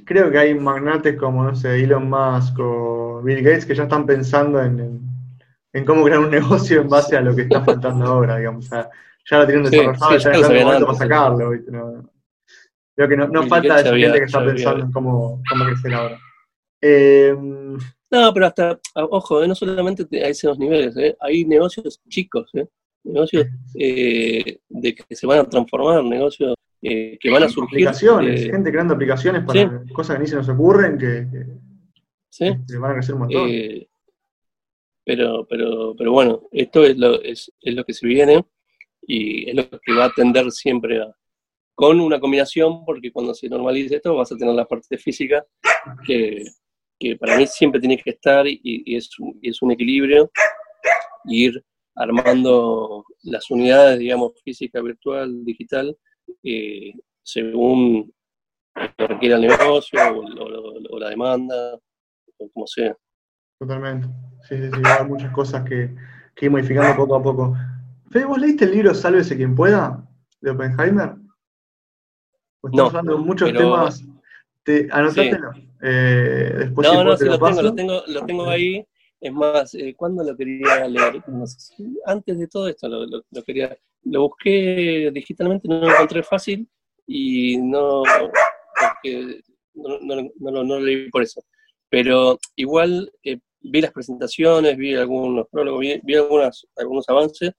Creo 0.04 0.30
que 0.30 0.38
hay 0.38 0.54
magnates 0.54 1.16
como, 1.16 1.42
no 1.44 1.54
sé, 1.54 1.82
Elon 1.82 2.08
Musk 2.08 2.58
o 2.60 3.20
Bill 3.22 3.42
Gates 3.42 3.66
que 3.66 3.74
ya 3.74 3.84
están 3.84 4.06
pensando 4.06 4.62
en, 4.62 4.78
en- 4.78 5.00
en 5.72 5.84
cómo 5.84 6.04
crear 6.04 6.20
un 6.20 6.30
negocio 6.30 6.80
en 6.80 6.88
base 6.88 7.16
a 7.16 7.20
lo 7.20 7.34
que 7.34 7.42
está 7.42 7.64
faltando 7.64 8.06
ahora, 8.06 8.38
digamos. 8.38 8.66
O 8.66 8.68
sea, 8.68 8.88
ya 9.30 9.38
lo 9.38 9.46
tienen 9.46 9.64
desarrollado, 9.70 10.18
sí, 10.18 10.24
ya 10.24 10.32
ya 10.32 10.38
es 10.38 10.48
el 10.50 10.64
momento 10.64 10.86
para 10.86 10.98
sacarlo. 10.98 11.50
¿viste? 11.50 11.70
No- 11.72 12.10
creo 12.96 13.08
que 13.08 13.16
no, 13.16 13.26
falta 13.48 13.80
esa 13.80 13.90
gente 13.96 14.18
que 14.18 14.24
está 14.24 14.38
había- 14.38 14.54
pensando 14.54 14.84
en 14.84 14.92
cómo, 14.92 15.42
cómo 15.48 15.64
crecer 15.66 15.94
ahora. 15.94 16.18
Eh, 16.80 17.36
No, 18.10 18.32
pero 18.32 18.46
hasta, 18.46 18.80
ah, 18.94 19.04
ojo, 19.10 19.42
eh, 19.42 19.48
no 19.48 19.54
solamente 19.54 20.04
te- 20.06 20.24
a 20.24 20.28
esos 20.28 20.58
niveles, 20.58 20.96
eh, 20.96 21.16
hay 21.20 21.44
negocios 21.44 22.00
chicos, 22.08 22.50
eh, 22.54 22.66
negocios 23.04 23.46
eh, 23.74 24.60
de 24.68 24.94
que 24.94 25.14
se 25.14 25.26
van 25.26 25.40
a 25.40 25.48
transformar, 25.48 26.02
negocios 26.04 26.54
eh, 26.82 27.18
que 27.20 27.30
van 27.30 27.42
a 27.42 27.48
surgir. 27.48 27.76
aplicaciones, 27.86 28.42
eh, 28.42 28.50
gente 28.50 28.70
creando 28.70 28.94
aplicaciones 28.94 29.44
para 29.44 29.82
cosas 29.92 30.16
que 30.16 30.22
ni 30.22 30.28
se 30.28 30.36
nos 30.36 30.48
ocurren, 30.48 30.96
que, 30.96 31.26
que- 31.30 31.46
¿sí? 32.30 32.46
que 32.66 32.78
van 32.78 32.92
a 32.92 32.94
crecer 32.94 33.14
un 33.14 33.20
montón. 33.22 33.48
Pero, 35.04 35.46
pero, 35.48 35.94
pero 35.96 36.12
bueno, 36.12 36.42
esto 36.52 36.84
es 36.84 36.96
lo, 36.98 37.20
es, 37.22 37.50
es 37.62 37.74
lo 37.74 37.84
que 37.84 37.94
se 37.94 38.06
viene 38.06 38.44
y 39.06 39.48
es 39.48 39.56
lo 39.56 39.68
que 39.80 39.92
va 39.94 40.06
a 40.06 40.12
tender 40.12 40.50
siempre 40.50 41.00
a, 41.00 41.14
con 41.74 41.98
una 42.00 42.20
combinación, 42.20 42.84
porque 42.84 43.10
cuando 43.10 43.32
se 43.34 43.48
normalice 43.48 43.96
esto 43.96 44.14
vas 44.16 44.30
a 44.32 44.36
tener 44.36 44.54
la 44.54 44.66
parte 44.66 44.98
física 44.98 45.46
que, 46.06 46.44
que 46.98 47.16
para 47.16 47.36
mí 47.36 47.46
siempre 47.46 47.80
tiene 47.80 47.96
que 47.96 48.10
estar 48.10 48.46
y, 48.46 48.60
y 48.62 48.96
es, 48.96 49.08
es 49.42 49.62
un 49.62 49.72
equilibrio, 49.72 50.30
ir 51.24 51.62
armando 51.94 53.04
las 53.22 53.50
unidades, 53.50 53.98
digamos, 53.98 54.32
física, 54.44 54.80
virtual, 54.80 55.44
digital, 55.44 55.96
eh, 56.42 56.92
según 57.22 58.12
lo 58.98 59.06
requiera 59.06 59.36
el 59.36 59.42
negocio 59.42 59.98
o, 60.12 60.20
o- 60.20 60.78
o 60.90 60.98
la 60.98 61.10
demanda, 61.10 61.74
o 62.38 62.48
como 62.50 62.66
sea. 62.66 62.96
Totalmente. 63.58 64.06
Sí, 64.48 64.56
sí, 64.56 64.70
sí, 64.72 64.80
haber 64.84 65.08
muchas 65.08 65.32
cosas 65.32 65.64
que, 65.68 65.94
que 66.34 66.46
ir 66.46 66.50
modificando 66.52 66.94
poco 66.96 67.16
a 67.16 67.22
poco. 67.22 67.56
Fede, 68.10 68.24
¿vos 68.24 68.38
leíste 68.38 68.64
el 68.66 68.70
libro 68.72 68.94
Sálvese 68.94 69.36
quien 69.36 69.54
pueda? 69.54 70.04
de 70.40 70.50
Oppenheimer. 70.52 71.16
Pues 72.60 72.72
estamos 72.72 72.92
No, 72.92 72.98
hablando 72.98 73.18
de 73.18 73.24
muchos 73.24 73.48
pero- 73.50 73.60
temas, 73.60 74.04
Te, 74.62 74.88
anotátelo. 74.92 75.50
Eh, 75.82 76.52
después 76.58 76.88
no, 76.88 77.04
no, 77.04 77.16
sí, 77.16 77.24
lo 77.24 77.30
lo 77.32 77.38
tengo, 77.38 77.62
lo 77.62 77.74
tengo, 77.74 78.02
lo 78.06 78.26
tengo 78.26 78.48
ahí. 78.50 78.84
Es 79.20 79.32
más, 79.32 79.74
eh, 79.74 79.94
¿cuándo 79.96 80.22
lo 80.22 80.36
quería 80.36 80.86
leer? 80.88 81.22
No 81.28 81.46
sé 81.46 81.58
si- 81.60 81.98
antes 82.06 82.38
de 82.38 82.46
todo 82.46 82.68
esto 82.68 82.88
lo, 82.88 83.04
lo- 83.06 83.24
lo 83.30 83.42
quería. 83.42 83.76
Lo 84.04 84.22
busqué 84.22 85.10
digitalmente, 85.12 85.66
no 85.68 85.80
lo 85.80 85.90
encontré 85.90 86.22
fácil 86.22 86.68
y 87.06 87.56
no, 87.58 88.02
porque 88.04 89.40
no, 89.74 89.98
no- 90.00 90.30
no 90.38 90.50
lo- 90.50 90.64
no 90.64 90.74
lo 90.76 90.80
leí 90.80 91.10
por 91.10 91.22
eso. 91.22 91.42
Pero 91.88 92.38
igual 92.56 93.10
eh, 93.24 93.38
vi 93.60 93.80
las 93.80 93.92
presentaciones, 93.92 94.76
vi 94.76 94.94
algunos 94.94 95.46
prólogos, 95.50 95.80
vi, 95.80 96.00
vi 96.04 96.14
algunas, 96.14 96.66
algunos 96.76 97.08
avances 97.08 97.52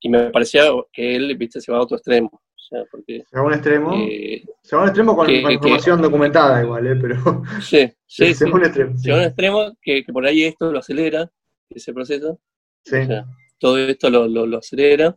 y 0.00 0.08
me 0.08 0.30
parecía 0.30 0.64
que 0.92 1.16
él, 1.16 1.36
viste, 1.36 1.60
se 1.60 1.72
va 1.72 1.78
a 1.78 1.82
otro 1.82 1.96
extremo. 1.96 2.42
Sea, 2.72 2.84
porque 2.90 3.22
Se 3.28 3.36
va 3.36 3.42
a 3.42 3.46
un 3.46 3.52
extremo. 3.52 3.92
eh, 3.96 4.42
se 4.62 4.74
va 4.76 4.82
a 4.82 4.84
un 4.84 4.88
extremo 4.88 5.14
con, 5.16 5.26
que- 5.26 5.42
con 5.42 5.48
que- 5.48 5.54
información 5.54 6.00
documentada 6.02 6.62
igual, 6.62 6.86
¿eh? 6.86 6.96
Pero 7.00 7.42
sí, 7.60 7.92
sí, 8.06 8.32
se 8.34 8.44
va 8.46 8.50
a 8.50 8.54
un 8.54 8.64
extremo. 8.64 8.96
Sí. 8.96 9.02
Llega 9.04 9.16
a 9.16 9.20
un 9.20 9.26
extremo 9.26 9.72
que, 9.82 10.04
que 10.04 10.12
por 10.12 10.24
ahí 10.26 10.44
esto 10.44 10.72
lo 10.72 10.78
acelera, 10.78 11.30
ese 11.70 11.92
proceso. 11.92 12.40
Sí. 12.84 12.96
O 12.96 13.06
sea, 13.06 13.26
todo 13.58 13.78
esto 13.78 14.08
lo, 14.10 14.26
lo, 14.26 14.46
lo 14.46 14.58
acelera. 14.58 15.16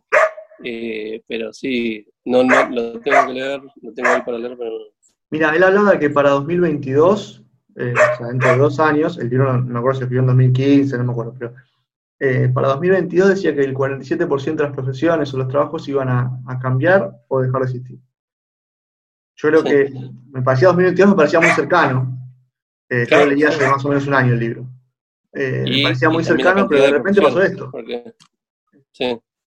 eh, 0.62 1.22
pero 1.26 1.52
sí, 1.52 2.06
no, 2.26 2.42
no, 2.44 2.68
lo 2.70 3.00
tengo 3.00 3.26
que 3.26 3.32
leer, 3.32 3.60
lo 3.82 3.92
tengo 3.94 4.08
ahí 4.10 4.22
para 4.22 4.38
leer, 4.38 4.56
pero. 4.58 4.70
Mira, 5.30 5.54
él 5.56 5.62
hablaba 5.62 5.92
de 5.92 5.98
que 5.98 6.10
para 6.10 6.30
2022, 6.30 7.42
eh, 7.76 7.92
o 7.92 8.16
sea, 8.18 8.26
dentro 8.28 8.50
de 8.50 8.56
dos 8.58 8.78
años, 8.80 9.18
el 9.18 9.28
libro 9.28 9.52
no, 9.52 9.58
no 9.58 9.72
me 9.72 9.78
acuerdo 9.78 9.98
si 9.98 10.04
escribió 10.04 10.20
en 10.20 10.26
2015, 10.28 10.98
no 10.98 11.04
me 11.04 11.12
acuerdo, 11.12 11.34
pero 11.38 11.54
eh, 12.18 12.50
para 12.52 12.68
2022 12.68 13.28
decía 13.28 13.54
que 13.54 13.62
el 13.62 13.74
47% 13.74 14.56
de 14.56 14.64
las 14.64 14.72
profesiones 14.72 15.32
o 15.34 15.38
los 15.38 15.48
trabajos 15.48 15.86
iban 15.88 16.08
a, 16.08 16.40
a 16.46 16.58
cambiar 16.58 17.10
o 17.28 17.40
dejar 17.40 17.60
de 17.62 17.66
existir. 17.66 17.98
Yo 19.36 19.48
creo 19.50 19.60
Sí. 19.62 19.68
que 19.68 20.10
me 20.30 20.42
parecía 20.42 20.68
2022, 20.68 21.10
me 21.10 21.16
parecía 21.16 21.40
muy 21.40 21.50
cercano. 21.50 22.18
Eh, 22.88 23.00
yo 23.00 23.06
Claro, 23.08 23.24
lo 23.26 23.30
leía 23.32 23.50
sí. 23.50 23.56
hace 23.56 23.68
más 23.70 23.84
o 23.84 23.88
menos 23.88 24.06
un 24.06 24.14
año 24.14 24.32
el 24.32 24.38
libro. 24.40 24.66
Eh, 25.32 25.64
me 25.68 25.82
parecía 25.82 26.08
muy 26.08 26.24
cercano, 26.24 26.66
pero 26.68 26.82
de 26.84 26.90
repente 26.92 27.20
pasó 27.20 27.42
esto. 27.42 27.68
porque- 27.70 28.14
sí. 28.92 29.18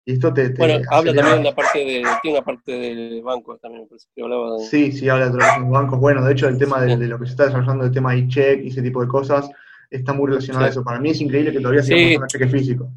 Y 0.08 0.12
esto 0.12 0.32
te, 0.32 0.50
te 0.50 0.58
Bueno, 0.58 0.84
habla 0.88 1.12
también 1.12 1.38
de 1.38 1.44
la 1.50 1.54
parte 1.54 1.78
de, 1.80 2.04
tiene 2.22 2.38
una 2.38 2.44
parte 2.44 2.70
de 2.72 3.20
bancos 3.22 3.60
también, 3.60 3.88
que 4.14 4.22
hablaba 4.22 4.52
de... 4.54 4.60
Sí, 4.64 4.92
sí, 4.92 5.08
habla 5.08 5.30
de 5.30 5.44
en 5.56 5.68
bancos. 5.70 5.98
Bueno, 5.98 6.24
de 6.24 6.32
hecho, 6.32 6.46
el 6.48 6.56
tema 6.58 6.80
de, 6.80 6.96
lo 6.96 7.18
que 7.18 7.26
se 7.26 7.32
está 7.32 7.46
desarrollando, 7.46 7.84
el 7.84 7.90
tema 7.90 8.12
de 8.12 8.28
check 8.28 8.62
y 8.62 8.68
ese 8.68 8.82
tipo 8.82 9.02
de 9.02 9.08
cosas, 9.08 9.50
está 9.90 10.12
muy 10.12 10.28
relacionado 10.28 10.64
a 10.64 10.68
Sí. 10.68 10.72
eso. 10.72 10.84
Para 10.84 11.00
mí 11.00 11.10
es 11.10 11.20
increíble 11.20 11.52
que 11.52 11.60
todavía 11.60 11.82
Sí. 11.82 11.88
sigamos 11.88 12.10
usando 12.10 12.26
cheque 12.28 12.48
físico. 12.48 12.88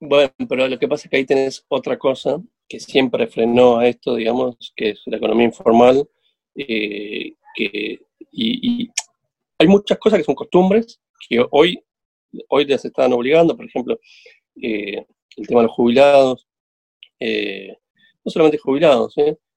Bueno, 0.00 0.32
pero 0.48 0.66
lo 0.68 0.78
que 0.78 0.88
pasa 0.88 1.06
es 1.06 1.10
que 1.10 1.16
ahí 1.18 1.24
tenés 1.26 1.64
otra 1.68 1.96
cosa 1.98 2.42
que 2.68 2.80
siempre 2.80 3.26
frenó 3.28 3.78
a 3.78 3.86
esto, 3.86 4.16
digamos, 4.16 4.72
que 4.74 4.90
es 4.90 5.02
la 5.06 5.16
economía 5.18 5.46
informal, 5.46 6.08
eh, 6.56 7.34
que, 7.54 8.02
y, 8.32 8.82
y 8.82 8.90
hay 9.58 9.68
muchas 9.68 9.98
cosas 9.98 10.18
que 10.18 10.24
son 10.24 10.34
costumbres 10.34 11.00
que 11.28 11.44
hoy, 11.52 11.80
hoy 12.48 12.64
les 12.64 12.84
están 12.84 13.12
obligando, 13.12 13.56
por 13.56 13.64
ejemplo, 13.66 13.98
eh, 14.60 15.06
el 15.36 15.46
tema 15.46 15.60
de 15.60 15.66
los 15.66 15.76
jubilados, 15.76 16.46
eh, 17.20 17.76
no 18.24 18.30
solamente 18.30 18.58
jubilados, 18.58 19.14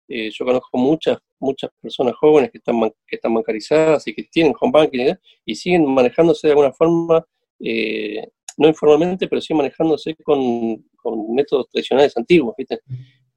¿eh? 0.07 0.29
Yo 0.31 0.45
conozco 0.45 0.77
muchas, 0.77 1.17
muchas 1.39 1.71
personas 1.81 2.15
jóvenes 2.15 2.51
que 2.51 2.57
están, 2.57 2.79
que 3.07 3.15
están 3.15 3.33
bancarizadas 3.33 4.07
y 4.07 4.13
que 4.13 4.23
tienen 4.23 4.53
home 4.59 4.71
banking 4.71 4.99
¿eh? 4.99 5.17
y 5.45 5.55
siguen 5.55 5.85
manejándose 5.85 6.47
de 6.47 6.51
alguna 6.53 6.73
forma, 6.73 7.25
eh, 7.59 8.27
no 8.57 8.67
informalmente, 8.67 9.27
pero 9.27 9.41
sí 9.41 9.53
manejándose 9.53 10.15
con, 10.23 10.83
con 10.95 11.33
métodos 11.33 11.69
tradicionales 11.69 12.15
antiguos, 12.17 12.55
¿viste? 12.57 12.79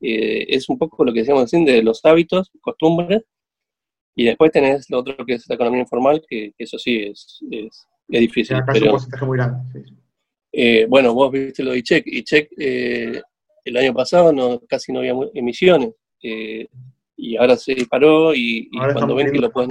Eh, 0.00 0.46
es 0.48 0.68
un 0.68 0.78
poco 0.78 1.04
lo 1.04 1.12
que 1.12 1.20
decíamos 1.20 1.44
recién 1.44 1.64
de 1.64 1.82
los 1.82 2.04
hábitos, 2.04 2.50
costumbres, 2.60 3.22
y 4.14 4.24
después 4.24 4.50
tenés 4.50 4.88
lo 4.90 4.98
otro 4.98 5.24
que 5.26 5.34
es 5.34 5.48
la 5.48 5.54
economía 5.54 5.80
informal, 5.80 6.22
que, 6.28 6.52
que 6.56 6.64
eso 6.64 6.78
sí 6.78 6.98
es, 6.98 7.40
es, 7.50 7.86
es 8.08 8.20
difícil. 8.20 8.56
un 8.56 8.64
porcentaje 8.64 9.26
muy 9.26 9.38
grande. 9.38 9.84
sí, 9.84 9.94
eh, 10.58 10.86
bueno, 10.88 11.12
vos 11.12 11.30
viste 11.30 11.62
lo 11.62 11.72
de 11.72 11.82
Check 11.82 12.48
eh, 12.56 13.20
el 13.64 13.76
año 13.76 13.92
pasado 13.92 14.32
no, 14.32 14.60
casi 14.60 14.90
no 14.90 15.00
había 15.00 15.12
emisiones, 15.34 15.90
eh, 16.22 16.66
y 17.16 17.36
ahora 17.36 17.56
se 17.56 17.74
disparó, 17.74 18.34
y, 18.34 18.68
cuando 18.94 19.14
ven 19.14 19.26
que 19.32 19.38
lo 19.40 19.50
puedes 19.52 19.68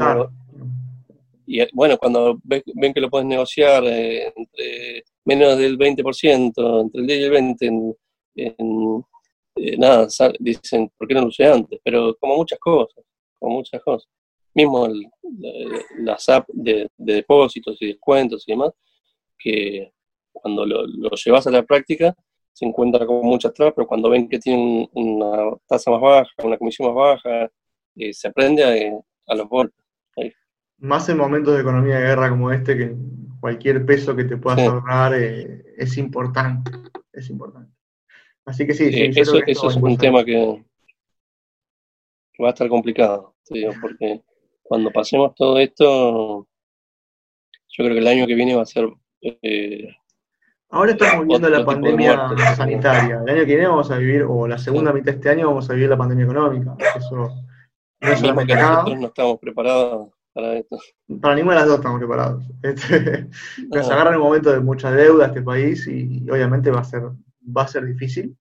y 1.47 1.61
eh, 1.61 1.69
bueno, 1.73 1.97
cuando 1.97 2.39
ve- 2.43 2.63
ven 2.73 2.93
que 2.93 3.01
lo 3.01 3.09
puedes 3.09 3.27
negociar 3.27 3.83
eh, 3.85 4.33
entre 4.35 5.03
menos 5.25 5.57
del 5.57 5.77
20%, 5.77 6.81
entre 6.81 7.01
el 7.01 7.07
10 7.07 7.19
y 7.19 7.23
el 7.23 7.29
20, 7.31 7.65
en, 7.67 7.95
en, 8.35 9.03
eh, 9.57 9.77
nada, 9.77 10.09
sal- 10.09 10.35
dicen, 10.39 10.91
¿por 10.97 11.07
qué 11.07 11.13
no 11.13 11.21
lo 11.21 11.27
usé 11.27 11.45
antes? 11.45 11.79
Pero 11.83 12.15
como 12.19 12.35
muchas 12.37 12.59
cosas, 12.59 13.03
como 13.39 13.55
muchas 13.57 13.81
cosas. 13.83 14.09
Mismo 14.55 14.85
el- 14.87 15.03
la- 15.39 15.79
las 15.99 16.27
apps 16.29 16.47
de, 16.51 16.87
de 16.97 17.13
depósitos 17.15 17.77
y 17.81 17.87
descuentos 17.87 18.43
y 18.47 18.51
demás, 18.53 18.71
que 19.37 19.91
cuando 20.33 20.65
lo, 20.65 20.85
lo 20.87 21.09
llevas 21.11 21.45
a 21.47 21.51
la 21.51 21.63
práctica 21.63 22.15
se 22.55 22.65
encuentra 22.65 23.05
con 23.05 23.25
muchas 23.25 23.53
trabas, 23.53 23.73
pero 23.75 23.85
cuando 23.85 24.09
ven 24.09 24.29
que 24.29 24.39
tienen 24.39 24.87
una 24.93 25.57
tasa 25.67 25.91
más 25.91 25.99
baja, 25.99 26.29
una 26.43 26.57
comisión 26.57 26.87
más 26.87 26.95
baja, 26.95 27.51
eh, 27.97 28.13
se 28.13 28.29
aprende 28.29 28.63
a, 28.63 28.97
a 29.27 29.35
los 29.35 29.49
golpes. 29.49 29.83
Más 30.77 31.07
en 31.09 31.17
momentos 31.17 31.53
de 31.53 31.61
economía 31.61 31.95
de 31.97 32.05
guerra 32.07 32.29
como 32.29 32.51
este, 32.51 32.77
que 32.77 32.95
cualquier 33.41 33.85
peso 33.85 34.15
que 34.15 34.23
te 34.23 34.37
puedas 34.37 34.59
Sí. 34.61 34.65
ahorrar 34.65 35.13
eh, 35.15 35.63
es 35.77 35.97
importante. 35.97 36.71
Es 37.11 37.29
importante. 37.29 37.71
Así 38.45 38.65
que 38.65 38.73
sí, 38.73 38.91
sí, 38.91 39.01
Eh, 39.01 39.11
eso, 39.15 39.39
que 39.41 39.51
eso 39.51 39.69
es 39.69 39.75
un 39.75 39.97
tema 39.97 40.23
que, 40.23 40.63
que 42.33 42.43
va 42.43 42.49
a 42.49 42.51
estar 42.53 42.69
complicado, 42.69 43.35
te 43.45 43.57
digo, 43.59 43.71
porque 43.81 44.21
cuando 44.63 44.91
pasemos 44.91 45.35
todo 45.35 45.59
esto, 45.59 46.47
yo 47.69 47.83
creo 47.83 47.93
que 47.93 47.99
el 47.99 48.07
año 48.07 48.27
que 48.27 48.35
viene 48.35 48.55
va 48.55 48.61
a 48.61 48.65
ser 48.65 48.87
eh, 49.21 49.89
Ahora 50.69 50.91
estamos 50.91 51.21
viviendo 51.25 51.49
la 51.49 51.65
pandemia 51.65 52.29
sanitaria. 52.55 53.21
El 53.25 53.29
año 53.29 53.39
que 53.39 53.45
viene 53.45 53.67
vamos 53.67 53.91
a 53.91 53.97
vivir, 53.97 54.23
o 54.27 54.47
la 54.47 54.57
segunda 54.57 54.91
mitad 54.91 55.05
de 55.05 55.11
este 55.11 55.29
año 55.29 55.47
vamos 55.47 55.69
a 55.69 55.73
vivir 55.73 55.89
la 55.89 55.97
pandemia 55.97 56.25
económica. 56.25 56.75
Eso 56.97 57.15
no 58.01 58.11
es 58.11 58.19
solamente 58.19 58.53
que 58.53 58.59
acá, 58.59 58.71
nosotros 58.73 58.99
no 58.99 59.07
estamos 59.07 59.39
preparados 59.39 60.09
para 60.33 60.57
esto. 60.57 60.77
para 61.21 61.35
ninguna 61.35 61.53
de 61.55 61.59
las 61.61 61.67
dos 61.69 61.77
estamos 61.77 61.99
preparados. 61.99 62.43
Este, 62.61 63.29
nos 63.69 63.87
No. 63.87 63.93
agarra 63.93 64.09
en 64.11 64.17
un 64.17 64.23
momento 64.23 64.51
de 64.51 64.59
mucha 64.59 64.91
deuda 64.91 65.27
este 65.27 65.41
país 65.41 65.87
y, 65.87 66.23
y 66.25 66.29
obviamente 66.29 66.71
va 66.71 66.81
a 66.81 66.83
ser, 66.83 67.03
va 67.45 67.61
a 67.63 67.67
ser 67.67 67.85
difícil. 67.85 68.35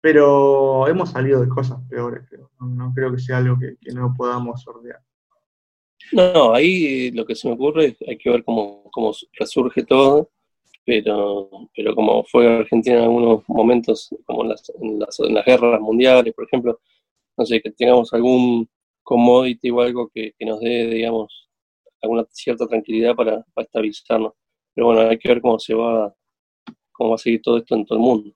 Pero 0.00 0.86
hemos 0.86 1.10
salido 1.10 1.40
de 1.40 1.48
cosas 1.48 1.78
peores, 1.88 2.28
creo. 2.28 2.50
No, 2.60 2.66
no 2.68 2.92
creo 2.94 3.10
que 3.10 3.18
sea 3.18 3.38
algo 3.38 3.58
que, 3.58 3.76
que 3.80 3.92
no 3.92 4.12
podamos 4.14 4.62
sortear. 4.62 5.00
No, 6.12 6.52
ahí 6.54 7.10
lo 7.12 7.24
que 7.24 7.34
se 7.34 7.48
me 7.48 7.54
ocurre 7.54 7.86
es 7.86 7.96
hay 8.06 8.18
que 8.18 8.28
ver 8.30 8.44
cómo, 8.44 8.90
cómo 8.92 9.12
resurge 9.32 9.82
todo, 9.84 10.30
pero, 10.84 11.48
pero 11.74 11.94
como 11.94 12.24
fue 12.24 12.46
Argentina 12.58 12.96
en 12.96 13.02
algunos 13.04 13.42
momentos, 13.48 14.14
como 14.24 14.42
en 14.42 14.50
las, 14.50 14.70
en 14.80 14.98
las, 14.98 15.20
en 15.20 15.34
las 15.34 15.44
guerras 15.44 15.80
mundiales, 15.80 16.34
por 16.34 16.44
ejemplo, 16.44 16.80
no 17.36 17.46
sé, 17.46 17.60
que 17.60 17.70
tengamos 17.70 18.12
algún 18.12 18.68
commodity 19.02 19.70
o 19.70 19.80
algo 19.80 20.08
que, 20.12 20.32
que 20.38 20.46
nos 20.46 20.60
dé, 20.60 20.86
digamos, 20.86 21.48
alguna 22.02 22.24
cierta 22.30 22.66
tranquilidad 22.66 23.14
para, 23.14 23.44
para 23.54 23.64
estabilizarnos. 23.64 24.32
Pero 24.74 24.88
bueno, 24.88 25.02
hay 25.02 25.18
que 25.18 25.28
ver 25.28 25.40
cómo 25.40 25.58
se 25.58 25.74
va, 25.74 26.14
cómo 26.92 27.10
va 27.10 27.14
a 27.16 27.18
seguir 27.18 27.40
todo 27.42 27.58
esto 27.58 27.74
en 27.74 27.86
todo 27.86 27.98
el 27.98 28.04
mundo. 28.04 28.30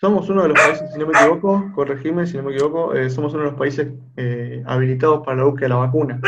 Somos 0.00 0.28
uno 0.28 0.42
de 0.42 0.50
los 0.50 0.58
países, 0.60 0.92
si 0.92 0.98
no 0.98 1.06
me 1.06 1.18
equivoco, 1.18 1.72
corregime 1.74 2.24
si 2.26 2.36
no 2.36 2.44
me 2.44 2.52
equivoco, 2.52 2.94
eh, 2.94 3.10
somos 3.10 3.34
uno 3.34 3.44
de 3.44 3.50
los 3.50 3.58
países 3.58 3.88
eh, 4.16 4.62
habilitados 4.64 5.24
para 5.24 5.38
la 5.38 5.44
búsqueda 5.44 5.66
de 5.66 5.68
la 5.70 5.76
vacuna. 5.76 6.20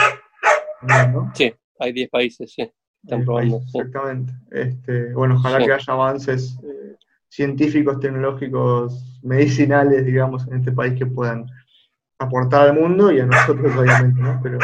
Sí, 1.35 1.53
hay 1.79 1.93
10 1.93 2.11
países, 2.11 2.53
sí, 2.53 2.69
están 3.03 3.21
Eh, 3.21 3.25
probando. 3.25 3.57
Exactamente. 3.65 4.33
Este, 4.51 5.13
bueno, 5.15 5.37
ojalá 5.37 5.59
Sí. 5.59 5.67
que 5.67 5.73
haya 5.73 5.93
avances 5.93 6.59
eh, 6.63 6.97
científicos, 7.29 8.01
tecnológicos, 8.01 9.21
medicinales, 9.23 10.05
digamos, 10.05 10.47
en 10.49 10.55
este 10.59 10.73
país 10.73 10.95
que 10.99 11.07
puedan 11.07 11.47
aportar 12.19 12.69
al 12.69 12.75
mundo 12.75 13.11
y 13.13 13.21
a 13.21 13.27
nosotros, 13.27 13.75
obviamente, 13.77 14.21
¿no? 14.21 14.41
Pero 14.43 14.59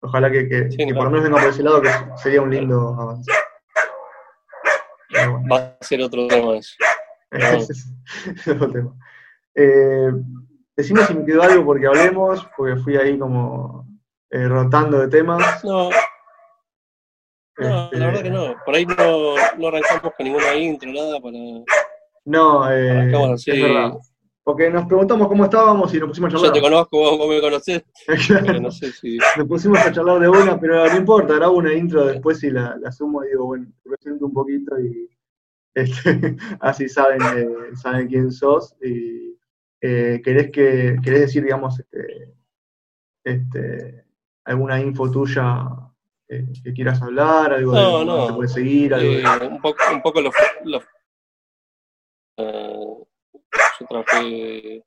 ojalá 0.00 0.30
que, 0.30 0.48
que- 0.48 0.70
Sí, 0.70 0.78
que 0.86 0.94
por 0.94 1.04
lo 1.04 1.10
menos 1.10 1.24
venga 1.24 1.38
por 1.40 1.48
ese 1.50 1.62
lado, 1.62 1.82
que 1.82 1.90
sería 2.16 2.40
un 2.42 2.50
lindo 2.50 2.94
avance. 2.98 3.30
Bueno. 5.10 5.42
Va 5.50 5.56
a 5.80 5.84
ser 5.84 6.00
otro 6.02 6.26
tema 6.28 6.56
eso. 6.56 6.74
Es 8.36 8.48
otro 8.48 8.70
tema. 8.70 8.94
Eh, 9.54 10.10
decime 10.76 11.04
si 11.04 11.14
me 11.14 11.24
quedó 11.24 11.42
algo 11.42 11.64
porque 11.64 11.86
hablemos, 11.86 12.46
porque 12.56 12.76
fui 12.76 12.96
ahí 12.96 13.18
como 13.18 13.86
eh, 14.30 14.48
rotando 14.48 14.98
de 14.98 15.08
temas. 15.08 15.62
No, 15.64 15.88
No, 17.58 17.84
Este, 17.84 17.98
la 17.98 18.06
verdad 18.06 18.22
que 18.22 18.30
no. 18.30 18.54
Por 18.64 18.74
ahí 18.74 18.86
no, 18.86 19.34
no 19.58 19.68
arrancamos 19.68 20.12
con 20.16 20.24
ninguna 20.24 20.54
intro, 20.54 20.92
nada 20.92 21.20
para. 21.20 21.38
No, 22.24 22.70
eh, 22.72 23.12
así. 23.32 23.50
es 23.50 23.62
verdad. 23.62 23.92
Porque 24.44 24.70
nos 24.70 24.86
preguntamos 24.86 25.28
cómo 25.28 25.44
estábamos 25.44 25.94
y 25.94 26.00
nos 26.00 26.08
pusimos 26.08 26.34
a 26.34 26.36
Yo 26.36 26.42
te 26.42 26.46
charlar. 26.58 26.62
conozco, 26.62 26.98
vos, 26.98 27.18
vos 27.18 27.28
me 27.28 27.40
conocés, 27.40 27.84
pero 28.44 28.60
no 28.60 28.72
sé 28.72 28.90
si. 28.90 29.16
nos 29.36 29.46
pusimos 29.46 29.78
a 29.78 29.92
charlar 29.92 30.18
de 30.18 30.28
una, 30.28 30.58
pero 30.58 30.84
no 30.84 30.96
importa, 30.96 31.34
grabo 31.34 31.58
una 31.58 31.72
intro 31.72 32.06
después 32.06 32.42
y 32.42 32.50
la, 32.50 32.76
la 32.80 32.90
sumo 32.90 33.22
y 33.22 33.28
digo, 33.28 33.46
bueno, 33.46 33.66
te 33.84 33.90
presento 33.90 34.26
un 34.26 34.32
poquito 34.32 34.80
y 34.80 35.08
este, 35.74 36.36
así 36.60 36.88
saben, 36.88 37.20
eh, 37.36 37.76
saben 37.76 38.08
quién 38.08 38.32
sos. 38.32 38.74
Y 38.82 39.38
eh, 39.80 40.20
querés, 40.24 40.50
que, 40.50 40.96
querés 41.02 41.20
decir, 41.20 41.44
digamos, 41.44 41.78
este, 41.78 42.34
este, 43.24 44.04
alguna 44.44 44.80
info 44.80 45.10
tuya 45.10 45.68
que 46.64 46.72
quieras 46.72 47.00
hablar, 47.02 47.52
algo 47.52 47.72
No, 47.74 47.98
de 48.00 48.04
no. 48.04 48.26
te 48.26 48.32
puede 48.34 48.48
seguir, 48.48 48.94
algo 48.94 49.12
de- 49.12 49.22
Eh, 49.22 49.48
un 49.48 49.60
poco, 49.60 49.78
un 49.92 50.02
poco 50.02 50.20
lo, 50.20 50.30
lo- 50.64 50.82
eh, 52.38 52.86
yo 53.80 53.86
trabajé 53.88 54.82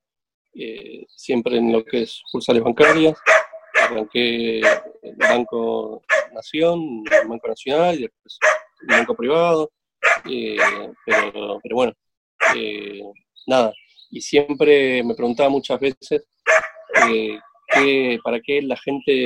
eh, 0.57 1.05
siempre 1.09 1.57
en 1.57 1.71
lo 1.71 1.83
que 1.83 2.03
es 2.03 2.11
sucursales 2.11 2.63
bancarias. 2.63 3.17
Arranqué 3.81 4.59
el 4.59 5.15
Banco 5.17 6.01
Nación, 6.33 7.03
el 7.21 7.27
Banco 7.27 7.47
Nacional 7.49 7.95
y 7.99 8.01
después 8.03 8.39
el 8.81 8.87
Banco 8.97 9.15
Privado. 9.15 9.71
eh, 10.29 10.57
pero, 11.05 11.59
pero 11.61 11.75
bueno, 11.75 11.93
eh, 12.55 13.01
nada. 13.47 13.73
Y 14.11 14.21
siempre 14.21 15.03
me 15.03 15.13
preguntaba 15.15 15.49
muchas 15.49 15.79
veces 15.79 16.25
eh, 17.09 17.37
qué- 17.75 18.19
para 18.23 18.39
qué 18.41 18.61
la 18.61 18.77
gente 18.77 19.25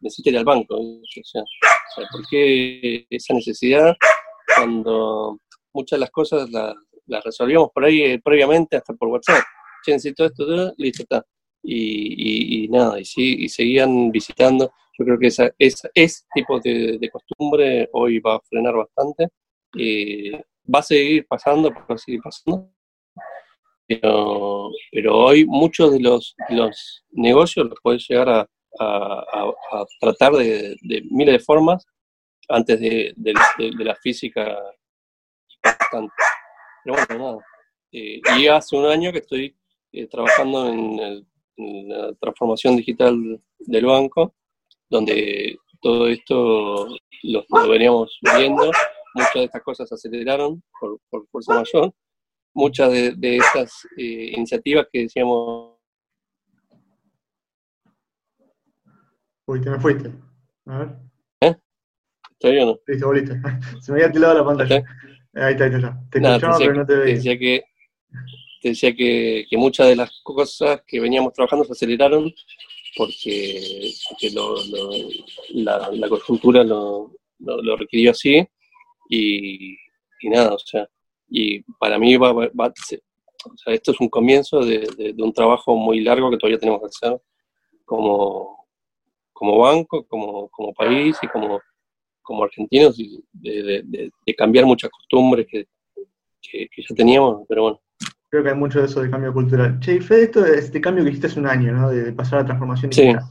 necesita 0.00 0.30
ir 0.30 0.38
al 0.38 0.44
banco. 0.44 0.76
O 0.78 1.00
sea, 1.24 1.42
¿por 2.10 2.22
qué 2.30 3.06
esa 3.10 3.34
necesidad 3.34 3.94
cuando 4.56 5.38
muchas 5.72 5.98
de 5.98 6.00
las 6.00 6.10
cosas 6.10 6.50
las, 6.50 6.74
las 7.06 7.24
resolvíamos 7.24 7.70
por 7.74 7.84
ahí 7.84 8.02
eh, 8.02 8.20
previamente, 8.22 8.76
hasta 8.76 8.94
por 8.94 9.08
WhatsApp? 9.08 9.42
Che, 9.84 9.92
necesito 9.92 10.24
esto, 10.24 10.46
todo, 10.46 10.72
listo, 10.78 11.02
está. 11.02 11.24
Y, 11.62 12.62
y- 12.62 12.64
y 12.64 12.68
nada, 12.68 12.98
y, 13.00 13.04
sí, 13.04 13.36
y 13.44 13.48
seguían 13.48 14.10
visitando. 14.10 14.72
Yo 14.98 15.04
creo 15.04 15.18
que 15.18 15.28
esa, 15.28 15.50
esa, 15.58 15.88
ese 15.94 16.24
tipo 16.34 16.60
de, 16.60 16.98
de 16.98 17.10
costumbre 17.10 17.88
hoy 17.92 18.18
va 18.20 18.36
a 18.36 18.40
frenar 18.40 18.74
bastante. 18.76 19.28
Eh, 19.78 20.32
va 20.72 20.80
a 20.80 20.82
seguir 20.82 21.26
pasando, 21.26 21.70
va 21.70 21.84
a 21.88 21.98
seguir 21.98 22.20
pasando. 22.22 22.70
Pero, 24.00 24.70
hoy 25.10 25.44
muchos 25.46 25.92
de 25.92 26.00
los, 26.00 26.34
negocios 27.10 27.68
los 27.68 27.78
puedes 27.82 28.06
llegar 28.08 28.28
a, 28.28 28.46
tratar 30.00 30.32
de, 30.32 30.76
miles 31.10 31.34
de 31.34 31.38
formas 31.40 31.84
antes 32.48 32.80
de, 32.80 33.14
la 33.78 33.94
física 33.96 34.58
bastante. 35.62 36.12
Pero 36.84 36.96
bueno, 36.96 37.24
nada. 37.24 37.38
Eh, 37.92 38.20
y 38.38 38.46
hace 38.46 38.74
un 38.74 38.86
año 38.86 39.12
que 39.12 39.18
estoy 39.18 39.54
eh, 39.92 40.06
trabajando 40.06 40.68
en, 40.68 40.98
el- 40.98 41.26
la 41.56 42.14
transformación 42.14 42.76
digital 42.76 43.40
del 43.58 43.86
banco, 43.86 44.34
donde 44.88 45.56
todo 45.80 46.08
esto 46.08 46.88
lo, 47.22 47.44
veníamos 47.68 48.18
viendo. 48.36 48.70
Muchas 49.14 49.34
de 49.34 49.44
estas 49.44 49.62
cosas 49.62 49.88
se 49.88 49.94
aceleraron 49.94 50.62
por 50.80 51.26
fuerza 51.28 51.54
mayor. 51.54 51.92
Muchas 52.54 52.90
de, 52.92 53.12
de 53.16 53.36
estas 53.38 53.86
eh, 53.96 54.32
iniciativas 54.36 54.86
que 54.92 55.00
decíamos 55.00 55.72
Uy, 59.46 59.60
te 59.60 59.70
me 59.70 59.78
fuiste. 59.80 60.12
A 60.66 60.78
ver, 60.78 60.88
¿Todavía 62.38 62.64
no? 62.66 62.78
listo, 62.86 63.06
volviste. 63.06 63.34
Se 63.80 63.92
me 63.92 63.98
había 63.98 64.12
tilado 64.12 64.34
la 64.38 64.44
pantalla. 64.44 64.84
Ahí 65.34 65.52
está, 65.52 65.64
ahí 65.64 65.74
está. 65.74 66.00
Te 66.10 66.20
Nada, 66.20 66.36
escuchaba, 66.36 66.58
pero 66.58 66.74
no 66.74 66.86
te 66.86 66.92
te 66.94 66.98
veía. 66.98 67.14
decía 67.14 67.38
que, 67.38 67.64
te 68.60 68.68
decía 68.70 68.94
que, 68.96 69.46
que 69.48 69.56
muchas 69.56 69.86
de 69.88 69.96
las 69.96 70.20
cosas 70.22 70.82
que 70.86 71.00
veníamos 71.00 71.32
trabajando 71.32 71.64
se 71.64 71.72
aceleraron 71.72 72.32
porque, 72.96 73.92
porque 74.08 74.30
lo- 74.30 74.56
lo- 74.66 74.90
la, 75.54 75.88
la 75.92 76.08
coyuntura 76.08 76.64
lo, 76.64 77.12
lo- 77.38 77.62
lo 77.62 77.76
requirió 77.76 78.10
así 78.10 78.44
y, 79.08 79.74
y 80.20 80.28
nada, 80.30 80.54
o 80.54 80.58
sea, 80.58 80.88
y 81.34 81.62
para 81.80 81.98
mí 81.98 82.16
va, 82.16 82.32
va- 82.32 82.50
va- 82.58 82.72
o 83.44 83.56
sea, 83.56 83.72
esto 83.74 83.90
es 83.92 84.00
un 84.00 84.08
comienzo 84.08 84.60
de, 84.60 84.78
de- 84.98 85.12
de 85.14 85.22
un 85.22 85.32
trabajo 85.32 85.74
muy 85.76 86.00
largo 86.00 86.30
que 86.30 86.36
todavía 86.36 86.58
tenemos 86.58 86.80
que 86.80 86.86
hacer 86.86 87.20
como, 87.84 88.66
como 89.32 89.58
banco, 89.58 90.04
como, 90.06 90.48
como 90.50 90.72
país 90.74 91.16
y 91.22 91.28
como, 91.28 91.60
como 92.22 92.44
argentinos, 92.44 92.98
y 92.98 93.22
de, 93.32 93.82
de- 93.84 94.34
cambiar 94.36 94.64
muchas 94.66 94.90
costumbres 94.90 95.46
que, 95.50 95.66
que, 96.40 96.68
que 96.68 96.82
ya 96.88 96.94
teníamos, 96.94 97.44
pero 97.48 97.62
bueno. 97.62 97.80
Creo 98.30 98.42
que 98.44 98.50
hay 98.50 98.56
mucho 98.56 98.78
de 98.80 98.86
eso 98.86 99.02
de 99.02 99.10
cambio 99.10 99.32
cultural. 99.32 99.78
Che, 99.80 99.94
y 99.96 100.00
Fede, 100.00 100.22
esto 100.24 100.44
este 100.46 100.80
cambio 100.80 101.04
que 101.04 101.10
hiciste 101.10 101.26
hace 101.26 101.38
un 101.40 101.46
año, 101.46 101.72
¿no? 101.72 101.90
De, 101.90 102.12
pasar 102.12 102.38
a 102.38 102.42
la 102.42 102.46
transformación 102.46 102.92
Sí. 102.92 103.02
digital. 103.02 103.24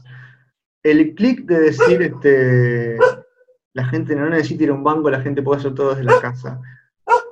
El 0.84 1.14
clic 1.14 1.40
de 1.44 1.58
decir, 1.60 2.02
este, 2.02 2.96
la 3.72 3.84
gente 3.86 4.14
no 4.14 4.28
necesita 4.28 4.64
ir 4.64 4.70
a 4.70 4.74
un 4.74 4.84
banco, 4.84 5.10
la 5.10 5.20
gente 5.20 5.42
puede 5.42 5.58
hacer 5.60 5.74
todo 5.74 5.90
desde 5.90 6.04
la 6.04 6.20
casa. 6.20 6.60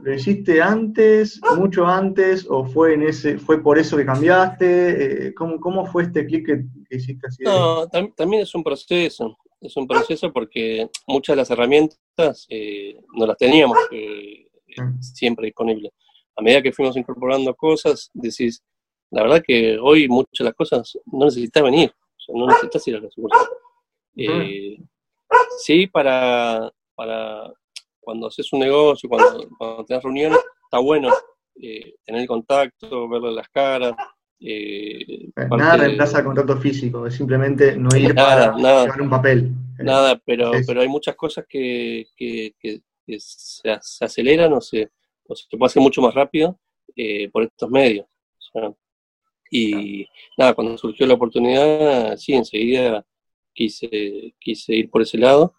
¿Lo 0.03 0.15
hiciste 0.15 0.63
antes, 0.63 1.41
mucho 1.57 1.87
antes, 1.87 2.47
o 2.49 2.65
fue 2.65 2.95
en 2.95 3.03
ese, 3.03 3.39
fue 3.39 3.63
por 3.63 3.79
eso 3.79 3.97
que 3.97 4.07
cambiaste? 4.07 5.27
Eh, 5.29 5.35
¿cómo, 5.35 5.61
cómo 5.61 5.85
fue 5.87 6.05
este 6.05 6.25
clic 6.27 6.47
que, 6.47 6.65
que 6.89 6.97
hiciste 6.97 7.27
así? 7.27 7.43
No, 7.45 7.87
tam- 7.89 8.15
también 8.15 8.43
es 8.43 8.55
un 8.55 8.63
proceso, 8.65 9.37
es 9.61 9.77
un 9.77 9.87
proceso 9.87 10.33
porque 10.33 10.89
muchas 11.07 11.35
de 11.35 11.43
las 11.43 11.51
herramientas 11.51 12.47
eh, 12.49 12.97
no 13.15 13.27
las 13.27 13.37
teníamos 13.37 13.77
eh, 13.93 14.47
Mm. 14.79 15.03
siempre 15.03 15.47
disponibles. 15.47 15.91
A 16.37 16.43
medida 16.43 16.63
que 16.63 16.73
fuimos 16.73 16.97
incorporando 16.97 17.53
cosas, 17.57 18.09
decís, 18.15 18.63
la 19.11 19.23
verdad 19.23 19.43
que 19.45 19.77
hoy 19.83 20.07
muchas 20.07 20.31
de 20.39 20.45
las 20.45 20.55
cosas 20.55 20.97
no 21.07 21.25
necesitas 21.25 21.63
venir, 21.65 21.91
o 21.91 22.21
sea, 22.21 22.35
no 22.37 22.47
necesitas 22.47 22.87
ir 22.87 22.95
a 22.95 23.01
la 23.01 23.11
sucursal. 23.11 23.49
Eh, 24.17 24.79
sí, 25.59 25.89
para, 25.89 26.73
para 26.95 27.53
cuando 28.01 28.29
haces 28.29 28.53
un 28.53 28.61
negocio, 28.61 29.09
cuando, 29.09 29.49
cuando 29.59 29.85
tenés 29.85 30.03
reuniones, 30.03 30.39
está 30.65 30.79
bueno 30.79 31.11
eh, 31.63 31.95
tener 32.05 32.27
contacto, 32.27 33.09
verle 33.09 33.33
las 33.33 33.49
caras. 33.49 33.95
eh, 34.41 35.29
Nada 35.51 35.77
reemplaza 35.77 36.19
el 36.19 36.25
contacto 36.25 36.57
físico, 36.57 37.07
es 37.07 37.15
simplemente 37.15 37.77
no 37.77 37.95
ir 37.97 38.15
Nada, 38.15 38.53
para 38.53 38.63
nada. 38.63 38.85
llevar 38.85 39.03
un 39.03 39.11
papel. 39.11 39.53
Nada, 39.79 40.21
pero, 40.25 40.53
pero 40.67 40.81
hay 40.83 40.89
muchas 40.89 41.17
cosas 41.17 41.45
que, 41.49 42.07
que, 42.17 42.55
que- 42.59 42.81
que 43.07 43.19
se, 43.19 43.77
se 43.81 44.05
aceleran 44.05 44.53
o 44.53 44.61
se, 44.61 44.91
o 45.27 45.35
se 45.35 45.57
puede 45.57 45.67
hacer 45.71 45.83
mucho 45.83 46.01
más 46.03 46.15
rápido 46.15 46.61
eh, 46.95 47.29
por 47.31 47.43
estos 47.43 47.69
medios. 47.71 48.07
O 48.07 48.43
sea, 48.61 48.73
y 49.51 50.07
nada, 50.39 50.55
cuando 50.55 50.79
surgió 50.79 51.07
la 51.07 51.15
oportunidad, 51.15 52.17
sí, 52.17 52.35
enseguida 52.35 53.05
quise, 53.53 54.35
quise 54.39 54.75
ir 54.75 54.91
por 54.91 55.03
ese 55.03 55.19
lado, 55.19 55.55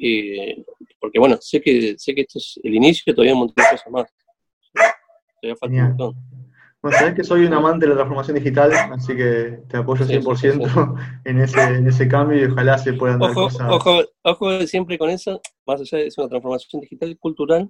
eh, 0.00 0.64
porque 1.00 1.18
bueno, 1.18 1.36
sé 1.40 1.60
que, 1.60 1.94
sé 1.98 2.14
que 2.14 2.22
esto 2.22 2.38
es 2.38 2.58
el 2.62 2.74
inicio 2.74 3.02
y 3.12 3.14
todavía 3.14 3.32
hay 3.32 3.34
un 3.34 3.40
montón 3.46 3.64
de 3.64 3.70
cosas 3.70 3.92
más. 3.92 4.06
Todavía 5.40 5.56
falta 5.56 5.66
Genial. 5.66 5.84
un 5.92 5.96
montón. 5.96 6.22
Bueno, 6.82 6.98
sabés 6.98 7.14
que 7.14 7.24
soy 7.24 7.44
un 7.46 7.52
amante 7.54 7.84
de 7.86 7.90
la 7.90 7.94
transformación 7.96 8.36
digital, 8.36 8.70
así 8.92 9.16
que 9.16 9.58
te 9.68 9.76
apoyo 9.78 10.04
Sí, 10.04 10.12
sí, 10.12 10.18
100% 10.20 10.94
En, 11.24 11.40
ese, 11.40 11.60
en 11.60 11.88
ese 11.88 12.06
cambio 12.06 12.38
y 12.40 12.44
ojalá 12.44 12.78
se 12.78 12.92
puedan 12.92 13.18
dar 13.18 13.30
Ojo, 13.30 13.42
cosas. 13.44 13.66
ojo, 13.70 14.02
ojo 14.22 14.60
siempre 14.66 14.96
con 14.98 15.10
eso, 15.10 15.40
más 15.66 15.80
allá 15.80 15.98
de 15.98 16.06
es 16.06 16.18
una 16.18 16.28
transformación 16.28 16.82
digital 16.82 17.10
y 17.10 17.16
cultural, 17.16 17.68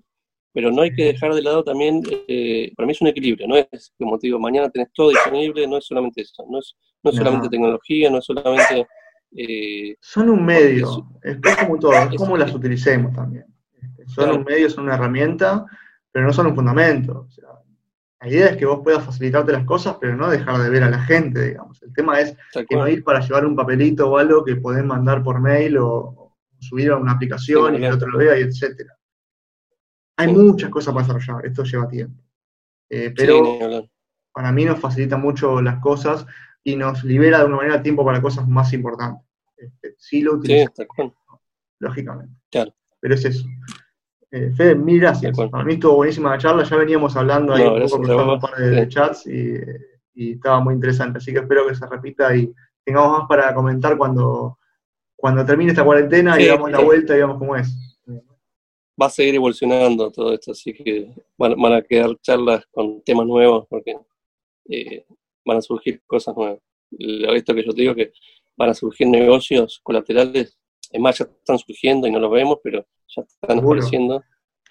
pero 0.52 0.70
no 0.70 0.82
hay 0.82 0.92
que 0.94 1.04
dejar 1.04 1.32
de 1.34 1.42
lado 1.42 1.64
también, 1.64 2.02
eh, 2.28 2.72
para 2.76 2.86
mí 2.86 2.92
es 2.92 3.00
un 3.00 3.06
equilibrio, 3.08 3.46
no 3.48 3.56
es 3.56 3.92
como 3.98 4.18
te 4.18 4.26
digo, 4.26 4.38
mañana 4.38 4.68
tenés 4.70 4.88
todo 4.92 5.10
disponible, 5.10 5.66
no 5.66 5.78
es 5.78 5.86
solamente 5.86 6.20
eso, 6.22 6.44
no 6.50 6.58
es, 6.58 6.74
no 7.02 7.10
es 7.10 7.16
No. 7.16 7.22
solamente 7.24 7.48
tecnología, 7.48 8.10
no 8.10 8.18
es 8.18 8.24
solamente... 8.24 8.86
eh, 9.32 9.96
Son 10.00 10.28
un 10.30 10.44
medio, 10.44 11.08
es, 11.22 11.36
es 11.42 11.56
como 11.56 11.78
todo, 11.78 11.92
es 11.94 12.16
como 12.16 12.36
las 12.36 12.54
utilicemos 12.54 13.12
también. 13.12 13.46
Este, 13.80 14.06
Son 14.06 14.24
Claro. 14.24 14.38
un 14.38 14.44
medio, 14.44 14.70
son 14.70 14.84
una 14.84 14.94
herramienta, 14.94 15.64
pero 16.12 16.26
no 16.26 16.32
son 16.32 16.46
un 16.48 16.54
fundamento. 16.54 17.26
O 17.28 17.30
sea, 17.30 17.44
la 18.20 18.28
idea 18.28 18.46
es 18.48 18.56
que 18.56 18.64
vos 18.66 18.80
puedas 18.82 19.04
facilitarte 19.04 19.52
las 19.52 19.64
cosas, 19.64 19.96
pero 20.00 20.16
no 20.16 20.28
dejar 20.30 20.58
de 20.62 20.70
ver 20.70 20.82
a 20.84 20.90
la 20.90 21.00
gente, 21.00 21.48
digamos. 21.48 21.82
El 21.82 21.92
tema 21.92 22.18
es 22.20 22.36
tal 22.52 22.66
que 22.66 22.76
no 22.76 22.88
ir 22.88 23.04
para 23.04 23.20
llevar 23.20 23.44
un 23.44 23.54
papelito 23.56 24.10
o 24.10 24.16
algo 24.18 24.44
que 24.44 24.56
podés 24.56 24.84
mandar 24.84 25.22
por 25.22 25.40
mail 25.40 25.76
o, 25.78 25.88
o 25.88 26.36
subir 26.58 26.90
a 26.90 26.96
una 26.96 27.12
aplicación 27.12 27.70
Sí, 27.72 27.76
y 27.76 27.80
que 27.80 27.86
el 27.86 27.92
otro 27.94 28.08
lo 28.08 28.18
vea 28.18 28.38
y 28.38 28.42
etcétera. 28.42 28.94
Hay 30.16 30.28
Sí. 30.28 30.32
muchas 30.34 30.70
cosas 30.70 30.94
para 30.94 31.06
desarrollar, 31.06 31.44
esto 31.46 31.62
lleva 31.64 31.88
tiempo. 31.88 32.22
Eh, 32.88 33.12
pero 33.14 33.58
para 34.32 34.50
mí 34.52 34.64
nos 34.64 34.78
facilita 34.78 35.16
mucho 35.18 35.60
las 35.60 35.78
cosas 35.80 36.24
y 36.66 36.74
nos 36.74 37.04
libera 37.04 37.38
de 37.38 37.44
una 37.44 37.58
manera 37.58 37.80
tiempo 37.80 38.04
para 38.04 38.20
cosas 38.20 38.48
más 38.48 38.72
importantes. 38.72 39.24
Este, 39.56 39.94
sí 39.98 40.20
lo 40.20 40.34
utilizamos, 40.34 41.12
lógicamente. 41.78 42.34
Claro. 42.50 42.74
Pero 42.98 43.14
es 43.14 43.24
eso. 43.24 43.46
Eh, 44.32 44.50
Fede, 44.50 44.74
mil 44.74 44.98
gracias. 44.98 45.36
Para 45.36 45.62
mí 45.62 45.74
estuvo 45.74 45.94
buenísima 45.94 46.32
la 46.32 46.38
charla, 46.38 46.64
ya 46.64 46.76
veníamos 46.76 47.16
hablando 47.16 47.54
ahí 47.54 47.62
No, 47.62 47.74
un 47.74 47.82
poco, 47.82 47.98
cruzando 47.98 48.34
un 48.34 48.40
par 48.40 48.56
de, 48.56 48.88
chats 48.88 49.28
y, 49.28 49.54
y 50.14 50.32
estaba 50.32 50.58
muy 50.58 50.74
interesante. 50.74 51.18
Así 51.18 51.32
que 51.32 51.38
espero 51.38 51.68
que 51.68 51.76
se 51.76 51.86
repita 51.86 52.34
y 52.34 52.52
tengamos 52.84 53.20
más 53.20 53.28
para 53.28 53.54
comentar 53.54 53.96
cuando, 53.96 54.58
cuando 55.14 55.46
termine 55.46 55.70
esta 55.70 55.84
cuarentena 55.84 56.40
y 56.40 56.46
damos 56.46 56.72
la 56.72 56.80
vuelta 56.80 57.14
y 57.14 57.18
veamos 57.18 57.38
cómo 57.38 57.54
es. 57.54 57.72
Va 59.00 59.06
a 59.06 59.10
seguir 59.10 59.36
evolucionando 59.36 60.10
todo 60.10 60.32
esto, 60.32 60.50
así 60.50 60.74
que 60.74 61.14
van, 61.38 61.54
van 61.62 61.74
a 61.74 61.82
quedar 61.82 62.10
charlas 62.22 62.66
con 62.72 63.02
temas 63.02 63.26
nuevos, 63.26 63.68
porque 63.70 63.96
eh, 64.68 65.06
van 65.46 65.56
a 65.58 65.62
surgir 65.62 66.02
cosas 66.06 66.36
nuevas. 66.36 66.58
Lo- 66.90 67.34
Esto 67.34 67.54
que 67.54 67.64
yo 67.64 67.72
te 67.72 67.80
digo, 67.82 67.94
que 67.94 68.12
van 68.56 68.70
a 68.70 68.74
surgir 68.74 69.06
negocios 69.08 69.80
colaterales, 69.82 70.58
es 70.92 71.00
más, 71.00 71.18
ya 71.18 71.24
están 71.24 71.58
surgiendo 71.58 72.06
y 72.06 72.10
no 72.12 72.18
los 72.18 72.30
vemos, 72.30 72.58
pero 72.62 72.86
ya 73.08 73.22
están 73.22 73.56
Seguro. 73.58 73.78
apareciendo. 73.80 74.22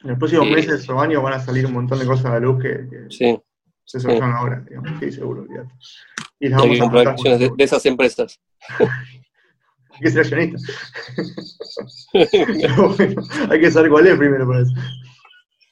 En 0.03 0.09
los 0.09 0.19
próximos 0.19 0.47
Sí. 0.47 0.53
meses 0.53 0.89
o 0.89 0.99
años 0.99 1.23
van 1.23 1.33
a 1.33 1.39
salir 1.39 1.65
un 1.65 1.73
montón 1.73 1.99
de 1.99 2.05
cosas 2.05 2.25
a 2.27 2.29
la 2.33 2.39
luz 2.39 2.61
que, 2.61 2.69
que 2.89 3.05
Sí, 3.09 3.39
se 3.85 3.99
solucionan 3.99 4.33
ahora. 4.33 4.63
Digamos. 4.67 4.99
Sí, 4.99 5.11
seguro. 5.11 5.41
olvídate. 5.43 5.73
Y 6.39 6.49
las 6.49 6.61
hay 6.61 6.67
vamos 6.67 6.75
que 6.75 6.81
comprar 6.81 7.07
acciones 7.07 7.39
de, 7.39 7.51
de 7.55 7.63
esas 7.63 7.85
empresas. 7.85 8.39
hay 8.79 9.99
que 10.01 10.09
ser 10.09 10.21
accionista. 10.21 10.57
bueno, 12.97 13.21
hay 13.49 13.59
que 13.59 13.71
saber 13.71 13.89
cuál 13.91 14.07
es 14.07 14.17
primero 14.17 14.47
para 14.47 14.61
eso. 14.61 14.71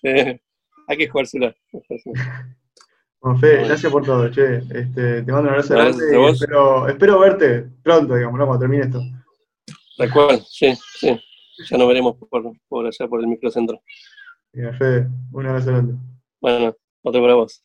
Eh, 0.05 0.37
hay 0.89 0.97
que 0.97 1.07
jugársela. 1.07 1.55
Bueno, 3.23 3.39
Fede, 3.39 3.63
gracias 3.63 3.89
por 3.89 4.03
todo, 4.03 4.29
che. 4.29 4.57
Este, 4.57 5.23
te 5.23 5.31
mando 5.31 5.47
un 5.47 5.49
abrazo 5.51 5.75
grande 5.75 6.05
y 6.11 6.25
espero, 6.25 6.89
espero 6.89 7.19
verte 7.19 7.69
pronto, 7.81 8.15
digamos, 8.15 8.37
¿no? 8.37 8.45
cuando 8.45 8.59
termine 8.59 8.83
esto. 8.83 8.99
Tal 9.97 10.11
cual, 10.11 10.43
sí, 10.45 10.73
sí. 10.99 11.17
Ya 11.69 11.77
nos 11.77 11.87
veremos 11.87 12.17
por, 12.17 12.43
por 12.67 12.85
allá, 12.85 13.07
por 13.07 13.21
el 13.21 13.27
microcentro. 13.27 13.81
Mira, 14.51 14.73
Fede, 14.73 15.07
un 15.31 15.45
abrazo 15.45 15.67
grande. 15.67 15.93
Bueno, 16.41 16.75
otro 17.01 17.21
para 17.21 17.35
vos. 17.35 17.63